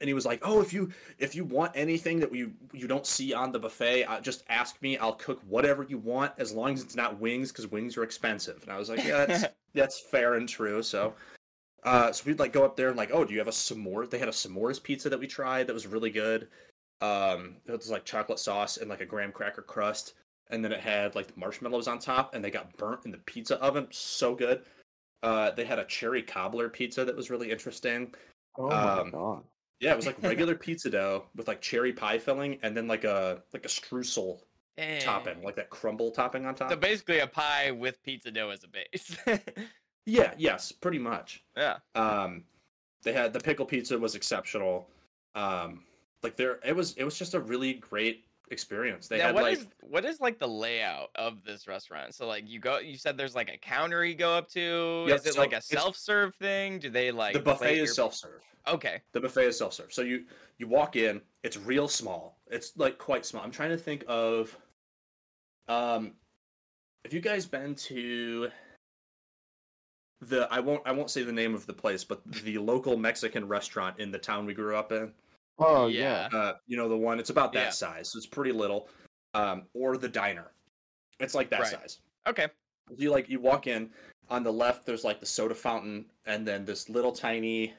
and 0.00 0.08
he 0.08 0.14
was 0.14 0.26
like, 0.26 0.40
"Oh, 0.42 0.60
if 0.60 0.72
you 0.72 0.90
if 1.18 1.34
you 1.34 1.44
want 1.44 1.72
anything 1.74 2.20
that 2.20 2.30
we 2.30 2.52
you 2.72 2.86
don't 2.86 3.06
see 3.06 3.32
on 3.32 3.52
the 3.52 3.58
buffet, 3.58 4.04
uh, 4.04 4.20
just 4.20 4.44
ask 4.48 4.80
me. 4.82 4.96
I'll 4.98 5.14
cook 5.14 5.40
whatever 5.48 5.84
you 5.84 5.98
want 5.98 6.32
as 6.38 6.52
long 6.52 6.74
as 6.74 6.82
it's 6.82 6.96
not 6.96 7.18
wings 7.20 7.52
because 7.52 7.66
wings 7.70 7.96
are 7.96 8.02
expensive." 8.02 8.62
And 8.62 8.72
I 8.72 8.78
was 8.78 8.88
like, 8.88 9.04
"Yeah, 9.04 9.26
that's 9.26 9.44
that's 9.74 10.00
fair 10.00 10.34
and 10.34 10.48
true." 10.48 10.82
So, 10.82 11.14
uh, 11.84 12.12
so 12.12 12.24
we'd 12.26 12.38
like 12.38 12.52
go 12.52 12.64
up 12.64 12.76
there 12.76 12.88
and 12.88 12.96
like, 12.96 13.10
"Oh, 13.12 13.24
do 13.24 13.32
you 13.32 13.38
have 13.38 13.48
a 13.48 13.52
s'more?" 13.52 14.08
They 14.08 14.18
had 14.18 14.28
a 14.28 14.32
s'mores 14.32 14.82
pizza 14.82 15.08
that 15.08 15.20
we 15.20 15.26
tried 15.26 15.66
that 15.66 15.74
was 15.74 15.86
really 15.86 16.10
good. 16.10 16.48
Um, 17.00 17.56
it 17.66 17.72
was 17.72 17.90
like 17.90 18.04
chocolate 18.04 18.38
sauce 18.38 18.78
and 18.78 18.88
like 18.88 19.00
a 19.00 19.06
graham 19.06 19.32
cracker 19.32 19.62
crust, 19.62 20.14
and 20.50 20.64
then 20.64 20.72
it 20.72 20.80
had 20.80 21.14
like 21.14 21.36
marshmallows 21.36 21.88
on 21.88 21.98
top, 21.98 22.34
and 22.34 22.44
they 22.44 22.50
got 22.50 22.76
burnt 22.76 23.04
in 23.04 23.10
the 23.12 23.18
pizza 23.18 23.56
oven. 23.60 23.88
So 23.90 24.34
good. 24.34 24.62
Uh, 25.22 25.50
they 25.50 25.64
had 25.64 25.78
a 25.78 25.84
cherry 25.84 26.22
cobbler 26.22 26.68
pizza 26.68 27.04
that 27.04 27.16
was 27.16 27.30
really 27.30 27.50
interesting. 27.50 28.14
Oh 28.58 28.68
my 28.68 29.00
Um, 29.00 29.10
god. 29.10 29.44
Yeah, 29.80 29.92
it 29.92 29.96
was 29.96 30.06
like 30.06 30.22
regular 30.22 30.54
pizza 30.66 30.90
dough 30.90 31.24
with 31.34 31.48
like 31.48 31.60
cherry 31.60 31.92
pie 31.92 32.18
filling 32.18 32.58
and 32.62 32.76
then 32.76 32.86
like 32.86 33.04
a 33.04 33.42
like 33.52 33.64
a 33.64 33.68
streusel 33.68 34.40
Dang. 34.76 35.00
topping, 35.00 35.42
like 35.42 35.56
that 35.56 35.70
crumble 35.70 36.10
topping 36.10 36.46
on 36.46 36.54
top. 36.54 36.70
So 36.70 36.76
basically, 36.76 37.20
a 37.20 37.26
pie 37.26 37.70
with 37.70 38.02
pizza 38.02 38.30
dough 38.30 38.50
as 38.50 38.64
a 38.64 38.68
base. 38.68 39.16
yeah, 40.06 40.34
yes, 40.36 40.72
pretty 40.72 40.98
much. 40.98 41.44
yeah. 41.56 41.78
Um, 41.94 42.44
they 43.02 43.12
had 43.12 43.32
the 43.32 43.40
pickle 43.40 43.64
pizza 43.64 43.98
was 43.98 44.14
exceptional. 44.14 44.88
Um, 45.34 45.84
like 46.22 46.36
there, 46.36 46.58
it 46.64 46.74
was 46.74 46.94
it 46.94 47.04
was 47.04 47.18
just 47.18 47.34
a 47.34 47.40
really 47.40 47.74
great 47.74 48.25
experience. 48.50 49.08
They 49.08 49.18
now, 49.18 49.26
had 49.26 49.34
what 49.34 49.44
like 49.44 49.58
is- 49.58 49.66
what 49.80 50.04
is 50.04 50.20
like 50.20 50.38
the 50.38 50.48
layout 50.48 51.10
of 51.14 51.42
this 51.44 51.66
restaurant? 51.66 52.14
So 52.14 52.26
like 52.26 52.48
you 52.48 52.60
go, 52.60 52.78
you 52.78 52.96
said 52.96 53.16
there's 53.16 53.34
like 53.34 53.50
a 53.50 53.58
counter 53.58 54.04
you 54.04 54.14
go 54.14 54.32
up 54.32 54.48
to. 54.50 55.06
Yep, 55.08 55.16
is 55.20 55.26
it 55.26 55.34
so 55.34 55.40
like 55.40 55.52
a 55.52 55.60
self-serve 55.60 56.34
thing? 56.36 56.78
Do 56.78 56.90
they 56.90 57.10
like 57.10 57.34
the 57.34 57.40
buffet 57.40 57.72
is 57.72 57.76
your- 57.78 57.86
self 57.88 58.14
serve. 58.14 58.42
Okay. 58.68 59.00
The 59.12 59.20
buffet 59.20 59.46
is 59.46 59.58
self 59.58 59.72
serve. 59.72 59.92
So 59.92 60.02
you 60.02 60.24
you 60.58 60.66
walk 60.66 60.96
in, 60.96 61.20
it's 61.42 61.56
real 61.56 61.88
small. 61.88 62.38
It's 62.48 62.76
like 62.76 62.98
quite 62.98 63.26
small. 63.26 63.42
I'm 63.42 63.50
trying 63.50 63.70
to 63.70 63.78
think 63.78 64.04
of 64.08 64.56
um 65.68 66.12
have 67.04 67.12
you 67.12 67.20
guys 67.20 67.46
been 67.46 67.74
to 67.74 68.48
the 70.20 70.48
I 70.50 70.60
won't 70.60 70.82
I 70.86 70.92
won't 70.92 71.10
say 71.10 71.22
the 71.22 71.32
name 71.32 71.54
of 71.54 71.66
the 71.66 71.72
place, 71.72 72.04
but 72.04 72.24
the 72.42 72.58
local 72.58 72.96
Mexican 72.96 73.46
restaurant 73.46 73.98
in 74.00 74.10
the 74.10 74.18
town 74.18 74.46
we 74.46 74.54
grew 74.54 74.76
up 74.76 74.92
in. 74.92 75.12
Oh 75.58 75.86
yeah. 75.86 76.28
Uh 76.32 76.54
you 76.66 76.76
know 76.76 76.88
the 76.88 76.96
one 76.96 77.18
it's 77.18 77.30
about 77.30 77.52
that 77.54 77.64
Yeah. 77.66 77.70
size. 77.70 78.10
So 78.10 78.18
it's 78.18 78.26
pretty 78.26 78.52
little. 78.52 78.88
Um 79.34 79.64
or 79.74 79.96
the 79.96 80.08
diner. 80.08 80.52
It's 81.20 81.34
like 81.34 81.50
that 81.50 81.60
Right. 81.60 81.70
size. 81.70 82.00
Okay. 82.26 82.48
You 82.96 83.10
like 83.10 83.28
you 83.28 83.40
walk 83.40 83.66
in 83.66 83.90
on 84.28 84.42
the 84.42 84.52
left 84.52 84.86
there's 84.86 85.04
like 85.04 85.20
the 85.20 85.26
soda 85.26 85.54
fountain 85.54 86.06
and 86.26 86.46
then 86.46 86.64
this 86.64 86.88
little 86.88 87.12
tiny 87.12 87.74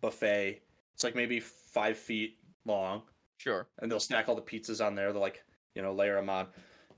buffet. 0.00 0.62
It's 0.94 1.04
like 1.04 1.14
maybe 1.14 1.40
five 1.40 1.96
feet 1.96 2.38
long, 2.64 3.02
Sure. 3.38 3.66
and 3.80 3.90
they'll 3.90 4.00
stack 4.00 4.28
all 4.28 4.34
the 4.34 4.42
pizzas 4.42 4.84
on 4.84 4.94
there. 4.94 5.12
They'll 5.12 5.22
like 5.22 5.42
you 5.74 5.82
know 5.82 5.92
layer 5.92 6.16
them 6.16 6.28
on, 6.30 6.48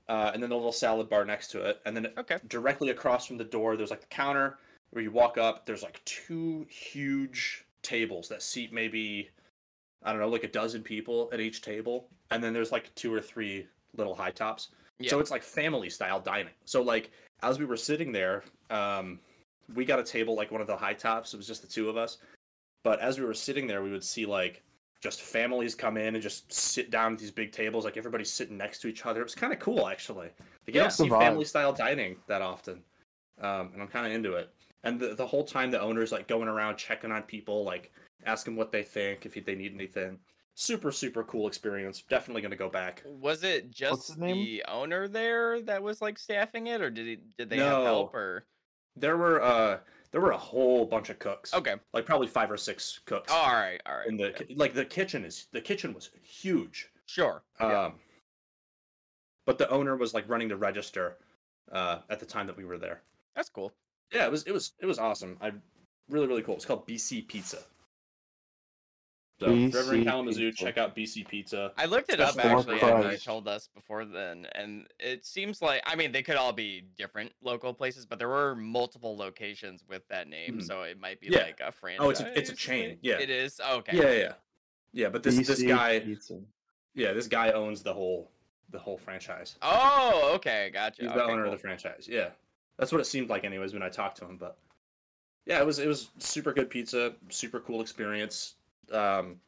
uh, 0.09 0.31
and 0.33 0.41
then 0.43 0.49
the 0.49 0.55
little 0.55 0.71
salad 0.71 1.09
bar 1.09 1.23
next 1.25 1.49
to 1.51 1.63
it, 1.65 1.81
and 1.85 1.95
then 1.95 2.07
Okay. 2.17 2.37
directly 2.47 2.89
across 2.89 3.25
from 3.25 3.37
the 3.37 3.43
door 3.43 3.77
there's 3.77 3.89
like 3.91 4.01
the 4.01 4.07
counter 4.07 4.57
where 4.91 5.03
you 5.03 5.11
walk 5.11 5.37
up. 5.37 5.65
There's 5.65 5.81
like 5.83 6.03
two 6.05 6.65
huge 6.69 7.65
tables 7.83 8.27
that 8.29 8.41
seat 8.43 8.73
maybe 8.73 9.29
I 10.05 10.11
don't 10.11 10.21
know 10.21 10.29
like 10.29 10.43
a 10.43 10.49
dozen 10.49 10.81
people 10.83 11.29
at 11.33 11.39
each 11.39 11.61
table, 11.61 12.07
and 12.31 12.41
then 12.43 12.53
there's 12.53 12.71
like 12.71 12.93
two 12.95 13.13
or 13.13 13.19
three 13.19 13.67
little 13.97 14.15
high 14.15 14.31
tops. 14.31 14.69
So 15.03 15.19
it's 15.19 15.31
like 15.31 15.43
family 15.43 15.89
style 15.89 16.21
dining. 16.21 16.53
So 16.63 16.81
like 16.81 17.11
as 17.43 17.59
we 17.59 17.65
were 17.65 17.75
sitting 17.75 18.11
there, 18.13 18.43
um, 18.69 19.19
we 19.73 19.83
got 19.83 19.99
a 19.99 20.03
table 20.03 20.35
like 20.35 20.51
one 20.51 20.61
of 20.61 20.67
the 20.67 20.77
high 20.77 20.93
tops. 20.93 21.33
It 21.33 21.37
was 21.37 21.47
just 21.47 21.61
the 21.61 21.67
two 21.67 21.89
of 21.89 21.97
us. 21.97 22.19
But 22.83 23.01
as 23.01 23.19
we 23.19 23.25
were 23.25 23.33
sitting 23.33 23.67
there, 23.67 23.81
we 23.81 23.91
would 23.91 24.03
see 24.03 24.25
like 24.25 24.63
just 25.01 25.21
families 25.21 25.75
come 25.75 25.97
in 25.97 26.15
and 26.15 26.21
just 26.21 26.51
sit 26.53 26.91
down 26.91 27.13
at 27.13 27.19
these 27.19 27.31
big 27.31 27.51
tables, 27.51 27.83
like 27.83 27.97
everybody's 27.97 28.31
sitting 28.31 28.57
next 28.57 28.79
to 28.79 28.87
each 28.87 29.05
other. 29.05 29.21
It 29.21 29.25
was 29.25 29.35
kind 29.35 29.51
of 29.51 29.59
cool 29.59 29.87
actually. 29.87 30.27
Like, 30.27 30.35
you 30.67 30.73
Yeah. 30.75 30.81
don't 30.81 30.91
see 30.91 31.05
It's 31.05 31.13
a 31.13 31.15
vibe. 31.15 31.19
family 31.19 31.45
style 31.45 31.73
dining 31.73 32.15
that 32.27 32.41
often, 32.41 32.83
um, 33.41 33.71
and 33.73 33.81
I'm 33.81 33.87
kind 33.87 34.05
of 34.05 34.13
into 34.13 34.35
it. 34.35 34.49
And 34.83 34.99
the, 34.99 35.15
the 35.15 35.25
whole 35.25 35.43
time, 35.43 35.71
the 35.71 35.81
owner's 35.81 36.11
like 36.11 36.27
going 36.27 36.47
around 36.47 36.77
checking 36.77 37.11
on 37.11 37.23
people, 37.23 37.63
like 37.63 37.91
asking 38.25 38.55
what 38.55 38.71
they 38.71 38.83
think, 38.83 39.25
if 39.25 39.45
they 39.45 39.55
need 39.55 39.73
anything. 39.73 40.19
Super 40.55 40.91
super 40.91 41.23
cool 41.23 41.47
experience. 41.47 42.03
Definitely 42.09 42.41
gonna 42.41 42.55
go 42.55 42.69
back. 42.69 43.03
Was 43.05 43.43
it 43.43 43.71
just 43.71 44.07
his 44.07 44.17
name? 44.17 44.37
the 44.37 44.63
owner 44.67 45.07
there 45.07 45.61
that 45.63 45.83
was 45.83 46.01
like 46.01 46.17
staffing 46.17 46.67
it, 46.67 46.81
or 46.81 46.89
did 46.89 47.05
he, 47.05 47.17
did 47.37 47.49
they 47.49 47.57
have 47.57 47.83
help? 47.83 48.13
Or 48.13 48.45
There 48.95 49.17
were 49.17 49.41
uh 49.41 49.79
there 50.11 50.21
were 50.21 50.31
a 50.31 50.37
whole 50.37 50.85
bunch 50.85 51.09
of 51.09 51.19
cooks. 51.19 51.53
okay. 51.53 51.75
like 51.93 52.05
probably 52.05 52.27
five 52.27 52.49
or 52.49 52.55
six 52.55 53.01
cooks. 53.05 53.29
Oh, 53.33 53.37
all 53.37 53.53
right. 53.53 53.81
All 53.85 53.97
right. 53.97 54.07
in 54.07 54.15
the 54.15 54.29
okay. 54.29 54.55
like 54.55 54.73
the 54.73 54.85
kitchen 54.85 55.25
is 55.25 55.47
the 55.51 55.59
kitchen 55.59 55.93
was 55.93 56.09
huge. 56.23 56.89
Sure. 57.05 57.43
yeah. 57.59 57.87
Um, 57.87 57.95
but 59.45 59.57
the 59.57 59.69
owner 59.69 59.95
was 59.95 60.13
like 60.13 60.27
running 60.29 60.47
the 60.47 60.55
register 60.55 61.17
uh, 61.71 61.99
at 62.09 62.19
the 62.21 62.25
time 62.25 62.47
that 62.47 62.57
we 62.57 62.63
were 62.63 62.77
there. 62.77 63.01
That's 63.35 63.49
cool. 63.49 63.73
Yeah, 64.13 64.25
it 64.25 64.31
was 64.31 64.43
it 64.43 64.53
was 64.53 64.73
it 64.79 64.85
was 64.85 64.99
awesome. 64.99 65.37
I 65.41 65.51
really 66.09 66.27
really 66.27 66.41
cool. 66.41 66.55
It's 66.55 66.65
called 66.65 66.87
BC 66.87 67.27
Pizza. 67.27 67.59
So 69.39 69.47
if 69.49 69.73
you're 69.73 69.93
in 69.95 70.05
Kalamazoo, 70.05 70.51
Pizza. 70.51 70.63
check 70.65 70.77
out 70.77 70.95
BC 70.95 71.27
Pizza. 71.27 71.73
I 71.77 71.85
looked 71.85 72.09
it 72.09 72.21
up 72.21 72.37
actually 72.37 72.79
Four 72.79 72.89
after 72.89 73.11
you 73.11 73.17
told 73.17 73.49
us 73.49 73.67
before 73.75 74.05
then, 74.05 74.47
and 74.55 74.87
it 74.97 75.25
seems 75.25 75.61
like 75.61 75.81
I 75.85 75.95
mean 75.95 76.13
they 76.13 76.23
could 76.23 76.37
all 76.37 76.53
be 76.53 76.85
different 76.97 77.33
local 77.41 77.73
places, 77.73 78.05
but 78.05 78.17
there 78.17 78.29
were 78.29 78.55
multiple 78.55 79.17
locations 79.17 79.83
with 79.89 80.07
that 80.07 80.29
name, 80.29 80.59
Mhm. 80.59 80.63
so 80.65 80.83
it 80.83 80.97
might 80.99 81.19
be 81.19 81.27
Yeah. 81.27 81.39
like 81.43 81.59
a 81.59 81.71
franchise. 81.73 82.05
Oh, 82.05 82.09
it's 82.11 82.21
a- 82.21 82.37
it's 82.39 82.49
a 82.49 82.55
chain, 82.55 82.97
yeah. 83.01 83.19
it 83.19 83.29
is. 83.29 83.59
Oh, 83.61 83.77
okay. 83.79 83.97
Yeah, 83.97 84.03
yeah, 84.03 84.11
yeah. 84.19 84.33
Yeah, 84.93 85.09
but 85.09 85.21
this 85.23 85.35
this 85.45 85.61
guy, 85.63 85.99
Pizza. 85.99 86.39
yeah, 86.93 87.11
this 87.11 87.27
guy 87.27 87.51
owns 87.51 87.83
the 87.83 87.93
whole 87.93 88.31
the 88.69 88.79
whole 88.79 88.97
franchise. 88.97 89.57
Oh, 89.61 90.31
okay, 90.35 90.69
gotcha. 90.73 91.01
He's 91.01 91.11
okay, 91.11 91.19
the 91.19 91.23
owner 91.25 91.43
cool. 91.43 91.51
of 91.53 91.59
the 91.59 91.61
franchise. 91.61 92.07
Yeah, 92.09 92.29
that's 92.77 92.91
what 92.93 92.99
it 93.01 93.05
seemed 93.05 93.29
like, 93.29 93.43
anyways, 93.43 93.73
when 93.73 93.83
I 93.83 93.89
talked 93.89 94.17
to 94.19 94.25
him. 94.25 94.37
But 94.37 94.57
yeah, 95.45 95.59
it 95.59 95.65
was 95.65 95.79
it 95.79 95.87
was 95.87 96.09
super 96.19 96.53
good 96.53 96.69
pizza, 96.69 97.15
super 97.29 97.59
cool 97.59 97.81
experience. 97.81 98.55
Um, 98.91 99.39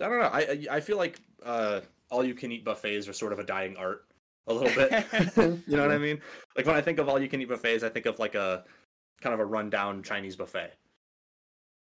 I 0.00 0.08
don't 0.08 0.18
know. 0.18 0.26
I 0.32 0.40
I- 0.40 0.66
I 0.76 0.80
feel 0.80 0.96
like 0.96 1.20
uh, 1.42 1.80
all 2.10 2.24
you 2.24 2.34
can 2.34 2.52
eat 2.52 2.64
buffets 2.64 3.08
are 3.08 3.12
sort 3.12 3.32
of 3.32 3.38
a 3.38 3.44
dying 3.44 3.76
art 3.76 4.04
a 4.46 4.54
little 4.54 4.74
bit. 4.74 5.04
you 5.66 5.76
know 5.76 5.82
what 5.82 5.92
I 5.92 5.98
mean? 5.98 6.20
Like 6.56 6.66
when 6.66 6.76
I 6.76 6.80
think 6.80 6.98
of 6.98 7.08
all 7.08 7.20
you 7.20 7.28
can 7.28 7.40
eat 7.40 7.48
buffets, 7.48 7.82
I 7.84 7.88
think 7.88 8.06
of 8.06 8.18
like 8.18 8.34
a 8.34 8.64
kind 9.20 9.34
of 9.34 9.40
a 9.40 9.44
rundown 9.44 10.02
Chinese 10.02 10.36
buffet. 10.36 10.72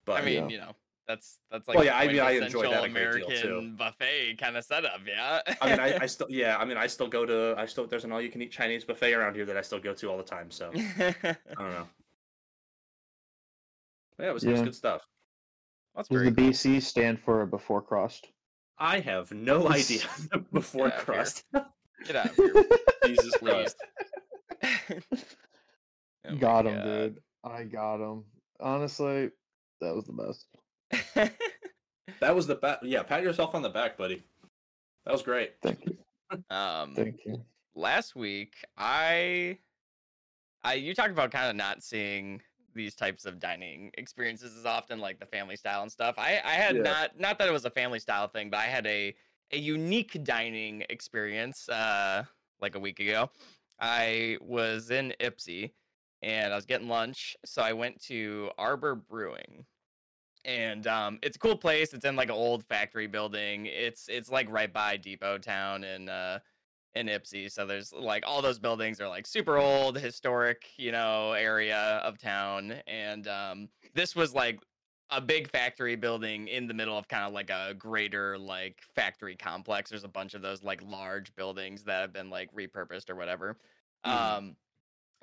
But 0.05 0.21
I 0.21 0.25
mean, 0.25 0.45
Yeah. 0.45 0.49
you 0.49 0.59
know, 0.59 0.73
that's 1.09 1.39
that's 1.51 1.67
like 1.69 1.77
Well, 1.77 1.85
yeah, 1.85 1.99
I 1.99 2.07
mean, 2.07 2.21
I 2.21 2.33
enjoy 2.33 2.61
quintessential 2.69 2.71
that 2.71 2.85
a 2.85 2.89
great 2.89 3.27
deal, 3.29 3.41
too. 3.41 3.49
American 3.49 3.77
buffet 3.77 4.37
kind 4.39 4.57
of 4.57 4.65
setup. 4.65 5.01
Yeah. 5.07 5.41
I 5.61 5.71
mean, 5.71 5.81
I, 5.81 5.99
I 6.03 6.07
still 6.15 6.27
yeah. 6.31 6.57
I 6.59 6.65
mean, 6.65 6.77
I 6.77 6.87
still 6.87 7.09
go 7.09 7.27
to 7.27 7.55
I 7.59 7.67
still 7.67 7.87
there's 7.87 8.05
an 8.05 8.13
all 8.13 8.21
you 8.23 8.31
can 8.31 8.41
eat 8.43 8.53
Chinese 8.53 8.85
buffet 8.85 9.13
around 9.15 9.35
here 9.35 9.45
that 9.47 9.57
I 9.57 9.63
still 9.63 9.81
go 9.81 9.93
to 9.95 10.11
all 10.11 10.17
the 10.17 10.23
time. 10.23 10.51
So 10.51 10.71
I 10.75 11.15
don't 11.23 11.71
know. 11.71 11.89
Yeah, 14.19 14.29
it 14.29 14.35
was, 14.35 14.45
it 14.45 14.53
was 14.53 14.63
good 14.63 14.75
stuff. 14.75 15.03
That's 15.97 16.09
Does 16.09 16.17
very 16.19 16.31
the 16.31 16.37
cool. 16.43 16.51
BC 16.51 16.83
stand 16.83 17.21
for 17.21 17.45
before 17.47 17.83
crust? 17.83 18.29
I 18.79 19.01
have 19.01 19.31
no 19.33 19.69
idea 19.71 20.03
before 20.53 20.91
Get 20.91 21.09
out 21.09 21.09
of 21.09 21.43
here. 21.53 21.67
Get 22.05 22.17
out 22.17 22.27
of 22.27 22.37
here, 22.37 22.65
Jesus. 23.07 23.37
Christ. 23.37 23.77
Oh 26.27 26.37
got 26.39 26.67
him, 26.67 26.75
God. 26.77 26.85
dude. 26.85 27.19
I 27.45 27.65
got 27.65 27.97
him. 28.01 28.25
Honestly, 28.61 29.31
that 29.81 29.95
was 29.95 30.07
the 30.07 30.13
best. 30.13 30.47
That 32.21 32.35
was 32.35 32.47
the 32.47 32.55
bat. 32.55 32.81
Yeah, 32.83 33.03
pat 33.03 33.23
yourself 33.23 33.55
on 33.55 33.63
the 33.63 33.69
back, 33.71 33.97
buddy. 33.99 34.23
That 35.05 35.13
was 35.13 35.23
great. 35.23 35.53
Thank 35.63 35.85
you. 35.87 35.99
um, 36.51 36.95
Thank 36.95 37.21
you. 37.27 37.45
last 37.75 38.17
week 38.17 38.55
I 38.77 39.59
I 40.63 40.75
you 40.75 40.95
talked 40.95 41.11
about 41.11 41.31
kind 41.31 41.51
of 41.51 41.57
not 41.57 41.83
seeing 41.83 42.41
these 42.75 42.95
types 42.95 43.25
of 43.25 43.39
dining 43.39 43.91
experiences 43.95 44.55
is 44.55 44.67
often 44.67 44.99
like 45.01 45.19
the 45.19 45.27
family 45.27 45.57
style 45.57 45.83
and 45.83 45.93
stuff. 45.93 46.17
I 46.19 46.41
I 46.45 46.53
had 46.55 46.77
Yeah. 46.77 46.83
not 46.83 47.19
not 47.19 47.39
that 47.39 47.49
it 47.49 47.53
was 47.53 47.65
a 47.65 47.71
family 47.71 47.99
style 48.01 48.29
thing, 48.29 48.51
but 48.51 48.59
I 48.61 48.65
had 48.67 48.87
a 48.87 49.15
a 49.53 49.59
unique 49.59 50.23
dining 50.25 50.85
experience 50.91 51.69
uh 51.69 52.25
like 52.61 52.75
a 52.75 52.81
week 52.81 53.01
ago. 53.01 53.31
I 53.81 54.39
was 54.41 54.91
in 54.91 55.15
Ypsi 55.21 55.75
and 56.23 56.53
I 56.53 56.57
was 56.57 56.67
getting 56.67 56.89
lunch, 56.89 57.37
so 57.45 57.63
I 57.63 57.73
went 57.73 58.01
to 58.05 58.51
Arbor 58.59 58.95
Brewing. 58.95 59.67
And 60.45 60.87
um, 60.87 61.19
it's 61.23 61.37
a 61.37 61.39
cool 61.39 61.57
place. 61.57 61.95
It's 61.95 62.05
in 62.05 62.17
like 62.17 62.29
an 62.29 62.35
old 62.35 62.65
factory 62.67 63.07
building. 63.07 63.67
It's 63.67 64.09
it's 64.09 64.31
like 64.31 64.49
right 64.51 64.73
by 64.73 64.97
Depot 64.99 65.39
Town 65.39 65.85
and 65.85 66.11
uh, 66.11 66.41
in 66.95 67.07
Ypsi. 67.07 67.51
So 67.51 67.67
there's 67.67 67.93
like 67.93 68.25
all 68.27 68.43
those 68.43 68.59
buildings 68.59 69.01
are 69.01 69.09
like 69.09 69.27
super 69.27 69.59
old, 69.59 69.99
historic, 69.99 70.71
you 70.77 70.93
know, 70.93 71.33
area 71.33 72.01
of 72.05 72.19
town. 72.19 72.73
And 72.87 73.27
um, 73.29 73.69
this 73.95 74.15
was 74.15 74.35
like 74.35 74.61
a 75.11 75.21
big 75.21 75.49
factory 75.51 75.97
building 75.97 76.49
in 76.49 76.67
the 76.67 76.75
middle 76.75 76.97
of 76.97 77.09
kind 77.09 77.25
of 77.25 77.33
like 77.33 77.51
a 77.51 77.75
greater 77.75 78.39
like 78.39 78.83
factory 78.95 79.37
complex. 79.37 79.91
There's 79.91 80.05
a 80.05 80.09
bunch 80.09 80.35
of 80.35 80.43
those 80.43 80.63
like 80.63 80.83
large 80.83 81.35
buildings 81.35 81.85
that 81.85 82.01
have 82.01 82.13
been 82.13 82.31
like 82.31 82.53
repurposed 82.53 83.11
or 83.11 83.17
whatever. 83.17 83.59
Mhm. 84.07 84.11
Um, 84.11 84.57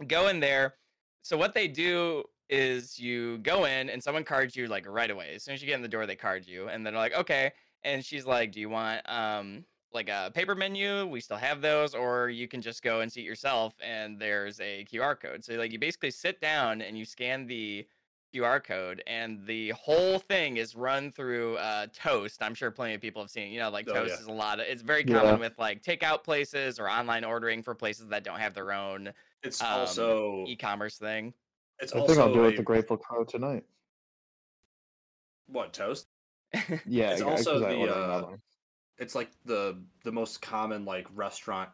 go 0.08 0.28
in 0.28 0.40
there. 0.40 0.76
So 1.24 1.38
what 1.38 1.54
they 1.54 1.68
do 1.68 2.24
is 2.50 3.00
you 3.00 3.38
go 3.40 3.66
in 3.66 3.90
and 3.90 4.04
someone 4.04 4.24
cards 4.24 4.56
you 4.56 4.68
like 4.68 4.88
right 4.88 5.10
away. 5.10 5.36
As 5.36 5.44
soon 5.44 5.54
as 5.54 5.62
you 5.62 5.68
get 5.68 5.76
in 5.76 5.82
the 5.82 5.88
door, 5.88 6.06
they 6.06 6.16
card 6.16 6.46
you, 6.46 6.68
and 6.68 6.86
then 6.86 6.94
they're 6.94 7.02
like, 7.02 7.14
okay. 7.14 7.52
And 7.84 8.04
she's 8.06 8.26
like, 8.26 8.52
do 8.52 8.60
you 8.60 8.70
want 8.70 9.02
um 9.10 9.66
like 9.94 10.10
a 10.10 10.32
paper 10.34 10.56
menu? 10.56 11.06
We 11.06 11.20
still 11.22 11.38
have 11.38 11.62
those, 11.62 11.94
or 11.94 12.30
you 12.30 12.48
can 12.48 12.62
just 12.62 12.82
go 12.84 13.02
and 13.02 13.12
seat 13.12 13.26
yourself, 13.26 13.74
and 13.84 14.20
there's 14.20 14.60
a 14.60 14.86
QR 14.86 15.20
code. 15.20 15.44
So 15.44 15.54
like 15.56 15.72
you 15.72 15.80
basically 15.80 16.12
sit 16.12 16.40
down 16.42 16.82
and 16.82 16.98
you 16.98 17.06
scan 17.06 17.46
the 17.48 17.88
QR 18.34 18.64
code, 18.64 19.04
and 19.08 19.46
the 19.46 19.72
whole 19.72 20.18
thing 20.18 20.58
is 20.58 20.76
run 20.76 21.12
through 21.12 21.58
uh, 21.58 21.88
Toast. 21.94 22.42
I'm 22.42 22.54
sure 22.56 22.72
plenty 22.72 22.94
of 22.94 23.02
people 23.02 23.22
have 23.22 23.30
seen. 23.30 23.52
You 23.52 23.60
know, 23.60 23.70
like 23.70 23.88
Oh, 23.90 23.94
Toast 23.94 24.14
yeah. 24.16 24.20
is 24.22 24.28
a 24.28 24.32
lot 24.32 24.60
of. 24.60 24.68
It's 24.68 24.82
very 24.82 25.04
Yeah. 25.06 25.20
common 25.20 25.40
with 25.40 25.58
like 25.60 25.84
takeout 25.84 26.24
places 26.24 26.80
or 26.80 26.90
online 26.90 27.24
ordering 27.26 27.62
for 27.62 27.76
places 27.76 28.08
that 28.08 28.24
don't 28.24 28.40
have 28.40 28.54
their 28.54 28.72
own 28.72 29.14
It's 29.44 29.62
Um, 29.62 29.68
also 29.68 30.46
e-commerce 30.48 30.98
thing. 30.98 31.34
it's 31.80 31.94
I 31.94 32.00
also 32.00 32.14
think 32.14 32.26
I'll 32.28 32.34
do 32.34 32.46
a- 32.46 32.50
it 32.50 32.58
the 32.58 32.64
Grateful 32.64 32.96
Crow 32.96 33.24
tonight. 33.26 33.66
what 35.48 35.74
toast. 35.74 36.08
Yeah, 36.86 37.12
It's 37.12 37.22
also 37.22 37.60
the, 37.60 37.68
uh, 37.68 38.04
another. 38.06 38.40
It's 39.02 39.16
like 39.16 39.32
the 39.46 39.78
the 40.04 40.12
most 40.12 40.42
common 40.42 40.86
like 40.86 41.08
restaurant 41.16 41.70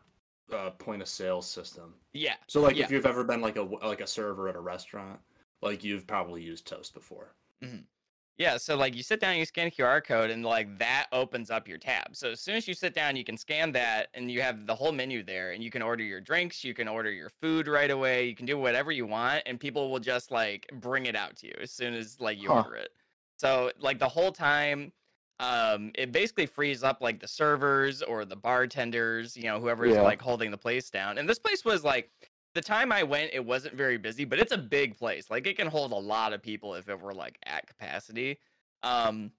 uh, 0.51 0.71
point 0.71 1.01
of 1.01 1.09
sale 1.09 1.41
system. 1.41 1.93
yeah, 2.13 2.37
So 2.47 2.61
like 2.61 2.77
Yeah. 2.77 2.85
if 2.85 2.91
you've 2.91 3.05
ever 3.05 3.23
been 3.25 3.41
like 3.41 3.57
a 3.57 3.63
like 3.63 4.01
a 4.01 4.07
server 4.07 4.47
at 4.47 4.55
a 4.55 4.61
restaurant, 4.61 5.19
like 5.61 5.83
you've 5.83 6.07
probably 6.07 6.41
used 6.41 6.65
Toast 6.65 6.93
before. 6.93 7.35
yeah. 8.37 8.55
So 8.55 8.77
like 8.77 8.95
you 8.95 9.03
sit 9.03 9.19
down, 9.19 9.35
you 9.37 9.45
scan 9.45 9.67
a 9.67 9.71
QR 9.71 9.99
code, 9.99 10.29
and 10.29 10.45
like 10.45 10.77
that 10.77 11.07
opens 11.11 11.51
up 11.51 11.67
your 11.67 11.77
tab. 11.79 12.15
So 12.15 12.29
as 12.31 12.39
soon 12.39 12.55
as 12.55 12.65
you 12.67 12.73
sit 12.73 12.93
down, 12.93 13.17
you 13.17 13.25
can 13.25 13.35
scan 13.35 13.73
that, 13.73 14.07
and 14.13 14.31
you 14.31 14.41
have 14.41 14.65
the 14.65 14.75
whole 14.75 14.93
menu 14.93 15.21
there, 15.23 15.51
and 15.51 15.61
you 15.63 15.69
can 15.69 15.81
order 15.81 16.03
your 16.03 16.21
drinks, 16.21 16.63
you 16.63 16.73
can 16.73 16.87
order 16.87 17.11
your 17.11 17.29
food 17.41 17.67
right 17.67 17.91
away, 17.91 18.27
you 18.27 18.35
can 18.35 18.45
do 18.45 18.57
whatever 18.57 18.91
you 18.91 19.05
want, 19.05 19.43
and 19.47 19.59
people 19.59 19.91
will 19.91 19.99
just 19.99 20.31
like 20.31 20.65
bring 20.79 21.07
it 21.07 21.15
out 21.15 21.35
to 21.37 21.47
you 21.47 21.55
as 21.59 21.71
soon 21.71 21.93
as 21.93 22.21
like 22.21 22.37
you 22.41 22.49
Huh. 22.49 22.63
order 22.63 22.75
it. 22.75 22.89
So 23.37 23.71
like 23.79 23.99
the 23.99 24.07
whole 24.09 24.31
time. 24.31 24.93
Um, 25.39 25.91
it 25.95 26.11
basically 26.11 26.47
frees 26.47 26.83
up 26.83 26.99
like 27.01 27.19
the 27.19 27.27
servers 27.27 28.01
or 28.01 28.25
the 28.25 28.35
bartenders, 28.35 29.37
you 29.37 29.43
know, 29.43 29.59
whoever's 29.59 29.95
Yeah. 29.95 30.01
like 30.01 30.21
holding 30.21 30.49
the 30.51 30.57
place 30.57 30.89
down. 30.89 31.17
And 31.19 31.29
this 31.29 31.39
place 31.39 31.63
was 31.63 31.83
like 31.83 32.11
the 32.55 32.61
time 32.61 32.91
I 32.91 33.03
went, 33.03 33.31
it 33.33 33.45
wasn't 33.45 33.75
very 33.75 33.97
busy, 33.97 34.25
but 34.25 34.39
it's 34.39 34.51
a 34.51 34.57
big 34.57 34.97
place. 34.97 35.29
Like 35.29 35.45
it 35.45 35.55
can 35.57 35.67
hold 35.67 35.91
a 35.91 35.95
lot 35.95 36.33
of 36.33 36.41
people 36.41 36.73
if 36.73 36.89
it 36.89 36.99
were 36.99 37.13
like 37.13 37.37
at 37.45 37.67
capacity. 37.67 38.39
Um, 38.81 39.31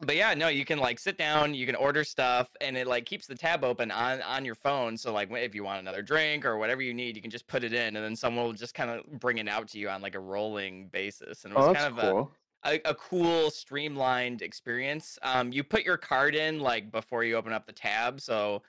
but 0.00 0.16
yeah, 0.16 0.34
no, 0.34 0.48
you 0.48 0.64
can 0.64 0.78
like 0.78 0.98
sit 0.98 1.16
down, 1.16 1.54
you 1.54 1.66
can 1.66 1.76
order 1.76 2.04
stuff, 2.04 2.50
and 2.60 2.76
it 2.76 2.86
like 2.86 3.06
keeps 3.06 3.26
the 3.26 3.34
tab 3.34 3.62
open 3.64 3.90
on 3.90 4.22
on 4.22 4.44
your 4.44 4.56
phone. 4.56 4.96
So 4.96 5.12
like 5.12 5.30
if 5.30 5.54
you 5.54 5.62
want 5.62 5.80
another 5.80 6.02
drink 6.02 6.44
or 6.44 6.58
whatever 6.58 6.82
you 6.82 6.92
need, 6.92 7.16
you 7.16 7.22
can 7.22 7.30
just 7.30 7.46
put 7.46 7.62
it 7.64 7.72
in, 7.72 7.96
and 7.96 8.04
then 8.04 8.16
someone 8.16 8.44
will 8.46 8.52
just 8.52 8.74
kind 8.74 8.90
of 8.90 9.20
bring 9.20 9.38
it 9.38 9.48
out 9.48 9.68
to 9.68 9.78
you 9.78 9.88
on 9.88 10.02
like 10.02 10.14
a 10.16 10.20
rolling 10.20 10.88
basis. 10.88 11.44
And 11.44 11.52
it 11.52 11.56
was 11.56 11.68
Oh, 11.68 11.74
kind 11.74 11.86
of 11.86 11.98
a 11.98 12.10
cool. 12.12 12.32
A, 12.64 12.80
a 12.84 12.94
cool 12.94 13.50
streamlined 13.50 14.42
experience. 14.42 15.18
Um, 15.22 15.52
you 15.52 15.62
put 15.64 15.84
your 15.84 15.96
card 15.96 16.34
in 16.34 16.60
like 16.60 16.90
before 16.90 17.24
you 17.24 17.36
open 17.36 17.52
up 17.52 17.66
the 17.66 17.72
tab, 17.72 18.20
so 18.20 18.62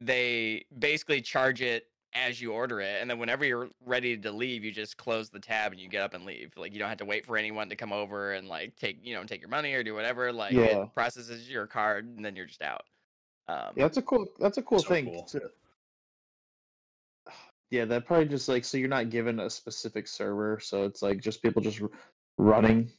they 0.00 0.64
basically 0.78 1.20
charge 1.20 1.60
it 1.62 1.86
as 2.12 2.40
you 2.40 2.52
order 2.52 2.80
it, 2.80 3.00
and 3.00 3.08
then 3.08 3.18
whenever 3.20 3.44
you're 3.44 3.68
ready 3.86 4.16
to 4.16 4.32
leave, 4.32 4.64
you 4.64 4.72
just 4.72 4.96
close 4.96 5.30
the 5.30 5.38
tab 5.38 5.70
and 5.70 5.80
you 5.80 5.88
get 5.88 6.02
up 6.02 6.12
and 6.14 6.24
leave. 6.24 6.52
Like 6.56 6.72
you 6.72 6.78
don't 6.80 6.88
have 6.88 6.98
to 6.98 7.04
wait 7.04 7.24
for 7.24 7.36
anyone 7.36 7.68
to 7.68 7.76
come 7.76 7.92
over 7.92 8.32
and 8.32 8.48
like 8.48 8.74
take 8.76 8.98
you 9.04 9.14
know 9.14 9.22
take 9.24 9.40
your 9.40 9.50
money 9.50 9.72
or 9.74 9.82
do 9.84 9.94
whatever. 9.94 10.32
Like 10.32 10.52
Yeah. 10.52 10.82
it 10.82 10.94
processes 10.94 11.48
your 11.48 11.66
card 11.68 12.06
and 12.06 12.24
then 12.24 12.34
you're 12.34 12.46
just 12.46 12.62
out. 12.62 12.82
Um, 13.46 13.74
Yeah, 13.76 13.84
that's 13.84 13.96
a 13.98 14.02
cool. 14.02 14.26
That's 14.40 14.58
a 14.58 14.62
cool 14.62 14.80
So 14.80 14.88
thing. 14.88 15.04
cool. 15.06 15.22
to- 15.24 15.50
yeah, 17.70 17.84
that 17.84 18.06
probably 18.06 18.26
just 18.26 18.48
like 18.48 18.64
so 18.64 18.76
you're 18.78 18.88
not 18.88 19.10
given 19.10 19.38
a 19.40 19.50
specific 19.50 20.08
server, 20.08 20.58
so 20.60 20.84
it's 20.84 21.02
like 21.02 21.20
just 21.20 21.42
people 21.42 21.62
just 21.62 21.80
r- 21.80 21.90
running. 22.38 22.90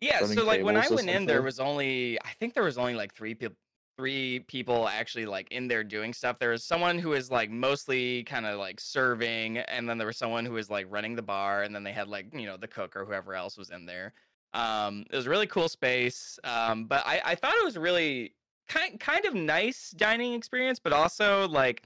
Yeah, 0.00 0.24
so 0.24 0.44
like 0.44 0.62
when 0.62 0.76
I 0.76 0.88
went 0.88 1.10
in, 1.10 1.26
there 1.26 1.42
was 1.42 1.60
only 1.60 2.18
I 2.22 2.30
think 2.38 2.54
there 2.54 2.64
was 2.64 2.78
only 2.78 2.94
like 2.94 3.14
three 3.14 3.34
people 3.34 3.56
three 4.00 4.40
people 4.40 4.88
actually 4.88 5.26
like 5.26 5.46
in 5.50 5.68
there 5.68 5.84
doing 5.84 6.14
stuff. 6.14 6.38
There 6.38 6.50
was 6.50 6.64
someone 6.64 6.98
who 6.98 7.10
was 7.10 7.30
like 7.30 7.50
mostly 7.50 8.24
kind 8.24 8.46
of 8.46 8.58
like 8.58 8.80
serving, 8.80 9.58
and 9.58 9.86
then 9.88 9.98
there 9.98 10.06
was 10.06 10.16
someone 10.16 10.46
who 10.46 10.54
was 10.54 10.70
like 10.70 10.86
running 10.88 11.16
the 11.16 11.22
bar, 11.22 11.64
and 11.64 11.74
then 11.74 11.82
they 11.84 11.92
had 11.92 12.08
like 12.08 12.34
you 12.34 12.46
know 12.46 12.56
the 12.56 12.68
cook 12.68 12.96
or 12.96 13.04
whoever 13.04 13.34
else 13.34 13.58
was 13.58 13.68
in 13.70 13.84
there. 13.84 14.14
Um, 14.54 15.04
it 15.10 15.16
was 15.16 15.26
a 15.26 15.30
really 15.30 15.46
cool 15.46 15.68
space, 15.68 16.38
um, 16.44 16.86
but 16.86 17.06
I 17.06 17.20
I 17.24 17.34
thought 17.34 17.54
it 17.56 17.64
was 17.64 17.76
really 17.76 18.34
kind 18.68 18.98
kind 18.98 19.26
of 19.26 19.34
nice 19.34 19.90
dining 19.90 20.32
experience, 20.32 20.78
but 20.78 20.94
also 20.94 21.46
like 21.48 21.82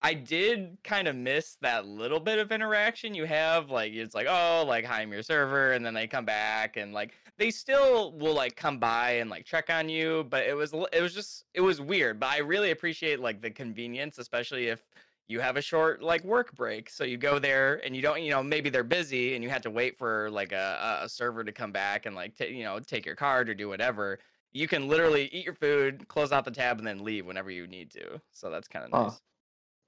I 0.00 0.14
did 0.14 0.78
kind 0.84 1.08
of 1.08 1.16
miss 1.16 1.56
that 1.60 1.86
little 1.86 2.20
bit 2.20 2.38
of 2.38 2.52
interaction 2.52 3.14
you 3.14 3.24
have. 3.24 3.70
Like 3.70 3.92
it's 3.92 4.14
like, 4.14 4.28
oh, 4.28 4.64
like 4.66 4.84
hi, 4.84 5.02
I'm 5.02 5.12
your 5.12 5.22
server, 5.22 5.72
and 5.72 5.84
then 5.84 5.94
they 5.94 6.06
come 6.06 6.24
back 6.24 6.76
and 6.76 6.92
like 6.92 7.14
they 7.36 7.50
still 7.50 8.12
will 8.12 8.34
like 8.34 8.54
come 8.54 8.78
by 8.78 9.12
and 9.12 9.28
like 9.28 9.44
check 9.44 9.70
on 9.70 9.88
you, 9.88 10.26
but 10.30 10.46
it 10.46 10.56
was 10.56 10.72
it 10.92 11.00
was 11.02 11.14
just 11.14 11.44
it 11.54 11.60
was 11.60 11.80
weird. 11.80 12.20
But 12.20 12.30
I 12.30 12.38
really 12.38 12.70
appreciate 12.70 13.18
like 13.20 13.40
the 13.42 13.50
convenience, 13.50 14.18
especially 14.18 14.68
if 14.68 14.84
you 15.26 15.40
have 15.40 15.56
a 15.56 15.62
short 15.62 16.00
like 16.02 16.22
work 16.24 16.54
break. 16.54 16.88
So 16.90 17.04
you 17.04 17.16
go 17.16 17.38
there 17.38 17.84
and 17.84 17.94
you 17.94 18.00
don't, 18.00 18.22
you 18.22 18.30
know, 18.30 18.42
maybe 18.42 18.70
they're 18.70 18.84
busy 18.84 19.34
and 19.34 19.42
you 19.44 19.50
have 19.50 19.62
to 19.62 19.70
wait 19.70 19.98
for 19.98 20.30
like 20.30 20.52
a, 20.52 21.00
a- 21.02 21.08
server 21.08 21.44
to 21.44 21.52
come 21.52 21.70
back 21.72 22.06
and 22.06 22.14
like 22.16 22.36
ta 22.36 22.44
you 22.44 22.62
know 22.64 22.78
take 22.78 23.04
your 23.04 23.16
card 23.16 23.48
or 23.48 23.54
do 23.54 23.68
whatever. 23.68 24.20
You 24.52 24.66
can 24.68 24.88
literally 24.88 25.28
eat 25.32 25.44
your 25.44 25.54
food, 25.54 26.08
close 26.08 26.32
out 26.32 26.44
the 26.44 26.50
tab, 26.50 26.78
and 26.78 26.86
then 26.86 27.04
leave 27.04 27.26
whenever 27.26 27.50
you 27.50 27.66
need 27.66 27.90
to. 27.90 28.20
So 28.32 28.48
that's 28.48 28.66
kind 28.68 28.84
of 28.86 28.92
nice. 29.10 29.20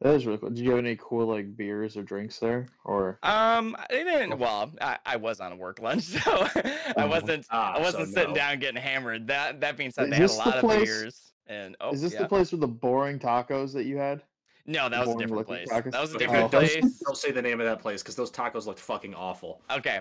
That 0.01 0.15
is 0.15 0.25
really 0.25 0.39
cool. 0.39 0.49
Did 0.49 0.61
you 0.61 0.71
have 0.71 0.79
any 0.79 0.97
cool 0.97 1.27
like 1.27 1.57
beers 1.57 1.97
or 1.97 2.03
drinks 2.03 2.39
there, 2.39 2.69
or? 2.85 3.19
Um, 3.23 3.77
I 3.79 3.87
didn't. 3.91 4.33
Oh. 4.33 4.37
Well, 4.37 4.73
I, 4.81 4.99
I 5.05 5.17
was 5.17 5.41
on 5.41 5.53
a 5.53 5.57
work 5.57 5.79
lunch, 5.81 6.03
so 6.05 6.21
I 6.25 6.95
Oh. 6.97 7.07
wasn't. 7.07 7.47
Ah, 7.51 7.75
I 7.75 7.81
wasn't 7.81 8.09
so 8.09 8.15
sitting 8.15 8.31
no. 8.31 8.35
down 8.37 8.59
getting 8.61 8.81
hammered. 8.81 9.27
That 9.27 9.61
that 9.61 9.77
being 9.77 9.91
said, 9.91 10.05
Is 10.05 10.11
they 10.11 10.17
had 10.17 10.25
a 10.25 10.27
this 10.29 10.37
the 10.39 10.49
lot 10.49 10.65
of 10.65 10.85
beers. 10.85 11.33
And 11.49 11.77
oh, 11.81 11.93
is 11.93 12.01
this 12.01 12.15
yeah. 12.15 12.21
the 12.23 12.29
place 12.29 12.53
with 12.53 12.61
the 12.61 12.69
boring 12.69 13.19
tacos 13.19 13.73
that 13.75 13.85
you 13.85 13.97
had? 13.99 14.23
no, 14.67 14.89
that 14.89 15.01
was 15.01 15.09
a 15.09 15.13
boring 15.13 15.19
different 15.27 15.47
place. 15.47 15.69
tacos? 15.69 15.91
That 15.93 16.01
was 16.01 16.15
a 16.15 16.19
different 16.19 16.51
good. 16.51 16.57
Oh. 16.57 16.61
Don't, 16.61 16.81
place. 16.83 16.99
don't 17.05 17.17
say 17.17 17.31
the 17.33 17.43
name 17.43 17.61
of 17.61 17.67
that 17.67 17.81
place 17.81 18.03
because 18.03 18.15
those 18.17 18.31
tacos 18.31 18.67
looked 18.67 18.79
fucking 18.81 19.15
awful. 19.15 19.61
Okay, 19.71 20.01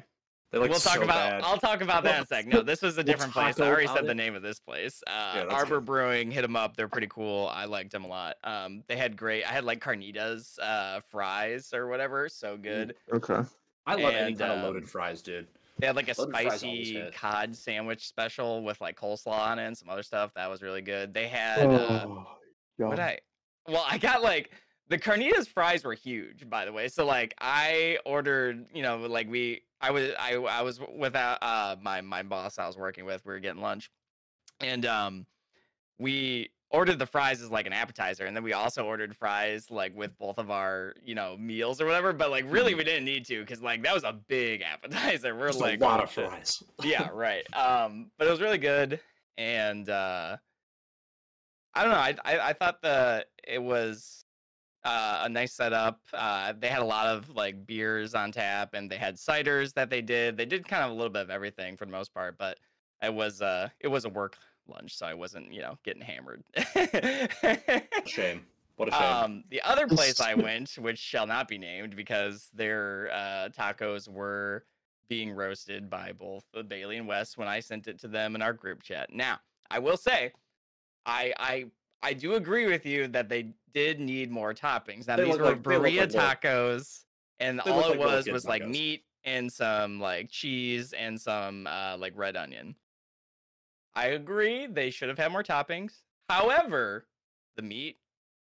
They 0.52 0.58
look 0.58 0.72
we'll 0.72 0.80
talk 0.80 0.96
so 0.96 1.04
about. 1.04 1.30
bad. 1.30 1.42
I'll 1.44 1.60
talk 1.60 1.82
about 1.82 2.04
that 2.04 2.18
in 2.18 2.24
a 2.24 2.26
sec. 2.26 2.48
No, 2.48 2.62
this 2.62 2.82
was 2.82 2.96
a 2.96 2.98
We'll 2.98 3.06
different 3.06 3.34
place. 3.34 3.60
I 3.60 3.68
already 3.68 3.86
about 3.86 3.98
said 3.98 4.08
the 4.08 4.16
name 4.16 4.36
of 4.36 4.42
this 4.42 4.60
place. 4.60 5.04
Uh, 5.06 5.34
Yeah, 5.36 5.44
Arbor 5.44 5.76
good. 5.76 5.86
Brewing. 5.86 6.32
Hit 6.32 6.42
them 6.42 6.56
up. 6.56 6.76
They're 6.76 6.88
pretty 6.88 7.08
cool. 7.08 7.50
I 7.54 7.66
liked 7.66 7.92
them 7.92 8.04
a 8.04 8.08
lot. 8.08 8.38
Um, 8.44 8.84
they 8.88 8.96
had 8.96 9.16
great. 9.16 9.44
I 9.44 9.52
had 9.54 9.64
like 9.64 9.80
carnitas, 9.80 10.58
uh, 10.60 11.02
fries 11.02 11.72
or 11.74 11.88
whatever. 11.88 12.28
So 12.30 12.58
good. 12.58 12.96
Okay. 13.14 13.42
I 13.86 13.96
love 13.96 14.14
any 14.14 14.32
and, 14.32 14.40
kind 14.40 14.52
of 14.54 14.58
um, 14.60 14.64
loaded 14.64 14.90
fries, 14.90 15.22
dude. 15.22 15.48
They 15.78 15.88
had 15.88 15.96
like 15.96 16.10
a 16.10 16.20
Loaded 16.20 16.34
spicy 16.36 17.10
cod 17.14 17.56
sandwich 17.56 18.08
special 18.08 18.64
with 18.64 18.82
like 18.82 19.00
coleslaw 19.00 19.40
on 19.40 19.60
it 19.60 19.68
and 19.68 19.78
some 19.78 19.90
other 19.90 20.04
stuff. 20.04 20.34
That 20.34 20.50
was 20.50 20.62
really 20.62 20.82
good. 20.82 21.14
They 21.14 21.28
had. 21.28 21.68
Uh, 21.68 22.08
Oh, 22.82 22.88
what. 22.88 23.00
I 23.00 23.20
well, 23.68 23.86
I 23.88 23.98
got 23.98 24.24
like 24.24 24.52
the 24.88 24.98
carnitas 24.98 25.48
fries 25.48 25.84
were 25.84 25.94
huge, 25.94 26.50
by 26.50 26.66
the 26.66 26.72
way. 26.72 26.88
So 26.88 27.06
like 27.06 27.34
I 27.40 27.98
ordered, 28.06 28.66
you 28.74 28.82
know, 28.82 28.98
like 28.98 29.30
we 29.30 29.62
I 29.82 29.92
was 29.92 30.12
I 30.20 30.36
I 30.36 30.62
was 30.62 30.80
without 30.96 31.38
uh 31.42 31.76
my 31.82 32.02
my 32.02 32.24
boss 32.24 32.58
I 32.60 32.68
was 32.68 32.78
working 32.78 33.06
with. 33.06 33.26
We 33.26 33.34
were 33.34 33.40
getting 33.40 33.62
lunch, 33.62 33.90
and 34.60 34.86
um 34.86 35.26
we 35.98 36.50
ordered 36.72 37.00
the 37.00 37.06
fries 37.06 37.42
as 37.42 37.50
like 37.50 37.66
an 37.66 37.74
appetizer, 37.74 38.26
and 38.26 38.36
then 38.36 38.44
we 38.44 38.54
also 38.54 38.86
ordered 38.86 39.16
fries 39.16 39.72
like 39.72 39.96
with 39.96 40.18
both 40.18 40.38
of 40.38 40.52
our 40.52 40.94
you 41.04 41.16
know 41.16 41.36
meals 41.38 41.82
or 41.82 41.86
whatever. 41.86 42.14
But 42.14 42.30
like 42.30 42.46
really, 42.48 42.76
we 42.76 42.84
didn't 42.84 43.06
need 43.06 43.26
to 43.26 43.40
because 43.40 43.62
like 43.62 43.82
that 43.84 43.94
was 43.94 44.04
a 44.04 44.14
big 44.14 44.62
appetizer. 44.74 45.36
We're 45.36 45.48
Just 45.48 45.62
like 45.62 45.82
a 45.82 45.84
lot 45.84 46.00
"Oh, 46.00 46.04
of 46.04 46.12
shit." 46.12 46.30
fries. 46.30 46.64
yeah, 46.84 47.10
right. 47.14 47.44
Um, 47.54 48.12
but 48.18 48.28
it 48.28 48.32
was 48.32 48.42
really 48.42 48.58
good, 48.58 49.00
and 49.38 49.90
uh, 49.90 50.38
I 51.74 51.84
don't 51.84 51.92
know. 51.92 51.98
I, 52.00 52.16
I 52.26 52.50
I 52.50 52.54
thought 52.54 52.82
the 52.82 53.26
it 53.48 53.62
was 53.62 54.24
uh, 54.84 55.22
a 55.24 55.30
nice 55.30 55.54
setup. 55.54 56.00
Uh, 56.14 56.54
they 56.58 56.68
had 56.68 56.82
a 56.82 56.86
lot 56.86 57.08
of 57.08 57.30
like 57.36 57.66
beers 57.66 58.14
on 58.14 58.32
tap, 58.32 58.74
and 58.74 58.90
they 58.90 58.98
had 58.98 59.16
ciders 59.16 59.74
that 59.74 59.90
they 59.90 60.02
did. 60.02 60.38
They 60.38 60.46
did 60.46 60.68
kind 60.68 60.84
of 60.84 60.92
a 60.92 60.94
little 60.94 61.10
bit 61.10 61.24
of 61.24 61.30
everything 61.30 61.78
for 61.78 61.86
the 61.86 61.92
most 61.92 62.14
part, 62.14 62.38
but 62.38 62.60
it 63.02 63.14
was 63.14 63.42
uh 63.42 63.70
it 63.80 63.88
was 63.88 64.06
a 64.06 64.10
work 64.10 64.38
lunch, 64.68 64.96
so 64.96 65.06
I 65.06 65.14
wasn't 65.14 65.52
you 65.54 65.62
know 65.62 65.78
getting 65.84 66.02
hammered. 66.02 66.44
Shame. 68.06 68.46
What 68.78 68.88
a 68.88 68.92
shame. 68.92 69.02
Um, 69.02 69.44
the 69.50 69.62
other 69.64 69.88
place 69.88 70.22
I 70.22 70.34
went, 70.36 70.78
which 70.80 71.00
shall 71.00 71.28
not 71.28 71.50
be 71.50 71.58
named 71.58 71.98
because 71.98 72.50
their 72.54 73.10
uh, 73.12 73.50
tacos 73.50 74.08
were 74.08 74.64
being 75.10 75.32
roasted 75.32 75.90
by 75.90 76.14
both 76.14 76.46
Bailey 76.70 76.96
and 76.96 77.06
Wes 77.06 77.36
when 77.36 77.50
I 77.50 77.60
sent 77.60 77.88
it 77.88 78.00
to 78.00 78.08
them 78.08 78.36
in 78.36 78.42
our 78.42 78.54
group 78.54 78.82
chat. 78.82 79.12
Now, 79.12 79.40
I 79.70 79.80
will 79.80 79.98
say, 79.98 80.32
I 81.06 81.34
I 81.38 81.66
I 82.02 82.14
do 82.14 82.36
agree 82.36 82.68
with 82.68 82.86
you 82.86 83.08
that 83.10 83.28
they 83.28 83.54
did 83.74 84.00
need 84.00 84.32
more 84.32 84.54
toppings. 84.54 85.08
Now 85.08 85.16
They 85.18 85.26
these 85.26 85.38
were 85.38 85.46
like- 85.46 85.62
burrito 85.62 86.14
like 86.14 86.42
tacos, 86.42 87.04
and 87.40 87.60
all 87.62 87.92
it 87.92 88.00
like 88.00 88.00
was 88.00 88.28
was 88.28 88.46
like 88.46 88.66
meat 88.68 89.04
and 89.24 89.52
some 89.52 90.00
like 90.00 90.30
cheese 90.30 90.94
and 90.94 91.20
some 91.20 91.68
uh, 91.68 91.96
like 91.98 92.14
red 92.16 92.36
onion. 92.38 92.76
I 93.96 94.08
agree 94.08 94.66
they 94.68 94.90
should 94.92 95.10
have 95.10 95.18
had 95.18 95.32
more 95.32 95.44
toppings. 95.44 96.04
However, 96.30 97.08
the 97.56 97.62
meat 97.64 97.98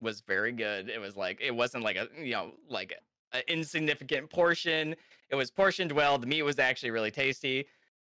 was 0.01 0.21
very 0.21 0.53
good. 0.53 0.89
It 0.89 1.01
was 1.01 1.17
like 1.17 1.41
it 1.41 1.55
wasn't 1.55 1.85
like 1.85 1.97
a 1.97 2.09
you 2.19 2.33
know 2.33 2.53
like 2.69 2.95
an 3.33 3.43
insignificant 3.49 4.31
portion. 4.31 4.95
It 5.31 5.35
was 5.35 5.51
portioned 5.51 5.93
well. 5.93 6.19
The 6.19 6.27
meat 6.27 6.43
was 6.43 6.59
actually 6.59 6.91
really 6.91 7.11
tasty. 7.11 7.67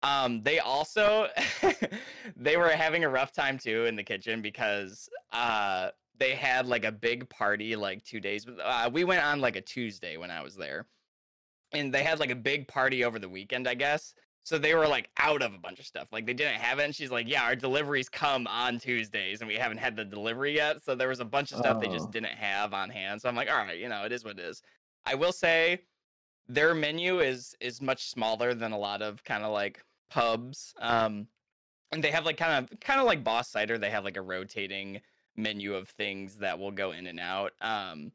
Um, 0.03 0.43
they 0.43 0.61
also 0.61 1.29
they 2.37 2.57
were 2.57 2.69
having 2.69 3.05
a 3.05 3.09
rough 3.09 3.33
time 3.33 3.59
too 3.59 3.85
in 3.87 3.97
the 3.97 4.05
kitchen 4.05 4.41
because 4.43 5.09
uh 5.33 5.91
they 6.19 6.35
had 6.35 6.67
like 6.67 6.85
a 6.85 6.93
big 6.93 7.29
party 7.29 7.77
like 7.77 8.05
two 8.05 8.21
days. 8.21 8.47
Uh, 8.63 8.91
we 8.93 9.05
went 9.05 9.25
on 9.25 9.41
like 9.41 9.57
a 9.57 9.61
Tuesday 9.61 10.17
when 10.17 10.31
I 10.31 10.43
was 10.43 10.57
there, 10.57 10.87
and 11.73 11.93
they 11.93 12.03
had 12.03 12.19
like 12.21 12.31
a 12.31 12.37
big 12.37 12.69
party 12.69 13.05
over 13.05 13.19
the 13.19 13.29
weekend, 13.29 13.69
I 13.69 13.75
guess. 13.75 14.15
So 14.45 14.57
they 14.57 14.75
were 14.75 14.89
like 14.89 15.11
out 15.19 15.43
of 15.43 15.53
a 15.55 15.59
bunch 15.59 15.79
of 15.79 15.85
stuff. 15.85 16.09
Like 16.11 16.25
they 16.25 16.33
didn't 16.33 16.59
have 16.61 16.79
it. 16.79 16.85
And 16.85 16.95
she's 16.95 17.11
like, 17.11 17.29
yeah, 17.29 17.43
our 17.43 17.55
deliveries 17.55 18.09
come 18.09 18.47
on 18.47 18.79
Tuesdays 18.79 19.41
and 19.43 19.49
we 19.49 19.57
haven't 19.57 19.77
had 19.77 19.95
the 19.95 20.07
delivery 20.07 20.55
yet. 20.55 20.83
So 20.83 20.95
there 20.95 21.09
was 21.09 21.21
a 21.21 21.25
bunch 21.27 21.53
of 21.53 21.59
stuff 21.59 21.81
they 21.83 21.89
Oh. 21.89 21.93
just 21.93 22.11
didn't 22.11 22.31
have 22.33 22.73
on 22.73 22.89
hand. 22.89 23.21
So 23.21 23.29
I'm 23.29 23.37
like, 23.37 23.51
all 23.51 23.59
right, 23.59 23.79
you 23.79 23.91
know, 23.91 24.05
it 24.05 24.13
is 24.13 24.25
what 24.25 24.39
it 24.39 24.45
is. 24.47 24.63
I 25.05 25.17
will 25.17 25.33
say 25.33 25.81
their 26.49 26.73
menu 26.75 27.21
is 27.21 27.55
is 27.61 27.83
much 27.83 28.09
smaller 28.09 28.55
than 28.55 28.73
a 28.73 28.79
lot 28.79 29.03
of 29.03 29.23
kind 29.23 29.45
of 29.45 29.53
like 29.53 29.85
pubs. 30.09 30.73
Um 30.81 31.29
and 31.93 32.03
they 32.03 32.11
have 32.11 32.25
like 32.25 32.39
kind 32.39 32.65
of 32.71 32.81
kind 32.81 33.01
of 33.01 33.07
like 33.07 33.23
Boss 33.23 33.51
Cider, 33.51 33.77
they 33.77 33.91
have 33.91 34.05
like 34.05 34.17
a 34.17 34.23
rotating 34.23 34.99
menu 35.39 35.75
of 35.75 35.89
things 35.89 36.39
that 36.39 36.59
will 36.59 36.73
go 36.73 36.93
in 36.93 37.07
and 37.07 37.21
out. 37.21 37.53
Um 37.63 38.13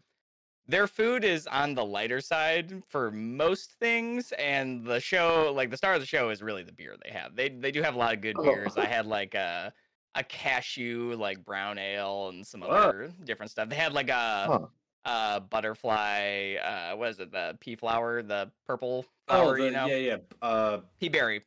their 0.67 0.87
food 0.87 1.25
is 1.25 1.45
on 1.47 1.73
the 1.73 1.83
lighter 1.83 2.21
side 2.21 2.83
for 2.87 3.11
most 3.11 3.73
things 3.73 4.31
and 4.33 4.85
the 4.85 4.99
show 4.99 5.51
like 5.53 5.69
the 5.69 5.77
star 5.77 5.93
of 5.93 5.99
the 5.99 6.05
show 6.05 6.29
is 6.29 6.41
really 6.41 6.63
the 6.63 6.71
beer 6.71 6.95
they 7.03 7.11
have 7.11 7.35
they 7.35 7.49
they 7.49 7.71
do 7.71 7.81
have 7.81 7.95
a 7.95 7.97
lot 7.97 8.13
of 8.13 8.21
good 8.21 8.37
Oh. 8.37 8.43
beers 8.43 8.77
i 8.77 8.85
had 8.85 9.05
like 9.05 9.33
a 9.35 9.73
a 10.15 10.23
cashew 10.23 11.15
like 11.17 11.43
brown 11.43 11.77
ale 11.77 12.29
and 12.29 12.47
some 12.47 12.63
Oh. 12.63 12.69
other 12.69 13.11
different 13.25 13.51
stuff 13.51 13.67
they 13.67 13.75
had 13.75 13.93
like 13.93 14.09
a 14.09 14.47
Huh. 14.47 14.67
uh 15.05 15.39
butterfly 15.41 16.55
uh 16.63 16.95
what 16.95 17.09
is 17.09 17.19
it 17.19 17.31
the 17.31 17.57
pea 17.59 17.75
flower 17.75 18.23
the 18.23 18.49
purple 18.65 19.03
oh, 19.03 19.07
flower 19.27 19.57
the, 19.57 19.65
you 19.65 19.71
know 19.71 19.87
yeah, 19.89 19.95
yeah. 19.97 20.17
Uh, 20.41 20.81
pea 20.99 21.09
berry 21.09 21.41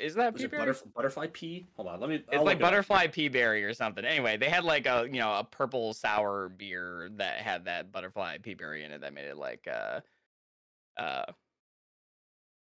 is 0.00 0.14
that 0.14 0.32
was 0.32 0.42
pea 0.42 0.48
butterf- 0.48 0.92
butterfly 0.94 1.26
pea? 1.32 1.66
Hold 1.76 1.88
on, 1.88 2.00
let 2.00 2.08
me. 2.08 2.16
it's 2.16 2.26
I'll 2.32 2.44
like 2.44 2.54
look 2.54 2.60
it 2.60 2.62
up. 2.64 2.70
butterfly 2.70 3.06
pea 3.08 3.28
berry 3.28 3.64
or 3.64 3.74
something. 3.74 4.04
Anyway, 4.04 4.36
they 4.36 4.48
had 4.48 4.64
like 4.64 4.86
a 4.86 5.06
you 5.10 5.20
know 5.20 5.34
a 5.34 5.44
purple 5.44 5.92
sour 5.92 6.48
beer 6.48 7.10
that 7.16 7.38
had 7.38 7.66
that 7.66 7.92
butterfly 7.92 8.38
pea 8.38 8.54
berry 8.54 8.84
in 8.84 8.92
it 8.92 9.00
that 9.02 9.12
made 9.12 9.26
it 9.26 9.36
like 9.36 9.68
uh 9.68 10.00
uh 11.00 11.24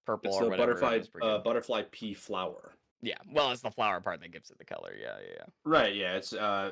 purple 0.05 0.31
It's 0.31 0.41
or 0.41 0.49
whatever. 0.49 0.73
Butterfly 0.73 0.99
uh, 1.21 1.39
butterfly 1.39 1.83
pea 1.91 2.13
flower. 2.13 2.73
yeah, 3.01 3.17
well, 3.31 3.51
it's 3.51 3.61
the 3.61 3.71
flower 3.71 4.01
part 4.01 4.19
that 4.21 4.31
gives 4.31 4.49
it 4.49 4.57
the 4.57 4.65
color. 4.65 4.95
Yeah, 4.99 5.15
yeah, 5.21 5.33
yeah. 5.37 5.45
Right. 5.63 5.95
Yeah. 5.95 6.15
It's 6.15 6.33
uh, 6.33 6.71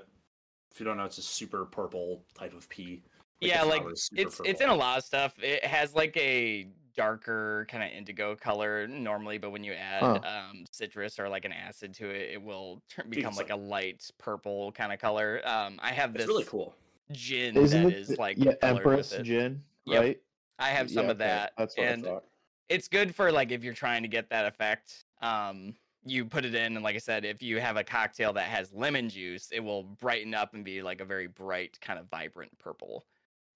if 0.72 0.80
you 0.80 0.86
don't 0.86 0.98
know, 0.98 1.06
it's 1.06 1.18
a 1.18 1.24
super 1.24 1.66
purple 1.66 2.24
type 2.34 2.54
of 2.54 2.68
pea. 2.70 3.04
the 3.42 3.48
yeah, 3.48 3.64
like 3.64 3.82
flower 3.82 3.94
is 3.94 4.04
super 4.04 4.22
it's 4.22 4.42
it's 4.44 4.62
in 4.62 4.70
a 4.70 4.76
lot 4.76 4.98
of 4.98 5.04
stuff. 5.04 5.34
It 5.42 5.64
has 5.64 5.94
like 5.94 6.16
a 6.18 6.68
darker 7.00 7.66
kind 7.70 7.82
of 7.82 7.90
indigo 7.98 8.36
color 8.36 8.86
normally, 8.86 9.38
but 9.38 9.52
when 9.52 9.64
you 9.64 9.72
add 9.72 10.02
Huh. 10.04 10.20
um, 10.52 10.66
citrus 10.70 11.18
or 11.18 11.30
like 11.30 11.46
an 11.46 11.54
acid 11.54 11.94
to 11.94 12.10
it, 12.10 12.32
it 12.34 12.42
will 12.44 12.82
turn, 12.90 13.10
become 13.10 13.36
like, 13.36 13.50
like- 13.50 13.58
a 13.58 13.62
light 13.62 14.12
purple 14.18 14.74
kind 14.74 14.92
of 14.92 15.00
color. 15.00 15.42
Um, 15.46 15.80
I 15.82 15.92
have 15.94 16.12
this 16.14 16.28
really 16.28 16.44
cool. 16.44 16.76
gin 17.14 17.56
Isn't 17.56 17.84
that 17.84 17.92
it? 17.94 17.98
is 17.98 18.18
like 18.18 18.36
yeah, 18.38 18.52
Empress 18.62 19.18
gin, 19.24 19.64
Yep. 19.86 20.02
right? 20.02 20.22
I 20.60 20.70
have 20.72 20.92
some 20.92 21.06
Yeah, 21.06 21.12
of 21.12 21.18
that, 21.20 21.54
That's 21.58 21.78
what 21.78 21.88
and 21.88 22.06
I 22.06 22.10
thought. 22.10 22.26
it's 22.68 22.90
good 22.90 23.16
for 23.16 23.32
like 23.32 23.52
if 23.52 23.64
you're 23.64 23.74
trying 23.74 24.02
to 24.02 24.10
get 24.10 24.30
that 24.32 24.46
effect. 24.46 25.06
Um, 25.22 25.74
you 26.06 26.26
put 26.26 26.44
it 26.44 26.54
in, 26.56 26.76
and 26.76 26.84
like 26.84 26.96
I 26.96 27.00
said, 27.00 27.24
if 27.24 27.42
you 27.42 27.60
have 27.62 27.78
a 27.78 27.84
cocktail 27.84 28.34
that 28.34 28.48
has 28.48 28.74
lemon 28.74 29.10
juice, 29.10 29.52
it 29.52 29.60
will 29.62 29.84
brighten 29.84 30.34
up 30.34 30.54
and 30.54 30.66
be 30.66 30.82
like 30.82 31.00
a 31.02 31.06
very 31.06 31.28
bright, 31.28 31.80
kind 31.82 31.98
of 32.00 32.10
vibrant 32.10 32.58
purple. 32.60 33.06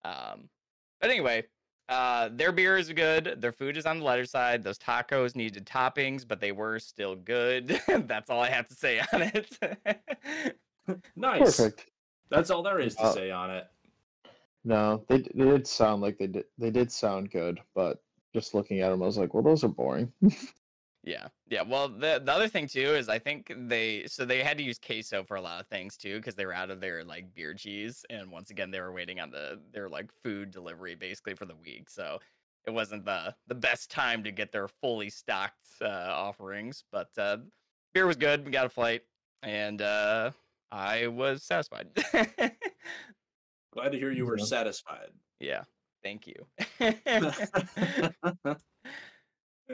Um, 0.05 0.49
but 1.01 1.09
anyway, 1.09 1.43
uh, 1.89 2.29
their 2.31 2.51
beer 2.51 2.77
is 2.77 2.91
good. 2.91 3.35
Their 3.39 3.51
food 3.51 3.77
is 3.77 3.85
on 3.85 3.99
the 3.99 4.05
lighter 4.05 4.25
side. 4.25 4.63
Those 4.63 4.77
tacos 4.77 5.35
needed 5.35 5.65
toppings, 5.65 6.27
but 6.27 6.39
they 6.39 6.51
were 6.51 6.79
still 6.79 7.15
good. 7.15 7.79
That's 7.87 8.29
all 8.29 8.41
I 8.41 8.49
have 8.49 8.67
to 8.67 8.73
say 8.73 9.01
on 9.13 9.21
it. 9.23 10.57
Nice. 11.15 11.39
Perfect. 11.57 11.85
That's 12.29 12.49
all 12.49 12.61
there 12.61 12.79
is 12.81 12.95
to 12.95 13.03
Uh, 13.03 13.13
say 13.13 13.31
on 13.31 13.49
it. 13.51 13.67
No, 14.65 15.05
they, 15.07 15.19
they 15.19 15.45
did 15.45 15.65
sound 15.65 16.01
like 16.01 16.17
they 16.17 16.27
did. 16.27 16.43
They 16.57 16.71
did 16.71 16.91
sound 16.91 17.31
good, 17.31 17.61
but 17.73 18.01
just 18.33 18.53
looking 18.53 18.81
at 18.81 18.89
them, 18.89 19.01
I 19.01 19.05
was 19.05 19.17
like, 19.17 19.33
well, 19.33 19.43
those 19.43 19.63
are 19.63 19.69
boring. 19.69 20.11
Yeah, 21.03 21.27
yeah. 21.49 21.63
Well, 21.63 21.89
the 21.89 22.21
the 22.23 22.31
other 22.31 22.47
thing 22.47 22.67
too 22.67 22.95
is 22.95 23.09
I 23.09 23.19
think 23.19 23.53
they 23.55 24.05
so 24.07 24.23
they 24.23 24.41
had 24.41 24.57
to 24.57 24.63
use 24.63 24.79
queso 24.79 25.23
for 25.23 25.35
a 25.35 25.41
lot 25.41 25.59
of 25.59 25.67
things 25.67 25.97
too 25.97 26.17
because 26.17 26.35
they 26.35 26.45
were 26.45 26.53
out 26.53 26.69
of 26.69 26.79
their 26.79 27.03
like 27.03 27.33
beer 27.35 27.53
cheese, 27.53 28.05
and 28.09 28.31
once 28.31 28.51
again 28.51 28.71
they 28.71 28.79
were 28.79 28.93
waiting 28.93 29.19
on 29.19 29.29
the 29.29 29.59
their 29.73 29.89
like 29.89 30.09
food 30.23 30.51
delivery 30.51 30.95
basically 30.95 31.33
for 31.33 31.45
the 31.45 31.55
week, 31.55 31.89
so 31.89 32.19
it 32.65 32.71
wasn't 32.71 33.03
the 33.03 33.35
the 33.47 33.55
best 33.55 33.91
time 33.91 34.23
to 34.23 34.31
get 34.31 34.53
their 34.53 34.69
fully 34.69 35.09
stocked 35.09 35.67
uh, 35.81 35.87
offerings. 35.87 36.85
But 36.89 37.09
uh, 37.17 37.37
beer 37.93 38.07
was 38.07 38.15
good. 38.15 38.45
We 38.45 38.51
got 38.51 38.65
a 38.65 38.69
flight, 38.69 39.01
and 39.41 39.81
uh, 39.81 40.31
I 40.71 41.07
was 41.07 41.43
satisfied. 41.43 41.89
Glad 43.73 43.91
to 43.91 43.97
hear 43.97 44.11
you 44.11 44.25
were 44.25 44.37
satisfied. 44.37 45.09
yeah, 45.41 45.63
thank 46.01 46.27
you. 46.27 46.47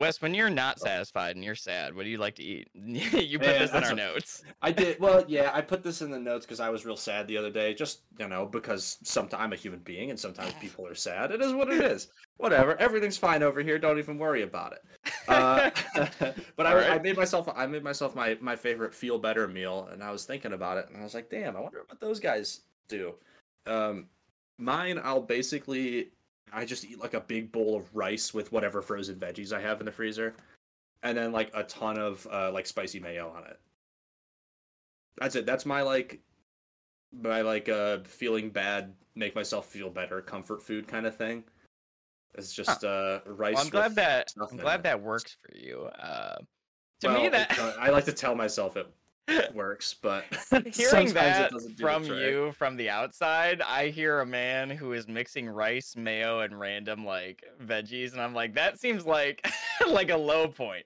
Wes, 0.00 0.22
when 0.22 0.34
you're 0.34 0.50
not 0.50 0.78
satisfied 0.78 1.34
and 1.36 1.44
you're 1.44 1.54
sad, 1.54 1.94
what 1.94 2.04
do 2.04 2.10
you 2.10 2.18
like 2.18 2.36
to 2.36 2.42
eat? 2.42 2.68
you 2.74 3.38
put 3.38 3.48
Yeah, 3.48 3.58
this 3.58 3.72
in 3.72 3.84
our 3.84 3.92
a- 3.92 3.94
notes. 3.94 4.42
I 4.62 4.70
did 4.72 5.00
well, 5.00 5.24
yeah. 5.26 5.50
I 5.52 5.60
put 5.60 5.82
this 5.82 6.00
in 6.00 6.10
the 6.10 6.18
notes 6.18 6.46
because 6.46 6.60
I 6.60 6.68
was 6.70 6.86
real 6.86 6.96
sad 6.96 7.26
the 7.26 7.36
other 7.36 7.50
day. 7.50 7.74
Just 7.74 8.02
you 8.18 8.28
know, 8.28 8.46
because 8.46 8.98
sometimes 9.02 9.42
I'm 9.42 9.52
a 9.52 9.56
human 9.56 9.80
being 9.80 10.10
and 10.10 10.18
sometimes 10.18 10.52
people 10.54 10.86
are 10.86 10.94
sad. 10.94 11.32
It 11.32 11.42
is 11.42 11.52
what 11.52 11.70
it 11.72 11.80
is. 11.82 12.08
Whatever. 12.36 12.76
Everything's 12.80 13.18
fine 13.18 13.42
over 13.42 13.62
here. 13.62 13.78
Don't 13.78 13.98
even 13.98 14.16
worry 14.18 14.42
about 14.42 14.72
it. 14.72 14.82
Uh, 15.28 15.70
but 16.56 16.66
I, 16.66 16.72
Alright. 16.72 16.90
I 16.90 16.98
made 16.98 17.16
myself. 17.16 17.48
I 17.54 17.66
made 17.66 17.84
myself 17.84 18.14
my 18.14 18.36
my 18.40 18.56
favorite 18.56 18.92
feel 18.92 19.18
better 19.18 19.46
meal, 19.48 19.88
and 19.92 20.02
I 20.02 20.10
was 20.10 20.24
thinking 20.24 20.52
about 20.52 20.76
it, 20.78 20.88
and 20.88 20.96
I 20.96 21.04
was 21.04 21.14
like, 21.14 21.30
damn, 21.30 21.56
I 21.56 21.60
wonder 21.60 21.84
what 21.86 22.00
those 22.00 22.18
guys 22.20 22.62
do. 22.88 23.14
Um, 23.66 24.08
mine, 24.58 25.00
I'll 25.02 25.20
basically 25.22 26.10
I 26.52 26.64
just 26.64 26.84
eat 26.84 27.00
like 27.00 27.14
a 27.14 27.20
big 27.20 27.52
bowl 27.52 27.76
of 27.76 27.94
rice 27.94 28.34
with 28.34 28.52
whatever 28.52 28.82
frozen 28.82 29.16
veggies 29.16 29.52
I 29.52 29.60
have 29.60 29.80
in 29.80 29.86
the 29.86 29.92
freezer, 29.92 30.34
and 31.02 31.16
then 31.16 31.32
like 31.32 31.50
a 31.54 31.64
ton 31.64 31.98
of 31.98 32.26
uh, 32.30 32.50
like 32.52 32.66
spicy 32.66 33.00
mayo 33.00 33.30
on 33.30 33.44
it. 33.44 33.58
That's 35.18 35.34
it. 35.36 35.46
That's 35.46 35.66
my 35.66 35.82
like 35.82 36.20
my 37.12 37.40
like 37.42 37.68
uh 37.68 37.98
feeling 38.04 38.50
bad, 38.50 38.94
make 39.14 39.34
myself 39.34 39.66
feel 39.66 39.90
better, 39.90 40.20
comfort 40.20 40.62
food 40.62 40.86
kind 40.86 41.06
of 41.06 41.16
thing. 41.16 41.44
It's 42.34 42.52
just 42.52 42.84
uh 42.84 43.20
rice. 43.26 43.54
Well, 43.54 43.64
I'm 43.64 43.70
glad 43.70 43.94
that 43.96 44.32
I'm 44.50 44.56
glad 44.56 44.80
it. 44.80 44.82
that 44.84 45.02
works 45.02 45.36
for 45.42 45.56
you. 45.56 45.88
Uh, 45.98 46.36
to 47.00 47.08
Well, 47.08 47.22
me, 47.22 47.28
that 47.28 47.58
I 47.78 47.90
like 47.90 48.04
to 48.04 48.12
tell 48.12 48.34
myself 48.34 48.76
it 48.76 48.86
works, 49.54 49.94
but 49.94 50.24
hearing 50.50 51.08
sometimes 51.08 51.14
it 51.14 51.14
that 51.52 51.76
do 51.76 51.82
from 51.82 52.04
you 52.04 52.52
from 52.52 52.76
the 52.76 52.90
outside, 52.90 53.60
I 53.62 53.88
hear 53.88 54.20
a 54.20 54.26
man 54.26 54.70
who 54.70 54.92
is 54.92 55.08
mixing 55.08 55.48
rice, 55.48 55.94
mayo, 55.96 56.40
and 56.40 56.58
random 56.58 57.04
like 57.04 57.42
veggies, 57.62 58.12
and 58.12 58.20
I'm 58.20 58.34
like, 58.34 58.54
that 58.54 58.80
seems 58.80 59.06
like 59.06 59.46
like 59.88 60.10
a 60.10 60.16
low 60.16 60.48
point. 60.48 60.84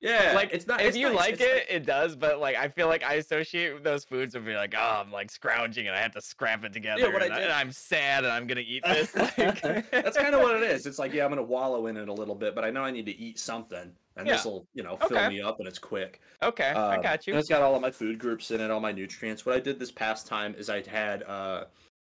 Yeah, 0.00 0.32
like 0.36 0.50
it's 0.52 0.66
not. 0.66 0.80
if 0.80 0.88
it's 0.88 0.96
you 0.96 1.08
nice, 1.08 1.16
like 1.16 1.34
it's 1.34 1.42
it, 1.42 1.66
it 1.68 1.86
does, 1.86 2.14
but 2.14 2.38
like 2.38 2.54
I 2.54 2.68
feel 2.68 2.86
like 2.86 3.02
I 3.02 3.14
associate 3.14 3.82
those 3.82 4.04
foods 4.04 4.34
with 4.34 4.44
being 4.44 4.56
like, 4.56 4.74
oh, 4.78 5.02
I'm 5.04 5.10
like 5.10 5.28
scrounging 5.28 5.88
and 5.88 5.96
I 5.96 6.00
have 6.00 6.12
to 6.12 6.20
scrap 6.20 6.62
it 6.64 6.72
together, 6.72 7.02
Yeah, 7.02 7.12
what 7.12 7.22
I 7.22 7.26
and, 7.26 7.34
uh, 7.34 7.36
I, 7.36 7.40
did- 7.40 7.50
am 7.50 7.72
sad 7.72 8.22
and 8.22 8.32
I'm 8.32 8.46
gonna 8.46 8.60
eat 8.60 8.84
this. 8.84 9.16
Like, 9.16 9.90
That's 9.90 10.16
kind 10.16 10.34
of 10.36 10.40
what 10.40 10.54
it 10.56 10.62
is. 10.70 10.86
It's 10.86 11.00
like, 11.00 11.12
yeah, 11.12 11.24
I'm 11.24 11.30
gonna 11.30 11.42
wallow 11.42 11.88
in 11.88 11.96
it 11.96 12.08
a 12.08 12.12
little 12.12 12.36
bit, 12.36 12.54
but 12.54 12.64
I 12.64 12.70
know 12.70 12.84
I 12.84 12.92
need 12.92 13.06
to 13.06 13.18
eat 13.18 13.40
something, 13.40 13.90
and 14.18 14.26
Yeah. 14.26 14.34
this 14.34 14.44
will, 14.44 14.66
you 14.74 14.82
know, 14.82 14.96
fill 14.96 15.16
Okay. 15.18 15.28
me 15.28 15.40
up, 15.40 15.60
and 15.60 15.68
it's 15.68 15.78
quick. 15.78 16.20
okay, 16.42 16.70
I 16.70 16.96
Um, 16.96 17.02
got 17.02 17.26
you. 17.26 17.36
It's 17.36 17.48
got 17.48 17.62
all 17.62 17.74
of 17.74 17.80
my 17.80 17.90
food 17.90 18.18
groups 18.18 18.50
in 18.50 18.60
it, 18.60 18.70
all 18.70 18.80
my 18.80 18.92
nutrients. 18.92 19.46
What 19.46 19.54
I 19.54 19.60
did 19.60 19.78
this 19.78 19.90
past 19.92 20.26
time 20.26 20.54
is 20.56 20.68
I 20.68 20.82
had, 20.82 21.22
uh, 21.22 21.66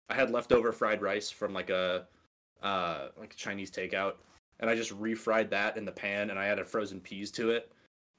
I 0.08 0.14
had 0.14 0.30
leftover 0.30 0.72
fried 0.72 1.02
rice 1.02 1.30
from 1.30 1.52
like 1.52 1.70
a, 1.70 2.06
uh, 2.62 3.08
like 3.16 3.34
a 3.34 3.36
Chinese 3.36 3.70
takeout, 3.70 4.14
and 4.58 4.68
I 4.68 4.74
just 4.74 4.98
refried 4.98 5.50
that 5.50 5.76
in 5.76 5.84
the 5.84 5.92
pan, 5.92 6.30
and 6.30 6.38
I 6.38 6.46
added 6.46 6.66
frozen 6.66 7.00
peas 7.00 7.30
to 7.32 7.50
it. 7.50 7.70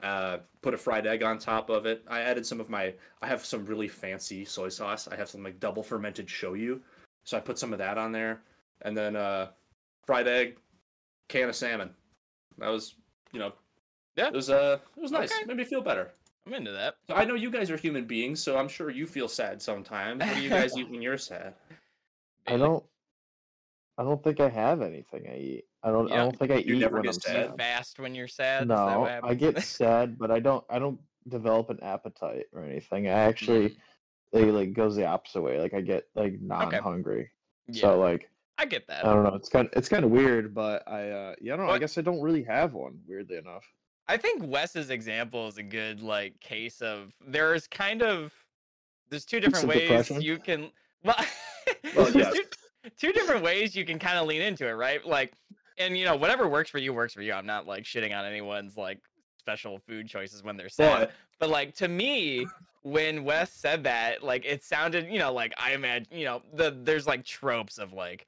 Uh, 0.02 0.38
put 0.62 0.74
a 0.74 0.78
fried 0.78 1.06
egg 1.06 1.24
on 1.24 1.38
top 1.38 1.70
of 1.70 1.86
it. 1.86 2.04
I 2.08 2.22
added 2.22 2.46
some 2.46 2.62
of 2.62 2.70
my. 2.70 2.94
I 3.22 3.28
have 3.28 3.44
some 3.44 3.66
really 3.66 3.90
fancy 3.90 4.46
soy 4.46 4.70
sauce. 4.70 5.08
I 5.10 5.16
have 5.18 5.30
some 5.30 5.44
like 5.44 5.60
double 5.60 5.84
fermented 5.84 6.28
shoyu, 6.28 6.80
so 7.26 7.36
I 7.38 7.42
put 7.42 7.60
some 7.60 7.74
of 7.74 7.80
that 7.80 7.98
on 7.98 8.12
there, 8.14 8.44
and 8.84 8.96
then 8.96 9.16
uh, 9.18 9.50
fried 10.06 10.28
egg, 10.28 10.58
can 11.28 11.50
of 11.50 11.56
salmon. 11.56 11.90
That 12.60 12.70
was, 12.70 12.96
you 13.34 13.40
know, 13.40 13.54
Yeah. 14.16 14.28
it 14.28 14.34
was 14.34 14.50
uh, 14.50 14.80
it 14.98 15.02
was 15.02 15.12
nice. 15.12 15.32
Okay. 15.32 15.46
Made 15.46 15.58
me 15.58 15.64
feel 15.64 15.82
better. 15.82 16.12
I'm 16.48 16.54
into 16.54 16.72
that. 16.72 16.96
So 17.08 17.16
I 17.16 17.26
know 17.26 17.36
you 17.36 17.52
guys 17.52 17.70
are 17.70 17.78
human 17.78 18.06
beings, 18.06 18.42
so 18.42 18.58
I'm 18.58 18.68
sure 18.68 18.90
you 18.90 19.06
feel 19.06 19.28
sad 19.28 19.62
sometimes. 19.62 20.24
What 20.24 20.36
do 20.36 20.42
you 20.42 20.50
guys 20.50 20.76
eat 20.78 20.90
when 20.90 21.02
you're 21.02 21.18
sad? 21.18 21.54
I 22.48 22.58
don't. 22.58 22.84
I 23.98 24.04
don't 24.04 24.24
think 24.24 24.40
I 24.40 24.48
have 24.50 24.82
anything 24.82 25.28
I 25.30 25.38
eat. 25.38 25.66
I 25.84 25.92
don't. 25.92 26.12
I 26.12 26.16
don't 26.18 26.38
think 26.38 26.52
I 26.52 26.56
You 26.56 26.76
eat 26.76 26.80
never 26.80 26.96
when 26.96 27.04
get 27.04 27.16
I'm 27.16 27.20
sad? 27.20 27.46
sad. 27.50 27.58
fast 27.58 28.00
when 28.00 28.16
you're 28.16 28.28
sad? 28.28 28.64
Is 28.64 28.68
that 28.70 28.76
No, 28.76 29.00
what 29.02 29.24
I 29.24 29.34
get 29.34 29.62
sad, 29.64 30.18
but 30.18 30.32
I 30.32 30.40
don't. 30.40 30.64
I 30.70 30.80
don't 30.80 31.00
develop 31.28 31.70
an 31.70 31.80
appetite 31.84 32.46
or 32.54 32.64
anything. 32.64 33.08
I 33.08 33.12
actually, 33.12 33.78
it 34.32 34.46
like 34.54 34.74
goes 34.74 34.96
the 34.96 35.06
opposite 35.06 35.42
way. 35.42 35.60
Like 35.60 35.74
I 35.74 35.82
get 35.82 36.06
like 36.16 36.40
non-hungry. 36.42 37.30
yeah, 37.68 37.82
So 37.82 38.00
like 38.00 38.30
I 38.58 38.66
get 38.66 38.88
that. 38.88 39.06
I 39.06 39.14
don't 39.14 39.24
know. 39.24 39.36
It's 39.36 39.50
kind 39.50 39.68
of 39.68 39.74
it's 39.76 39.90
kind 39.90 40.04
of 40.06 40.12
weird, 40.12 40.56
but 40.56 40.88
I 40.88 41.10
uh 41.10 41.36
yeah, 41.42 41.54
I 41.54 41.58
don't 41.58 41.68
know. 41.68 41.74
I 41.74 41.78
guess 41.80 41.98
I 41.98 42.02
don't 42.02 42.22
really 42.22 42.44
have 42.44 42.74
one. 42.74 43.00
Weirdly 43.06 43.38
enough. 43.38 43.66
I 44.10 44.18
think 44.18 44.42
Wes's 44.44 44.90
example 44.90 45.48
is 45.48 45.60
a 45.60 45.64
good 45.64 46.02
like 46.02 46.38
case 46.40 46.82
of 46.82 47.14
there's 47.28 47.68
kind 47.68 48.02
of 48.02 48.34
there's 49.10 49.24
two 49.24 49.40
different 49.40 49.62
Some 49.62 49.70
ways 49.70 49.82
depression? 49.82 50.22
you 50.22 50.38
can 50.40 50.72
well, 51.04 51.16
Well, 51.96 52.12
yes. 52.12 52.34
two, 52.34 52.44
two 52.98 53.12
different 53.14 53.44
ways 53.44 53.76
you 53.76 53.86
can 53.86 54.00
kind 54.00 54.18
of 54.18 54.26
lean 54.26 54.42
into 54.42 54.68
it, 54.68 54.72
right? 54.72 55.06
Like 55.06 55.34
and 55.78 55.96
you 55.96 56.06
know 56.06 56.16
whatever 56.16 56.48
works 56.48 56.72
for 56.72 56.80
you 56.80 56.92
works 56.92 57.14
for 57.14 57.22
you. 57.22 57.34
I'm 57.34 57.46
not 57.46 57.68
like 57.68 57.84
shitting 57.84 58.18
on 58.18 58.26
anyone's 58.26 58.78
like 58.78 59.00
special 59.38 59.78
food 59.78 60.08
choices 60.08 60.44
when 60.44 60.58
they're 60.58 60.70
sad. 60.70 61.00
But 61.00 61.12
But 61.40 61.50
like 61.52 61.76
to 61.76 61.88
me, 61.88 62.48
when 62.82 63.24
Wes 63.24 63.52
said 63.54 63.84
that, 63.84 64.24
like 64.24 64.44
it 64.44 64.64
sounded, 64.64 65.08
you 65.08 65.20
know, 65.20 65.32
like 65.32 65.54
I 65.58 65.74
imagine, 65.74 66.08
you 66.12 66.26
know, 66.26 66.42
the 66.54 66.76
there's 66.84 67.06
like 67.06 67.24
tropes 67.26 67.78
of 67.78 67.94
like 67.94 68.26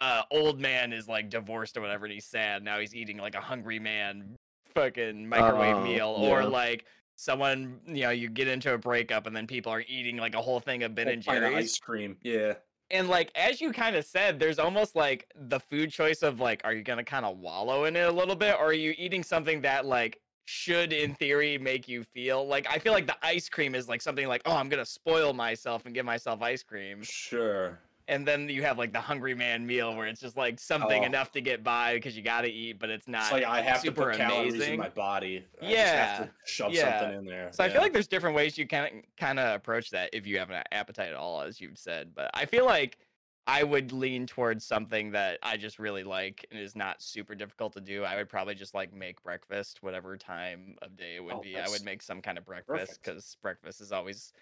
uh 0.00 0.22
old 0.30 0.60
man 0.60 0.92
is 0.92 1.08
like 1.08 1.30
divorced 1.30 1.78
or 1.78 1.80
whatever 1.80 2.04
and 2.04 2.12
he's 2.12 2.26
sad. 2.26 2.62
Now 2.62 2.78
he's 2.78 2.94
eating 2.94 3.16
like 3.16 3.34
a 3.34 3.40
hungry 3.40 3.78
man 3.78 4.36
fucking 4.78 5.28
microwave 5.28 5.76
Oh, 5.76 5.84
meal. 5.84 6.08
Or 6.18 6.42
yeah. 6.42 6.48
like 6.48 6.84
someone, 7.16 7.80
you 7.86 8.02
know, 8.02 8.10
you 8.10 8.28
get 8.28 8.48
into 8.48 8.72
a 8.74 8.78
breakup 8.78 9.26
and 9.26 9.34
then 9.36 9.46
people 9.46 9.72
are 9.72 9.84
eating 9.88 10.16
like 10.16 10.34
a 10.34 10.40
whole 10.42 10.60
thing 10.60 10.82
of 10.82 10.94
Ben 10.94 11.08
and 11.08 11.24
pint 11.24 11.40
Jerry's. 11.40 11.56
ice 11.56 11.78
cream. 11.78 12.16
Yeah. 12.22 12.54
And 12.90 13.08
like 13.08 13.30
as 13.34 13.60
you 13.60 13.72
kind 13.72 13.96
of 13.96 14.04
said, 14.04 14.38
there's 14.38 14.58
almost 14.58 14.96
like 14.96 15.26
the 15.34 15.60
food 15.60 15.90
choice 15.90 16.22
of 16.22 16.40
like, 16.40 16.62
are 16.64 16.72
you 16.72 16.82
gonna 16.82 17.04
kind 17.04 17.26
of 17.26 17.38
wallow 17.38 17.84
in 17.84 17.96
it 17.96 18.08
a 18.08 18.12
little 18.12 18.36
bit, 18.36 18.54
or 18.58 18.66
are 18.66 18.72
you 18.72 18.94
eating 18.96 19.22
something 19.22 19.60
that 19.62 19.84
like 19.84 20.20
should 20.46 20.94
in 20.94 21.14
theory 21.14 21.58
make 21.58 21.86
you 21.88 22.02
feel 22.02 22.46
like 22.46 22.66
I 22.70 22.78
feel 22.78 22.94
like 22.94 23.06
the 23.06 23.16
ice 23.22 23.50
cream 23.50 23.74
is 23.74 23.86
like 23.88 24.00
something 24.00 24.26
like, 24.26 24.40
oh, 24.46 24.56
I'm 24.56 24.70
gonna 24.70 24.86
spoil 24.86 25.34
myself 25.34 25.84
and 25.84 25.94
give 25.94 26.06
myself 26.06 26.40
ice 26.40 26.62
cream. 26.62 27.00
Sure. 27.02 27.78
And 28.08 28.26
then 28.26 28.48
you 28.48 28.62
have 28.62 28.78
like 28.78 28.92
the 28.92 29.00
hungry 29.00 29.34
man 29.34 29.66
meal 29.66 29.94
where 29.94 30.06
it's 30.06 30.20
just 30.20 30.36
like 30.36 30.58
something 30.58 31.02
Oh. 31.02 31.06
enough 31.06 31.30
to 31.32 31.42
get 31.42 31.62
by 31.62 31.94
because 31.94 32.16
you 32.16 32.22
gotta 32.22 32.48
eat, 32.48 32.78
but 32.78 32.88
it's 32.88 33.06
not 33.06 33.24
It's 33.24 33.32
like 33.32 33.44
I 33.44 33.60
have 33.60 33.82
to 33.82 33.92
put 33.92 34.16
calories 34.16 34.66
in 34.66 34.78
my 34.78 34.88
body. 34.88 35.44
I 35.60 35.64
just 35.64 35.72
Yeah. 35.72 36.16
have 36.16 36.28
to 36.28 36.34
shove 36.50 36.72
Yeah. 36.72 36.98
something 37.00 37.18
in 37.18 37.24
there. 37.26 37.52
So 37.52 37.62
I 37.64 37.68
feel 37.68 37.82
like 37.82 37.92
there's 37.92 38.08
different 38.08 38.34
ways 38.34 38.56
you 38.56 38.66
can 38.66 39.02
kind 39.18 39.38
of 39.38 39.54
approach 39.54 39.90
that 39.90 40.10
if 40.14 40.26
you 40.26 40.38
have 40.38 40.50
an 40.50 40.62
appetite 40.72 41.08
at 41.10 41.14
all, 41.16 41.42
as 41.42 41.60
you've 41.60 41.78
said. 41.78 42.14
But 42.14 42.30
I 42.32 42.46
feel 42.46 42.64
like 42.64 42.98
I 43.46 43.62
would 43.62 43.92
lean 43.92 44.26
towards 44.26 44.64
something 44.64 45.10
that 45.12 45.38
I 45.42 45.56
just 45.56 45.78
really 45.78 46.04
like 46.04 46.46
and 46.50 46.58
is 46.60 46.76
not 46.76 47.02
super 47.02 47.34
difficult 47.34 47.72
to 47.74 47.80
do. 47.80 48.04
I 48.04 48.16
would 48.16 48.28
probably 48.28 48.54
just 48.54 48.74
like 48.74 48.92
make 48.92 49.22
breakfast, 49.22 49.82
whatever 49.82 50.16
time 50.16 50.76
of 50.82 50.96
day 50.96 51.16
it 51.16 51.24
would 51.24 51.34
Oh, 51.36 51.40
be. 51.40 51.58
I 51.58 51.68
would 51.68 51.84
make 51.84 52.02
some 52.02 52.20
kind 52.22 52.38
of 52.38 52.44
breakfast 52.46 53.00
because 53.02 53.36
breakfast 53.42 53.80
is 53.80 53.92
always 53.92 54.32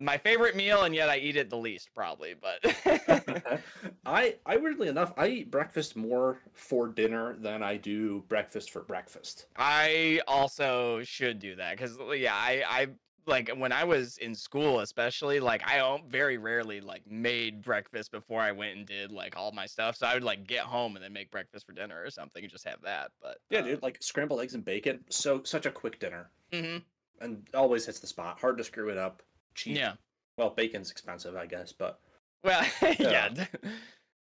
my 0.00 0.18
favorite 0.18 0.56
meal, 0.56 0.82
and 0.84 0.94
yet 0.94 1.08
I 1.08 1.18
eat 1.18 1.36
it 1.36 1.50
the 1.50 1.56
least, 1.56 1.90
probably. 1.94 2.34
But 2.34 2.60
I 4.06 4.36
I 4.46 4.56
weirdly 4.56 4.88
enough 4.88 5.12
I 5.16 5.28
eat 5.28 5.50
breakfast 5.50 5.96
more 5.96 6.38
for 6.52 6.88
dinner 6.88 7.36
than 7.38 7.62
I 7.62 7.76
do 7.76 8.24
breakfast 8.28 8.70
for 8.70 8.82
breakfast. 8.82 9.46
I 9.56 10.20
also 10.26 11.02
should 11.02 11.38
do 11.38 11.56
that 11.56 11.76
because 11.76 11.98
yeah, 12.16 12.34
I 12.34 12.62
I 12.66 12.86
like 13.26 13.50
when 13.56 13.72
I 13.72 13.84
was 13.84 14.18
in 14.18 14.34
school, 14.34 14.80
especially 14.80 15.40
like 15.40 15.62
I 15.66 15.98
very 16.08 16.38
rarely 16.38 16.80
like 16.80 17.02
made 17.08 17.62
breakfast 17.62 18.10
before 18.10 18.40
I 18.40 18.52
went 18.52 18.76
and 18.76 18.86
did 18.86 19.12
like 19.12 19.36
all 19.36 19.52
my 19.52 19.66
stuff. 19.66 19.96
So 19.96 20.06
I 20.06 20.14
would 20.14 20.24
like 20.24 20.46
get 20.46 20.60
home 20.60 20.96
and 20.96 21.04
then 21.04 21.12
make 21.12 21.30
breakfast 21.30 21.66
for 21.66 21.72
dinner 21.72 22.02
or 22.02 22.10
something 22.10 22.42
and 22.42 22.52
just 22.52 22.66
have 22.66 22.82
that. 22.82 23.12
But 23.22 23.38
Yeah, 23.50 23.62
dude, 23.62 23.82
like 23.82 23.98
scrambled 24.00 24.40
eggs 24.40 24.54
and 24.54 24.64
bacon. 24.64 25.04
So 25.10 25.42
such 25.44 25.66
a 25.66 25.70
quick 25.70 25.98
dinner, 25.98 26.30
hmm 26.52 26.78
and 27.20 27.46
always 27.54 27.86
hits 27.86 28.00
the 28.00 28.06
spot. 28.06 28.40
Hard 28.40 28.58
to 28.58 28.64
screw 28.64 28.90
it 28.90 28.98
up. 28.98 29.22
Cheap. 29.54 29.76
yeah. 29.76 29.94
Well, 30.36 30.50
bacon's 30.50 30.90
expensive, 30.90 31.36
I 31.36 31.46
guess, 31.46 31.72
but 31.72 32.00
Well, 32.42 32.64
yeah. 32.98 33.28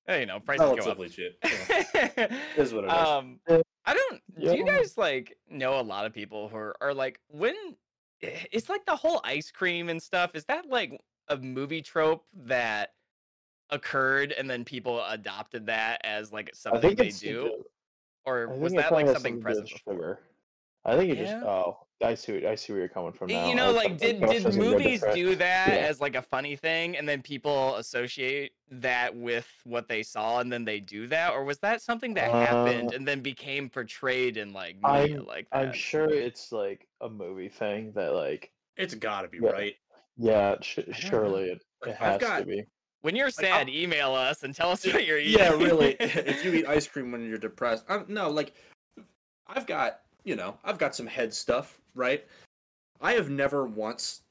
Yeah. 0.07 0.15
you 0.19 0.25
know, 0.25 0.39
prices 0.39 0.65
go 0.65 0.71
up. 0.71 0.77
relatively 0.79 1.09
cheap. 1.09 1.38
Yeah. 1.43 2.38
Is 2.57 2.73
what 2.73 2.84
it 2.84 2.88
is. 2.88 2.93
um, 2.93 3.39
I 3.86 3.93
don't. 3.93 4.21
Do 4.39 4.55
you 4.55 4.65
guys 4.65 4.97
like 4.97 5.38
know 5.49 5.79
a 5.79 5.82
lot 5.82 6.05
of 6.05 6.13
people 6.13 6.49
who 6.49 6.57
are, 6.57 6.75
are 6.82 6.93
like 6.93 7.19
when 7.29 7.55
eh, 8.21 8.43
it's 8.51 8.69
like 8.69 8.86
the 8.86 8.95
whole 8.95 9.21
ice 9.23 9.51
cream 9.51 9.89
and 9.89 10.01
stuff? 10.01 10.36
Is 10.36 10.45
that 10.45 10.67
like 10.67 10.99
a 11.29 11.38
movie 11.38 11.82
trope 11.82 12.25
that 12.45 12.89
occurred 13.69 14.34
and 14.34 14.49
then 14.49 14.65
people 14.65 15.01
adopted 15.05 15.65
that 15.67 16.01
as 16.03 16.34
like 16.34 16.51
something 16.53 16.93
they 16.95 17.07
it's 17.07 17.19
do, 17.19 17.63
or 18.25 18.49
was 18.49 18.73
that 18.73 18.91
like 18.91 19.07
something 19.07 19.38
to 19.38 19.41
present 19.41 19.69
before? 19.69 20.19
I 20.84 20.97
think 20.97 21.11
it 21.11 21.17
Yeah? 21.19 21.23
just. 21.39 21.45
Oh, 21.45 21.77
I 22.03 22.15
see. 22.15 22.45
I 22.45 22.55
see 22.55 22.73
where 22.73 22.79
you're 22.79 22.89
coming 22.89 23.11
from 23.13 23.27
now. 23.27 23.47
You 23.47 23.55
know, 23.55 23.67
I 23.67 23.71
like 23.71 23.89
thought 23.91 23.99
did 23.99 24.19
that 24.21 24.29
did 24.31 24.43
was 24.45 24.55
a 24.55 24.59
good 24.59 24.71
movies 24.71 25.03
do 25.13 25.35
that 25.35 25.67
Yeah. 25.69 25.87
as 25.87 26.01
like 26.01 26.15
a 26.15 26.21
funny 26.21 26.55
thing, 26.55 26.97
and 26.97 27.07
then 27.07 27.21
people 27.21 27.75
associate 27.75 28.53
that 28.71 29.15
with 29.15 29.47
what 29.65 29.87
they 29.87 30.01
saw, 30.03 30.39
and 30.39 30.51
then 30.51 30.65
they 30.65 30.79
do 30.79 31.07
that, 31.07 31.33
or 31.33 31.43
was 31.43 31.59
that 31.59 31.81
something 31.81 32.13
that 32.15 32.31
happened 32.31 32.89
Uh, 32.91 32.95
and 32.95 33.07
then 33.07 33.21
became 33.21 33.69
portrayed 33.69 34.37
in 34.37 34.53
like 34.53 34.77
I'm- 34.83 35.25
like 35.25 35.49
that? 35.51 35.57
I'm 35.67 35.73
sure 35.73 36.09
it's 36.09 36.51
like 36.51 36.87
a 37.01 37.09
movie 37.09 37.49
thing 37.49 37.91
that 37.93 38.13
like 38.13 38.51
it's 38.77 38.95
got 38.95 39.21
to 39.23 39.27
be 39.27 39.39
yeah. 39.41 39.49
right. 39.49 39.75
yeah, 40.17 40.55
sh- 40.61 40.79
surely 40.93 41.49
it, 41.51 41.61
it 41.85 41.95
has 41.95 42.19
got- 42.19 42.39
to 42.39 42.45
be. 42.45 42.63
When 43.01 43.15
you're 43.15 43.25
I'm- 43.25 43.31
sad, 43.31 43.69
email 43.69 44.13
us 44.13 44.43
and 44.43 44.53
tell 44.53 44.69
us 44.69 44.85
what 44.85 45.05
you're 45.07 45.17
eating. 45.17 45.39
Yeah, 45.39 45.49
really. 45.53 45.95
if 45.99 46.45
you 46.45 46.53
eat 46.53 46.67
ice 46.67 46.87
cream 46.87 47.11
when 47.11 47.27
you're 47.27 47.37
depressed, 47.39 47.83
i 47.89 48.01
no, 48.07 48.29
like 48.29 48.53
I've 49.47 49.65
got, 49.65 49.99
you 50.24 50.36
know, 50.36 50.57
I've 50.63 50.78
got 50.78 50.95
some 50.95 51.07
head 51.07 51.34
stuff, 51.34 51.80
right? 51.95 52.26
I 52.99 53.13
have 53.13 53.30
never 53.30 53.65
once 53.65 54.22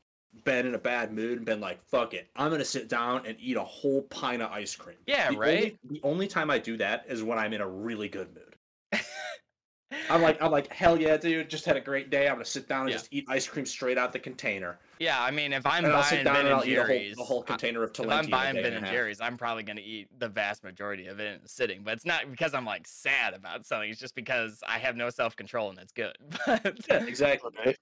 been 0.45 0.67
in 0.67 0.75
a 0.75 0.79
bad 0.79 1.13
mood 1.13 1.39
and 1.39 1.45
been 1.45 1.61
like, 1.61 1.83
"Fuck 1.83 2.15
it, 2.15 2.29
I'm 2.37 2.51
gonna 2.51 2.65
sit 2.65 2.89
down 2.89 3.27
and 3.27 3.37
eat 3.41 3.57
a 3.57 3.65
whole 3.65 4.03
pint 4.03 4.43
of 4.43 4.53
ice 4.53 4.77
cream." 4.77 4.99
Yeah, 5.07 5.31
The 5.31 5.39
right? 5.39 5.57
Only, 5.57 5.79
the 5.85 6.01
only 6.03 6.29
time 6.29 6.51
I 6.51 6.59
do 6.59 6.77
that 6.77 7.05
is 7.09 7.23
when 7.23 7.39
I'm 7.39 7.53
in 7.53 7.61
a 7.61 7.69
really 7.69 8.09
good 8.09 8.33
mood. 8.35 8.57
I'm 10.09 10.23
like, 10.23 10.41
I'm 10.41 10.51
like, 10.53 10.73
hell 10.73 11.01
yeah, 11.01 11.17
dude! 11.17 11.51
Just 11.51 11.65
had 11.65 11.77
a 11.77 11.81
great 11.81 12.11
day. 12.11 12.29
I'm 12.29 12.35
gonna 12.35 12.45
sit 12.45 12.69
down 12.69 12.83
and 12.83 12.91
Yeah. 12.91 12.97
just 12.97 13.09
eat 13.11 13.25
ice 13.29 13.47
cream 13.49 13.67
straight 13.67 13.99
out 13.99 14.13
the 14.13 14.19
container. 14.19 14.79
Yeah, 14.99 15.21
I 15.23 15.31
mean, 15.31 15.53
if 15.53 15.67
I'm 15.67 15.85
and 15.85 15.93
I'll 15.93 16.03
buying 16.03 16.09
sit 16.19 16.25
down 16.25 16.35
Ben 16.35 16.37
and 16.37 16.47
and 16.49 16.55
I'll 16.55 16.61
whole, 16.61 16.69
Jerry's, 16.87 17.17
the 17.17 17.25
whole 17.25 17.43
I- 17.43 17.47
container 17.47 17.83
of 17.83 17.91
if 17.91 17.97
Talenti. 17.97 18.13
I'm 18.13 18.27
buying 18.31 18.55
Ben 18.57 18.67
and 18.67 18.77
and. 18.77 18.87
Jerry's, 18.87 19.21
I'm 19.21 19.37
probably 19.37 19.63
gonna 19.63 19.81
eat 19.85 20.09
the 20.19 20.29
vast 20.29 20.63
majority 20.63 21.07
of 21.07 21.19
it 21.21 21.41
sitting. 21.49 21.83
But 21.83 21.95
it's 21.95 22.05
not 22.05 22.31
because 22.31 22.55
I'm 22.55 22.65
like 22.67 22.87
sad 22.87 23.35
about 23.35 23.65
something. 23.67 23.91
It's 23.91 23.99
just 24.01 24.15
because 24.15 24.61
I 24.67 24.79
have 24.79 24.97
no 24.97 25.11
self 25.11 25.35
control 25.37 25.71
and 25.71 25.79
it's 25.79 25.93
good. 25.93 26.17
But 26.47 26.79
Yeah, 26.89 27.05
exactly. 27.05 27.51
Right? 27.65 27.77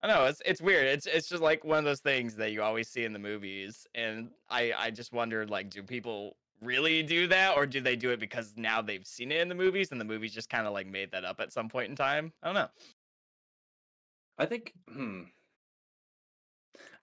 I 0.00 0.06
know 0.06 0.26
it's 0.26 0.40
it's 0.46 0.60
weird. 0.60 0.86
It's 0.86 1.06
it's 1.06 1.28
just 1.28 1.42
like 1.42 1.64
one 1.64 1.78
of 1.78 1.84
those 1.84 2.00
things 2.00 2.36
that 2.36 2.52
you 2.52 2.62
always 2.62 2.88
see 2.88 3.04
in 3.04 3.12
the 3.12 3.18
movies, 3.18 3.84
and 3.96 4.30
I 4.48 4.72
I 4.76 4.90
just 4.92 5.12
wondered 5.12 5.50
like, 5.50 5.70
do 5.70 5.82
people 5.82 6.36
really 6.60 7.02
do 7.02 7.26
that, 7.28 7.56
or 7.56 7.66
do 7.66 7.80
they 7.80 7.96
do 7.96 8.10
it 8.10 8.20
because 8.20 8.54
now 8.56 8.80
they've 8.82 9.06
seen 9.06 9.32
it 9.32 9.40
in 9.40 9.48
the 9.48 9.54
movies, 9.54 9.92
and 9.92 10.00
the 10.00 10.04
movies 10.04 10.32
just 10.34 10.50
kind 10.50 10.66
of 10.66 10.72
like 10.72 10.86
made 10.86 11.10
that 11.12 11.24
up 11.24 11.40
at 11.40 11.52
some 11.52 11.68
point 11.68 11.90
in 11.90 11.96
time? 11.96 12.32
I 12.42 12.46
don't 12.46 12.54
know. 12.54 12.68
I 14.38 14.46
think. 14.46 14.72
Hmm. 14.92 15.22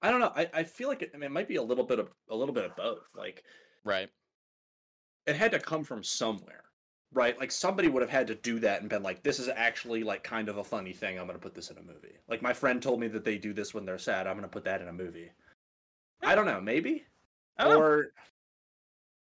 I 0.02 0.12
don't 0.12 0.20
know. 0.20 0.32
I, 0.36 0.50
I 0.54 0.64
feel 0.64 0.88
like 0.88 1.02
it, 1.02 1.12
I 1.14 1.18
mean, 1.18 1.26
it 1.28 1.32
might 1.32 1.48
be 1.48 1.56
a 1.56 1.64
little 1.64 1.84
bit 1.84 2.00
of 2.00 2.10
a 2.30 2.36
little 2.36 2.54
bit 2.54 2.66
of 2.66 2.76
both. 2.76 3.08
Like 3.16 3.44
Right. 3.84 4.10
it 5.26 5.36
had 5.36 5.52
to 5.52 5.60
come 5.60 5.84
from 5.84 6.04
somewhere, 6.04 6.64
right? 7.12 7.38
Like 7.40 7.52
somebody 7.52 7.88
would 7.88 8.02
have 8.02 8.10
had 8.12 8.28
to 8.28 8.36
do 8.36 8.60
that 8.60 8.82
and 8.82 8.90
been 8.90 9.04
like, 9.04 9.24
"This 9.24 9.40
is 9.40 9.48
actually 9.50 10.04
like 10.04 10.24
kind 10.24 10.50
of 10.50 10.58
a 10.58 10.64
funny 10.64 10.94
thing. 10.94 11.18
I'm 11.20 11.26
gonna 11.28 11.40
put 11.40 11.56
this 11.56 11.72
in 11.72 11.78
a 11.78 11.82
movie." 11.82 12.18
Like 12.28 12.42
my 12.42 12.54
friend 12.54 12.82
told 12.82 13.00
me 13.00 13.08
that 13.10 13.24
they 13.26 13.38
do 13.38 13.54
this 13.54 13.74
when 13.74 13.86
they're 13.86 13.98
sad. 13.98 14.28
I'm 14.28 14.36
gonna 14.36 14.48
put 14.48 14.66
that 14.66 14.82
in 14.82 14.88
a 14.88 14.94
movie. 14.94 15.32
I 16.22 16.36
don't 16.36 16.46
know. 16.46 16.62
Maybe. 16.62 17.06
I 17.58 17.64
don't 17.66 17.80
know. 17.80 18.04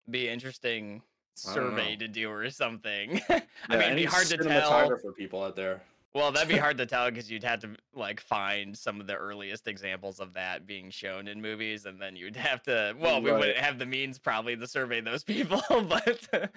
Be 0.09 0.27
interesting 0.27 1.01
survey 1.35 1.95
to 1.95 2.07
do 2.07 2.29
or 2.29 2.49
something. 2.49 3.21
yeah, 3.29 3.41
I 3.69 3.77
mean, 3.77 3.81
it'd 3.81 3.95
be 3.95 4.03
hard 4.05 4.27
to 4.27 4.37
tell. 4.37 4.97
for 4.97 5.11
people 5.13 5.43
out 5.43 5.55
there. 5.55 5.81
Well, 6.13 6.31
that'd 6.31 6.47
be 6.47 6.57
hard 6.59 6.77
to 6.77 6.85
tell 6.85 7.09
because 7.09 7.29
you'd 7.31 7.43
have 7.43 7.59
to 7.61 7.69
like 7.93 8.19
find 8.19 8.77
some 8.77 9.01
of 9.01 9.07
the 9.07 9.15
earliest 9.15 9.67
examples 9.67 10.19
of 10.19 10.33
that 10.33 10.67
being 10.67 10.89
shown 10.89 11.27
in 11.27 11.41
movies, 11.41 11.85
and 11.85 12.01
then 12.01 12.15
you'd 12.15 12.35
have 12.35 12.61
to. 12.63 12.95
Well, 12.99 13.21
we 13.21 13.31
wouldn't 13.31 13.57
have 13.57 13.79
the 13.79 13.85
means 13.85 14.19
probably 14.19 14.55
to 14.55 14.67
survey 14.67 15.01
those 15.01 15.23
people, 15.23 15.61
but 15.69 16.51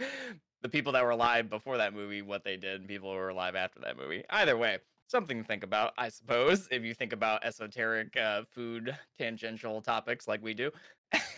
the 0.63 0.69
people 0.69 0.93
that 0.93 1.05
were 1.05 1.11
alive 1.11 1.49
before 1.49 1.79
that 1.79 1.95
movie, 1.95 2.23
what 2.23 2.45
they 2.45 2.57
did, 2.57 2.81
and 2.81 2.89
people 2.89 3.11
who 3.11 3.17
were 3.17 3.31
alive 3.31 3.55
after 3.55 3.81
that 3.81 3.97
movie. 3.97 4.25
Either 4.31 4.57
way, 4.57 4.79
something 5.09 5.39
to 5.43 5.45
think 5.47 5.63
about, 5.65 5.93
I 5.99 6.09
suppose, 6.09 6.69
if 6.71 6.83
you 6.83 6.95
think 6.95 7.13
about 7.13 7.45
esoteric 7.45 8.17
uh, 8.17 8.43
food 8.51 8.97
tangential 9.19 9.81
topics 9.81 10.27
like 10.29 10.43
we 10.43 10.55
do. 10.55 10.71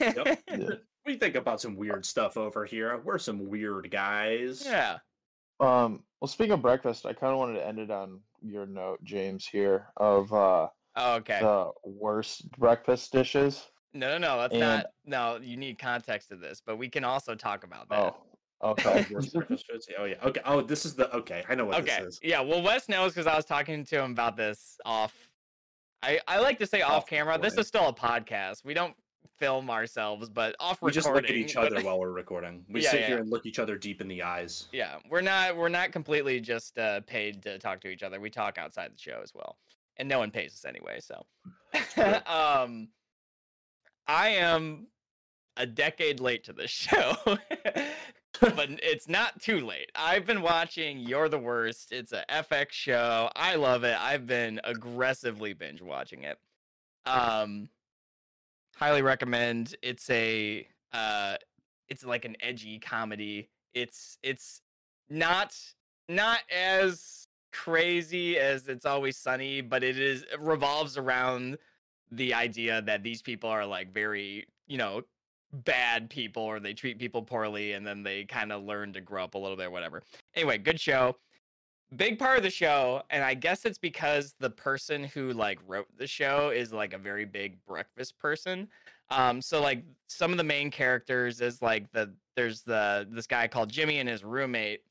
Yep. 0.00 0.40
Yeah. 0.48 0.68
We 1.06 1.16
think 1.16 1.36
about 1.36 1.58
some 1.58 1.74
weird 1.74 2.04
stuff 2.04 2.36
over 2.36 2.66
here. 2.66 3.00
We're 3.02 3.16
some 3.18 3.48
weird 3.48 3.90
guys. 3.90 4.62
yeah. 4.66 4.98
Um, 5.58 6.02
well, 6.20 6.28
speaking 6.28 6.52
of 6.52 6.60
breakfast, 6.60 7.06
I 7.06 7.14
kind 7.14 7.32
of 7.32 7.38
wanted 7.38 7.54
to 7.54 7.66
end 7.66 7.78
it 7.78 7.90
on 7.90 8.20
your 8.42 8.66
note, 8.66 9.02
James, 9.04 9.46
here 9.46 9.86
of 9.96 10.30
uh, 10.34 10.68
Oh, 10.96 11.14
okay. 11.14 11.38
the 11.40 11.70
worst 11.82 12.50
breakfast 12.58 13.10
dishes. 13.10 13.68
No, 13.94 14.10
no, 14.10 14.18
no. 14.18 14.36
That's 14.38 14.52
And- 14.52 14.60
not. 14.60 14.86
No, 15.06 15.38
you 15.42 15.56
need 15.56 15.78
context 15.78 16.28
to 16.28 16.36
this, 16.36 16.60
but 16.64 16.76
we 16.76 16.90
can 16.90 17.04
also 17.04 17.34
talk 17.34 17.64
about 17.64 17.88
that. 17.88 17.98
Oh, 17.98 18.16
okay. 18.62 19.06
Worst 19.10 19.32
breakfast 19.34 19.66
foods? 19.70 19.88
Oh 19.98 20.04
yeah. 20.04 20.16
Okay. 20.24 20.40
Oh, 20.44 20.60
this 20.60 20.84
is 20.84 20.94
the 20.94 21.14
okay. 21.14 21.44
I 21.48 21.54
know 21.54 21.66
what 21.66 21.80
okay. 21.82 22.04
this 22.04 22.14
is. 22.14 22.20
Yeah. 22.22 22.40
Well, 22.40 22.62
Wes 22.62 22.88
knows 22.88 23.12
because 23.12 23.26
I 23.26 23.36
was 23.36 23.44
talking 23.44 23.84
to 23.84 24.02
him 24.02 24.10
about 24.12 24.36
this 24.36 24.78
off. 24.84 25.14
I 26.02 26.20
I 26.28 26.38
like 26.40 26.58
to 26.58 26.66
say 26.66 26.82
off, 26.82 26.92
Off 26.92 27.06
camera. 27.06 27.38
This 27.38 27.54
is 27.54 27.66
still 27.66 27.88
a 27.88 27.92
podcast. 27.94 28.64
We 28.64 28.74
don't 28.74 28.94
film 29.36 29.70
ourselves, 29.70 30.28
but 30.28 30.56
off 30.58 30.82
We 30.82 30.88
recording. 30.88 30.94
just 30.94 31.14
look 31.14 31.24
at 31.24 31.30
each 31.36 31.54
but- 31.54 31.72
other 31.72 31.82
while 31.84 31.98
we're 32.00 32.10
recording. 32.10 32.64
We 32.68 32.82
Yeah, 32.82 32.90
sit 32.90 33.00
yeah. 33.00 33.06
here 33.08 33.18
and 33.18 33.30
look 33.30 33.46
each 33.46 33.58
other 33.60 33.76
deep 33.76 34.00
in 34.00 34.08
the 34.08 34.22
eyes. 34.22 34.66
yeah, 34.72 34.96
we're 35.08 35.20
not 35.20 35.56
we're 35.56 35.68
not 35.68 35.92
completely 35.92 36.40
just 36.40 36.78
uh, 36.78 37.00
paid 37.02 37.42
to 37.42 37.58
talk 37.58 37.80
to 37.82 37.88
each 37.88 38.02
other. 38.02 38.18
We 38.20 38.30
talk 38.30 38.58
outside 38.58 38.92
the 38.94 38.98
show 38.98 39.20
as 39.22 39.32
well, 39.34 39.56
and 39.96 40.08
no 40.08 40.18
one 40.18 40.30
pays 40.32 40.52
us 40.54 40.64
anyway. 40.64 40.98
So, 41.00 41.24
um, 42.26 42.88
I 44.08 44.30
am 44.30 44.86
a 45.56 45.66
decade 45.66 46.20
late 46.20 46.44
to 46.44 46.52
this 46.52 46.70
show, 46.70 47.14
but 48.40 48.68
it's 48.82 49.08
not 49.08 49.40
too 49.40 49.60
late. 49.60 49.90
I've 49.94 50.26
been 50.26 50.42
watching 50.42 50.98
You're 50.98 51.28
the 51.28 51.38
Worst. 51.38 51.92
It's 51.92 52.12
a 52.12 52.24
FX 52.30 52.72
show. 52.72 53.30
I 53.34 53.56
love 53.56 53.84
it. 53.84 53.96
I've 53.98 54.26
been 54.26 54.60
aggressively 54.64 55.54
binge 55.54 55.82
watching 55.82 56.24
it. 56.24 56.38
Um, 57.06 57.68
highly 58.76 59.02
recommend. 59.02 59.74
It's 59.82 60.08
a 60.10 60.66
uh, 60.92 61.36
it's 61.88 62.04
like 62.04 62.24
an 62.24 62.36
edgy 62.40 62.78
comedy. 62.78 63.48
It's 63.74 64.18
it's 64.22 64.62
not 65.08 65.54
not 66.08 66.40
as 66.54 67.28
crazy 67.52 68.38
as 68.38 68.68
it's 68.68 68.86
always 68.86 69.16
sunny, 69.16 69.60
but 69.60 69.82
it 69.82 69.98
is 69.98 70.22
it 70.22 70.40
revolves 70.40 70.96
around 70.96 71.58
the 72.10 72.34
idea 72.34 72.82
that 72.82 73.02
these 73.02 73.22
people 73.22 73.50
are 73.50 73.66
like 73.66 73.92
very, 73.92 74.46
you 74.66 74.78
know, 74.78 75.02
bad 75.52 76.10
people 76.10 76.42
or 76.42 76.60
they 76.60 76.74
treat 76.74 76.98
people 76.98 77.22
poorly 77.22 77.72
and 77.72 77.86
then 77.86 78.02
they 78.02 78.24
kind 78.24 78.52
of 78.52 78.62
learn 78.64 78.92
to 78.92 79.00
grow 79.00 79.24
up 79.24 79.34
a 79.34 79.38
little 79.38 79.56
bit, 79.56 79.66
or 79.66 79.70
whatever. 79.70 80.02
Anyway, 80.34 80.58
good 80.58 80.80
show. 80.80 81.16
Big 81.96 82.18
part 82.18 82.36
of 82.36 82.42
the 82.42 82.50
show, 82.50 83.02
and 83.08 83.24
I 83.24 83.32
guess 83.32 83.64
it's 83.64 83.78
because 83.78 84.34
the 84.38 84.50
person 84.50 85.04
who 85.04 85.32
like 85.32 85.58
wrote 85.66 85.86
the 85.96 86.06
show 86.06 86.50
is 86.50 86.70
like 86.70 86.92
a 86.92 86.98
very 86.98 87.24
big 87.24 87.56
breakfast 87.66 88.18
person. 88.18 88.68
Um, 89.10 89.40
so 89.40 89.62
like 89.62 89.82
some 90.06 90.30
of 90.30 90.36
the 90.36 90.44
main 90.44 90.70
characters 90.70 91.40
is 91.40 91.62
like 91.62 91.90
the 91.92 92.12
there's 92.36 92.60
the 92.60 93.08
this 93.10 93.26
guy 93.26 93.48
called 93.48 93.70
Jimmy 93.70 94.00
and 94.00 94.08
his 94.08 94.22
roommate, 94.22 94.82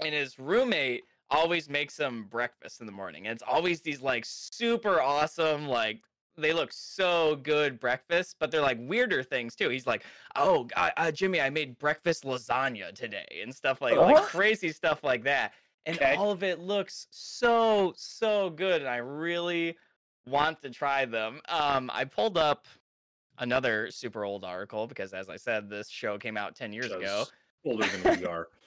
and 0.00 0.12
his 0.12 0.36
roommate 0.40 1.04
always 1.30 1.68
makes 1.68 1.98
him 1.98 2.26
breakfast 2.30 2.80
in 2.80 2.86
the 2.86 2.92
morning. 2.92 3.26
And 3.26 3.32
it's 3.34 3.44
always 3.46 3.80
these 3.80 4.00
like 4.00 4.24
super 4.26 5.00
awesome, 5.00 5.68
like 5.68 6.00
they 6.36 6.52
look 6.52 6.72
so 6.72 7.36
good 7.36 7.78
breakfast, 7.78 8.36
but 8.38 8.50
they're 8.50 8.60
like 8.60 8.78
weirder 8.80 9.22
things 9.22 9.54
too. 9.54 9.68
He's 9.68 9.86
like, 9.86 10.04
"Oh, 10.36 10.68
uh, 10.76 11.10
Jimmy, 11.12 11.40
I 11.40 11.50
made 11.50 11.78
breakfast 11.78 12.24
lasagna 12.24 12.92
today," 12.94 13.26
and 13.42 13.54
stuff 13.54 13.80
like 13.80 13.94
like 13.96 14.16
crazy 14.16 14.70
stuff 14.72 15.04
like 15.04 15.24
that. 15.24 15.52
And 15.86 15.96
Okay. 15.96 16.14
all 16.16 16.30
of 16.30 16.42
it 16.42 16.58
looks 16.60 17.06
so 17.10 17.92
so 17.96 18.50
good, 18.50 18.80
and 18.82 18.88
I 18.88 18.96
really 18.96 19.76
want 20.26 20.60
to 20.62 20.70
try 20.70 21.04
them. 21.04 21.40
Um, 21.48 21.90
I 21.92 22.04
pulled 22.04 22.38
up 22.38 22.66
another 23.38 23.90
super 23.90 24.24
old 24.24 24.44
article 24.44 24.86
because, 24.86 25.12
as 25.12 25.28
I 25.28 25.36
said, 25.36 25.68
this 25.68 25.88
show 25.88 26.18
came 26.18 26.36
out 26.36 26.54
ten 26.56 26.72
years 26.72 26.92
ago 26.92 27.26
Older 27.64 27.84
than 27.84 28.02
we 28.04 28.24
are. 28.24 28.48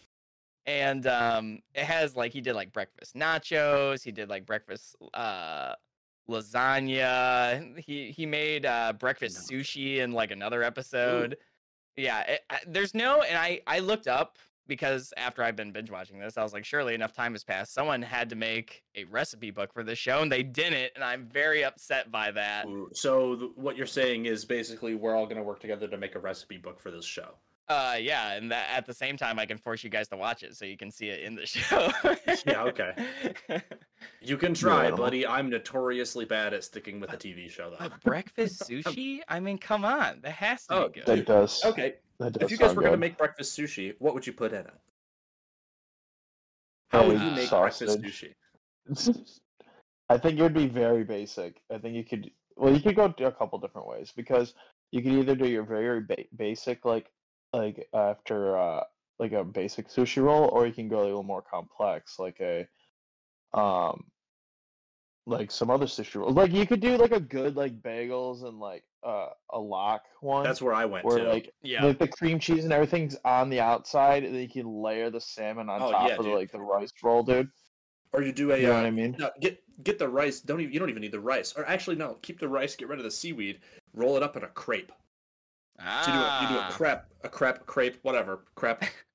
and 0.65 1.07
um 1.07 1.59
it 1.73 1.85
has 1.85 2.15
like 2.15 2.33
he 2.33 2.41
did 2.41 2.53
like 2.53 2.73
breakfast 2.73 3.15
nachos 3.15 4.03
he 4.03 4.11
did 4.11 4.29
like 4.29 4.45
breakfast 4.45 4.95
uh 5.13 5.73
lasagna. 6.29 7.75
He 7.85 8.11
he 8.11 8.25
made 8.25 8.65
uh 8.65 8.93
breakfast 8.93 9.49
sushi 9.49 9.97
in 9.97 10.11
like 10.11 10.31
another 10.31 10.63
episode. 10.63 11.37
Yeah 11.95 12.21
it, 12.21 12.41
I, 12.49 12.59
there's 12.67 12.93
no 12.93 13.21
and 13.21 13.37
i 13.37 13.61
i 13.67 13.79
looked 13.79 14.07
up 14.07 14.37
because 14.67 15.13
after 15.17 15.41
i've 15.43 15.55
been 15.55 15.71
binge 15.71 15.89
watching 15.89 16.19
this 16.19 16.37
i 16.37 16.43
was 16.43 16.53
like 16.53 16.65
surely 16.65 16.93
enough 16.93 17.13
time 17.13 17.31
has 17.31 17.43
passed. 17.43 17.73
Someone 17.73 18.01
had 18.01 18.29
to 18.29 18.35
make 18.35 18.83
a 18.95 19.05
recipe 19.05 19.49
book 19.51 19.73
for 19.73 19.83
this 19.83 19.97
show 19.97 20.21
and 20.21 20.31
they 20.31 20.43
didn't 20.43 20.91
and 20.95 21.03
i'm 21.03 21.25
very 21.25 21.63
upset 21.63 22.11
by 22.11 22.31
that. 22.31 22.65
Ooh, 22.67 22.89
So 22.93 23.35
th- 23.35 23.51
what 23.55 23.77
you're 23.77 23.85
saying 23.87 24.25
is 24.25 24.45
basically 24.45 24.95
we're 24.95 25.15
all 25.15 25.25
going 25.25 25.37
to 25.37 25.43
work 25.43 25.59
together 25.59 25.87
to 25.87 25.97
make 25.97 26.15
a 26.15 26.19
recipe 26.19 26.57
book 26.57 26.79
for 26.79 26.91
this 26.91 27.05
show. 27.05 27.35
Uh 27.69 27.97
yeah 27.99 28.33
and 28.33 28.51
that 28.51 28.69
at 28.71 28.85
the 28.85 28.93
same 28.93 29.17
time 29.17 29.37
i 29.39 29.45
can 29.45 29.57
force 29.57 29.83
you 29.83 29.89
guys 29.89 30.07
to 30.07 30.15
watch 30.15 30.41
it 30.43 30.55
so 30.55 30.63
you 30.63 30.77
can 30.77 30.89
see 30.89 31.09
it 31.09 31.21
in 31.21 31.35
the 31.35 31.45
show 31.45 31.89
Yeah, 32.45 32.63
okay. 32.63 32.93
You 34.21 34.37
can 34.37 34.53
try, 34.53 34.85
animal. 34.87 35.05
buddy. 35.05 35.25
I'm 35.25 35.49
notoriously 35.49 36.25
bad 36.25 36.53
at 36.53 36.63
sticking 36.63 36.99
with 36.99 37.13
a 37.13 37.17
TV 37.17 37.49
show, 37.49 37.69
though. 37.69 37.77
But 37.79 38.01
breakfast 38.03 38.61
sushi? 38.69 39.21
I 39.27 39.39
mean, 39.39 39.57
come 39.57 39.85
on, 39.85 40.19
that 40.21 40.31
has 40.31 40.65
to 40.67 40.75
Oh, 40.75 40.89
be 40.89 41.01
That 41.01 41.25
does. 41.25 41.63
Okay, 41.65 41.95
That 42.19 42.33
does 42.33 42.43
if 42.43 42.51
you 42.51 42.57
guys 42.57 42.67
sound 42.67 42.77
were 42.77 42.83
going 42.83 42.93
to 42.93 42.99
make 42.99 43.17
breakfast 43.17 43.57
sushi, 43.57 43.93
what 43.99 44.13
would 44.13 44.27
you 44.27 44.33
put 44.33 44.51
in 44.53 44.59
it? 44.59 44.73
How 46.89 47.07
would 47.07 47.21
you 47.21 47.31
make 47.31 47.49
breakfast 47.49 47.99
sushi? 48.01 48.33
I 50.09 50.17
think 50.17 50.39
it 50.39 50.41
would 50.41 50.53
be 50.53 50.67
very 50.67 51.03
basic. 51.03 51.61
I 51.71 51.77
think 51.77 51.95
you 51.95 52.03
could. 52.03 52.31
Well, 52.55 52.73
you 52.73 52.81
could 52.81 52.95
go 52.95 53.05
a 53.05 53.31
couple 53.31 53.59
different 53.59 53.87
ways 53.87 54.11
because 54.15 54.53
you 54.91 55.01
could 55.01 55.13
either 55.13 55.35
do 55.35 55.47
your 55.47 55.63
very 55.63 56.01
ba- 56.01 56.25
basic, 56.35 56.85
like 56.85 57.11
like 57.57 57.87
after 57.93 58.57
uh 58.57 58.83
like 59.19 59.31
a 59.31 59.43
basic 59.43 59.89
sushi 59.89 60.21
roll, 60.23 60.45
or 60.45 60.67
you 60.67 60.73
can 60.73 60.87
go 60.87 61.01
a 61.01 61.05
little 61.05 61.23
more 61.23 61.41
complex, 61.41 62.19
like 62.19 62.39
a 62.39 62.67
um 63.53 64.05
like 65.25 65.51
some 65.51 65.69
other 65.69 65.85
sushi 65.85 66.15
roll. 66.15 66.31
Like 66.31 66.51
you 66.51 66.65
could 66.65 66.79
do 66.79 66.95
like 66.97 67.11
a 67.11 67.19
good 67.19 67.55
like 67.55 67.81
bagels 67.81 68.47
and 68.47 68.59
like 68.59 68.83
uh 69.03 69.27
a 69.51 69.59
lock 69.59 70.03
one. 70.21 70.43
That's 70.43 70.61
where 70.61 70.73
I 70.73 70.85
went 70.85 71.05
where 71.05 71.19
to. 71.19 71.29
like 71.29 71.53
Yeah. 71.63 71.85
like 71.85 71.99
the 71.99 72.07
cream 72.07 72.39
cheese 72.39 72.63
and 72.63 72.73
everything's 72.73 73.17
on 73.25 73.49
the 73.49 73.59
outside, 73.59 74.23
and 74.23 74.33
then 74.33 74.41
you 74.41 74.49
can 74.49 74.67
layer 74.81 75.09
the 75.09 75.19
salmon 75.21 75.69
on 75.69 75.81
Oh, 75.81 75.91
top 75.91 76.07
yeah, 76.09 76.15
of 76.15 76.25
the, 76.25 76.31
like 76.31 76.51
the 76.51 76.59
rice 76.59 76.93
roll, 77.03 77.23
dude. 77.23 77.49
or 78.13 78.21
you 78.21 78.31
do 78.31 78.51
a. 78.51 78.57
You 78.57 78.67
know 78.67 78.73
uh, 78.73 78.77
what 78.77 78.85
I 78.85 78.91
mean? 78.91 79.15
No, 79.19 79.31
get 79.41 79.61
get 79.83 79.99
the 79.99 80.07
rice. 80.07 80.39
Don't 80.41 80.61
even 80.61 80.73
you 80.73 80.79
don't 80.79 80.89
even 80.89 81.01
need 81.01 81.11
the 81.11 81.19
rice. 81.19 81.53
Or 81.57 81.65
actually, 81.67 81.95
no. 81.95 82.17
Keep 82.21 82.39
the 82.39 82.47
rice. 82.47 82.75
Get 82.75 82.87
rid 82.87 82.99
of 82.99 83.03
the 83.05 83.11
seaweed. 83.11 83.59
Roll 83.93 84.15
it 84.15 84.23
up 84.23 84.37
in 84.37 84.43
a 84.43 84.47
crepe. 84.47 84.91
So 85.79 86.11
you 86.11 86.17
do 86.17 86.23
a, 86.23 86.39
you 86.41 86.47
do 86.49 86.55
a 86.55 86.61
Ah, 86.61 86.69
crepe, 86.71 87.03
a 87.23 87.29
crepe, 87.29 87.65
crepe, 87.65 87.99
whatever 88.01 88.45
crepe. 88.55 88.83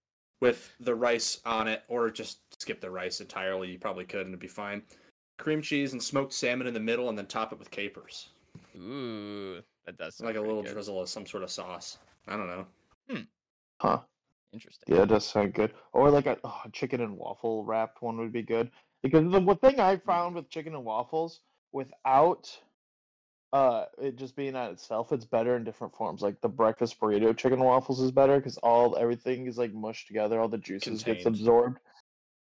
with 0.42 0.74
the 0.80 0.94
rice 0.94 1.40
on 1.46 1.68
it, 1.68 1.84
or 1.86 2.10
just 2.10 2.40
skip 2.60 2.80
the 2.80 2.90
rice 2.90 3.20
entirely. 3.20 3.70
You 3.70 3.78
probably 3.78 4.04
could, 4.04 4.22
and 4.22 4.30
it'd 4.30 4.40
be 4.40 4.48
fine. 4.48 4.82
Cream 5.38 5.62
cheese 5.62 5.92
and 5.92 6.02
smoked 6.02 6.32
salmon 6.32 6.66
in 6.66 6.74
the 6.74 6.80
middle, 6.80 7.08
and 7.08 7.16
then 7.16 7.26
top 7.26 7.52
it 7.52 7.60
with 7.60 7.70
capers, 7.70 8.30
Ooh, 8.76 9.62
that 9.86 9.96
does 9.96 10.16
sound 10.16 10.26
like 10.26 10.36
a 10.36 10.40
little 10.40 10.62
good. 10.62 10.72
drizzle 10.72 11.00
of 11.00 11.08
some 11.08 11.26
sort 11.26 11.44
of 11.44 11.50
sauce. 11.50 11.98
I 12.26 12.36
don't 12.36 12.48
know. 12.48 12.66
Hmm. 13.08 13.22
Huh. 13.80 14.00
Interesting. 14.52 14.94
Yeah, 14.94 15.02
it 15.02 15.08
does 15.08 15.24
sound 15.24 15.54
good. 15.54 15.72
Or 15.92 16.10
like 16.10 16.26
a 16.26 16.36
oh, 16.44 16.62
chicken 16.72 17.00
and 17.00 17.16
waffle 17.16 17.64
wrapped 17.64 18.02
one 18.02 18.18
would 18.18 18.32
be 18.32 18.42
good. 18.42 18.70
Because 19.02 19.30
the 19.30 19.40
one 19.40 19.58
thing 19.58 19.78
I 19.78 19.96
found 19.96 20.34
with 20.34 20.50
chicken 20.50 20.74
and 20.74 20.84
waffles, 20.84 21.40
without 21.72 22.50
uh 23.52 23.84
it 23.98 24.16
just 24.16 24.34
being 24.36 24.56
on 24.56 24.70
itself, 24.70 25.12
it's 25.12 25.24
better 25.24 25.56
in 25.56 25.64
different 25.64 25.94
forms. 25.94 26.22
Like 26.22 26.40
the 26.40 26.48
breakfast 26.48 26.98
burrito 26.98 27.36
chicken 27.36 27.60
waffles 27.60 28.00
is 28.00 28.10
better 28.10 28.36
because 28.38 28.56
all 28.58 28.96
everything 28.96 29.46
is 29.46 29.58
like 29.58 29.72
mushed 29.72 30.06
together, 30.06 30.40
all 30.40 30.48
the 30.48 30.58
juices 30.58 31.02
gets 31.02 31.26
absorbed 31.26 31.78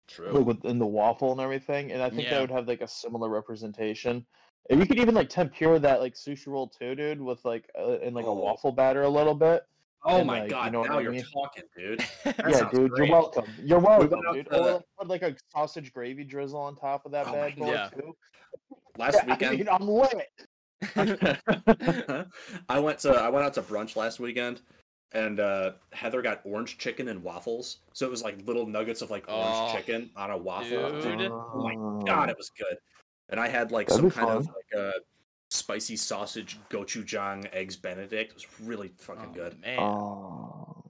True. 0.07 0.31
like 0.31 0.45
within 0.45 0.79
the 0.79 0.85
waffle 0.85 1.31
and 1.31 1.41
everything. 1.41 1.91
And 1.91 2.01
I 2.01 2.09
think 2.09 2.23
Yeah. 2.23 2.35
that 2.35 2.41
would 2.41 2.51
have 2.51 2.67
like 2.67 2.81
a 2.81 2.87
similar 2.87 3.29
representation. 3.29 4.25
And 4.69 4.79
you 4.79 4.87
could 4.87 4.99
even 4.99 5.13
like 5.13 5.29
tempura 5.29 5.77
that 5.79 5.99
like 6.01 6.15
sushi 6.15 6.47
roll 6.47 6.67
too, 6.67 6.95
dude, 6.95 7.21
with 7.21 7.43
like 7.45 7.69
uh, 7.77 7.99
in 7.99 8.13
like 8.13 8.25
a 8.25 8.29
Oh. 8.29 8.33
waffle 8.33 8.71
batter 8.71 9.03
a 9.03 9.09
little 9.09 9.35
bit. 9.35 9.63
Oh 10.03 10.17
and, 10.17 10.27
my 10.27 10.41
like, 10.41 10.51
you 10.65 10.71
know 10.71 10.81
what 10.81 10.89
now 10.89 10.99
I 10.99 11.01
you're 11.01 11.11
mean? 11.11 11.25
talking, 11.33 11.63
dude. 11.75 11.99
Yeah, 12.47 12.69
dude, 12.71 12.91
great. 12.91 12.97
you're 12.97 13.07
welcome. 13.07 13.45
You're 13.63 13.79
welcome, 13.79 14.21
dude. 14.31 14.47
Or 14.51 14.59
like, 14.59 14.83
put 14.99 15.07
like 15.07 15.21
a 15.23 15.35
sausage 15.51 15.91
gravy 15.93 16.23
drizzle 16.23 16.59
on 16.59 16.75
top 16.75 17.05
of 17.05 17.11
that 17.13 17.27
Oh 17.27 17.33
bad 17.33 17.55
boy 17.55 17.73
God. 17.73 17.93
too. 17.95 18.15
Last 18.97 19.13
Yeah, 19.15 19.21
I 19.21 19.25
weekend, 19.27 19.57
mean, 19.59 19.69
I'm 19.69 19.87
lit. 19.87 20.29
I 22.69 22.79
went 22.79 22.99
to 22.99 23.11
I 23.11 23.29
went 23.29 23.45
out 23.45 23.53
to 23.55 23.61
brunch 23.61 23.95
last 23.95 24.19
weekend, 24.19 24.61
and 25.11 25.39
uh, 25.39 25.71
Heather 25.91 26.21
got 26.21 26.41
orange 26.45 26.77
chicken 26.77 27.07
and 27.07 27.23
waffles. 27.23 27.77
So 27.93 28.05
it 28.05 28.09
was 28.09 28.23
like 28.23 28.45
little 28.45 28.65
nuggets 28.65 29.01
of 29.01 29.09
like 29.11 29.25
orange 29.29 29.45
Oh, 29.47 29.73
chicken 29.75 30.09
on 30.15 30.31
a 30.31 30.37
waffle. 30.37 30.99
dude. 31.01 31.31
Oh 31.31 31.61
my 31.63 31.75
god, 32.05 32.29
it 32.29 32.37
was 32.37 32.51
good. 32.57 32.77
And 33.29 33.39
I 33.39 33.47
had 33.47 33.71
like 33.71 33.87
That'd 33.87 34.01
some 34.01 34.09
be 34.09 34.15
kind 34.15 34.29
of 34.37 34.45
like 34.47 34.79
a 34.79 34.91
spicy 35.49 35.95
sausage 35.95 36.59
gochujang 36.69 37.47
eggs 37.53 37.75
Benedict. 37.75 38.31
It 38.31 38.35
was 38.35 38.47
really 38.67 38.91
fucking 38.97 39.29
Oh, 39.31 39.33
good. 39.33 39.59
Man. 39.61 39.79
Oh, 39.79 40.83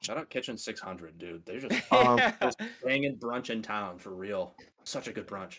Shout 0.00 0.18
out 0.18 0.30
Kitchen 0.30 0.56
Six 0.58 0.80
Hundred, 0.80 1.18
dude. 1.18 1.46
They're 1.46 1.60
just 1.60 1.92
um, 1.92 2.18
banging 2.84 3.16
brunch 3.16 3.50
in 3.50 3.62
town 3.62 3.98
for 3.98 4.10
real. 4.10 4.54
Such 4.84 5.06
a 5.06 5.12
good 5.12 5.28
brunch. 5.28 5.58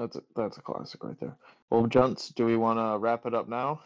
That's 0.00 0.16
a, 0.16 0.22
that's 0.34 0.56
a 0.56 0.62
classic 0.62 1.04
right 1.04 1.18
there. 1.20 1.36
Well, 1.68 1.86
gents, 1.86 2.30
do 2.30 2.46
we 2.46 2.56
want 2.56 2.78
to 2.78 2.98
wrap 2.98 3.26
it 3.26 3.34
up 3.34 3.48
now 3.48 3.82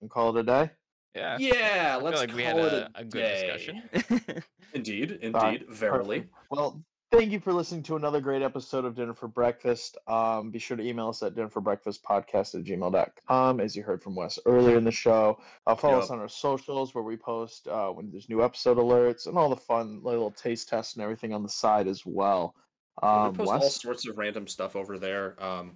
and 0.00 0.08
call 0.08 0.34
it 0.36 0.40
a 0.40 0.44
day? 0.44 0.70
yeah. 1.14 1.36
Yeah, 1.38 1.96
I 1.98 2.02
let's 2.02 2.20
like 2.20 2.28
call 2.28 2.36
we 2.36 2.42
had 2.44 2.56
it 2.58 2.72
a, 2.72 2.90
a, 2.94 3.00
a 3.00 3.04
good 3.04 3.18
day. 3.18 3.42
discussion. 3.42 4.42
Indeed, 4.74 5.10
indeed, 5.22 5.34
Alright, 5.34 5.70
verily. 5.70 6.18
Perfect. 6.20 6.34
Well, 6.50 6.84
thank 7.10 7.32
you 7.32 7.40
for 7.40 7.52
listening 7.52 7.82
to 7.84 7.96
another 7.96 8.20
great 8.20 8.42
episode 8.42 8.84
of 8.84 8.94
Dinner 8.94 9.14
for 9.14 9.26
Breakfast. 9.26 9.96
Um, 10.06 10.50
be 10.50 10.58
sure 10.58 10.76
to 10.76 10.82
email 10.82 11.08
us 11.08 11.22
at 11.22 11.34
dinnerforbreakfastpodcast 11.34 12.54
at 12.56 12.64
gmail.com, 12.64 13.60
as 13.60 13.74
you 13.74 13.82
heard 13.82 14.02
from 14.02 14.14
Wes 14.14 14.38
earlier 14.44 14.76
in 14.76 14.84
the 14.84 14.90
show. 14.92 15.38
Uh, 15.66 15.74
follow 15.74 15.98
us 15.98 16.10
on 16.10 16.18
our 16.18 16.28
socials 16.28 16.94
where 16.94 17.04
we 17.04 17.16
post 17.16 17.66
uh, 17.68 17.88
when 17.88 18.10
there's 18.10 18.28
new 18.28 18.44
episode 18.44 18.76
alerts 18.76 19.26
and 19.26 19.38
all 19.38 19.48
the 19.48 19.56
fun 19.56 20.00
little 20.02 20.30
taste 20.30 20.68
tests 20.68 20.94
and 20.94 21.02
everything 21.02 21.32
on 21.32 21.42
the 21.42 21.48
side 21.48 21.88
as 21.88 22.04
well. 22.04 22.54
Um, 23.02 23.32
we 23.32 23.38
post 23.38 23.52
all 23.52 23.70
sorts 23.70 24.08
of 24.08 24.18
random 24.18 24.46
stuff 24.46 24.76
over 24.76 24.98
there. 24.98 25.42
Um, 25.42 25.72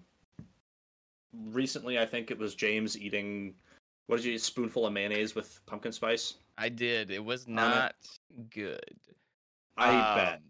recently, 1.51 1.99
I 1.99 2.07
think 2.07 2.31
it 2.31 2.39
was 2.39 2.55
James 2.55 2.99
eating 2.99 3.55
what 4.11 4.17
did 4.17 4.25
you 4.25 4.33
eat? 4.33 4.43
Spoonful 4.43 4.87
of 4.87 4.93
mayonnaise 4.93 5.37
with 5.37 5.61
pumpkin 5.67 5.93
spice. 5.93 6.35
I 6.59 6.69
did. 6.69 7.13
It 7.13 7.25
was 7.25 7.45
it. 7.45 7.51
not 7.51 7.95
good. 8.53 8.97
I 9.77 10.15
bet. 10.17 10.41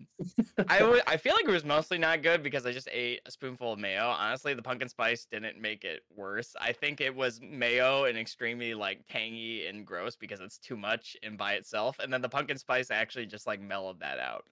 Um, 0.59 0.65
I 0.69 0.83
would. 0.83 1.03
I 1.07 1.19
feel 1.19 1.35
like 1.35 1.45
it 1.45 1.51
was 1.51 1.65
mostly 1.65 1.99
not 1.99 2.23
good 2.23 2.43
because 2.43 2.65
I 2.65 2.73
just 2.73 2.89
ate 2.91 3.21
a 3.27 3.31
spoonful 3.31 3.75
of 3.75 3.79
mayo. 3.79 4.07
Honestly, 4.07 4.55
the 4.55 4.63
pumpkin 4.63 4.89
spice 4.89 5.27
didn't 5.31 5.61
make 5.61 5.85
it 5.85 6.01
worse. 6.17 6.57
I 6.59 6.73
think 6.73 7.03
it 7.03 7.15
was 7.15 7.39
mayo 7.43 8.05
and 8.05 8.17
extremely 8.17 8.73
like 8.73 9.07
tangy 9.11 9.67
and 9.67 9.87
gross 9.87 10.17
because 10.17 10.41
it's 10.41 10.57
too 10.57 10.79
much 10.79 11.15
in 11.23 11.37
by 11.37 11.53
itself, 11.53 11.99
and 11.99 12.11
then 12.11 12.23
the 12.23 12.31
pumpkin 12.31 12.57
spice 12.57 12.91
actually 12.91 13.27
just 13.27 13.47
like 13.47 13.61
mellowed 13.61 14.01
that 14.01 14.19
out. 14.19 14.47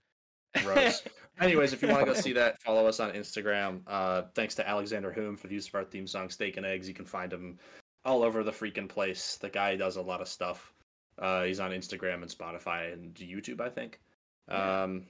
Gross. 0.65 1.03
Anyways, 1.41 1.73
if 1.73 1.83
you 1.83 1.89
want 1.89 2.01
to 2.01 2.13
go 2.13 2.19
see 2.19 2.33
that, 2.33 2.61
follow 2.63 2.87
us 2.87 2.99
on 2.99 3.13
Instagram. 3.13 3.83
Uh, 3.87 4.23
thanks 4.35 4.55
to 4.57 4.69
Alexander 4.69 5.13
Hume 5.13 5.37
for 5.37 5.47
the 5.47 5.55
use 5.55 5.69
of 5.69 5.75
our 5.77 5.85
theme 5.85 6.07
song 6.07 6.31
"Steak 6.31 6.57
and 6.57 6.67
Eggs." 6.67 6.89
You 6.89 6.95
can 6.95 7.05
find 7.05 7.33
him 7.33 7.59
all 8.05 8.23
over 8.23 8.43
the 8.43 8.51
freaking 8.51 8.89
place. 8.89 9.37
The 9.37 9.49
guy 9.49 9.77
does 9.77 9.97
a 9.97 10.03
lot 10.03 10.21
of 10.21 10.29
stuff. 10.29 10.73
Uh, 11.19 11.45
he's 11.45 11.61
on 11.61 11.71
Instagram 11.71 12.23
and 12.23 12.31
Spotify 12.31 12.93
and 12.93 13.15
YouTube, 13.15 13.61
I 13.61 13.69
think. 13.69 14.01
Um, 14.49 15.07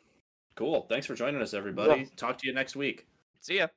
cool. 0.55 0.86
Thanks 0.88 1.07
for 1.07 1.14
joining 1.14 1.40
us, 1.40 1.55
everybody. 1.55 2.03
Yeah. 2.03 2.07
Talk 2.16 2.38
to 2.38 2.46
you 2.46 2.55
next 2.55 2.76
week. 2.76 3.07
See 3.40 3.59
ya. 3.59 3.68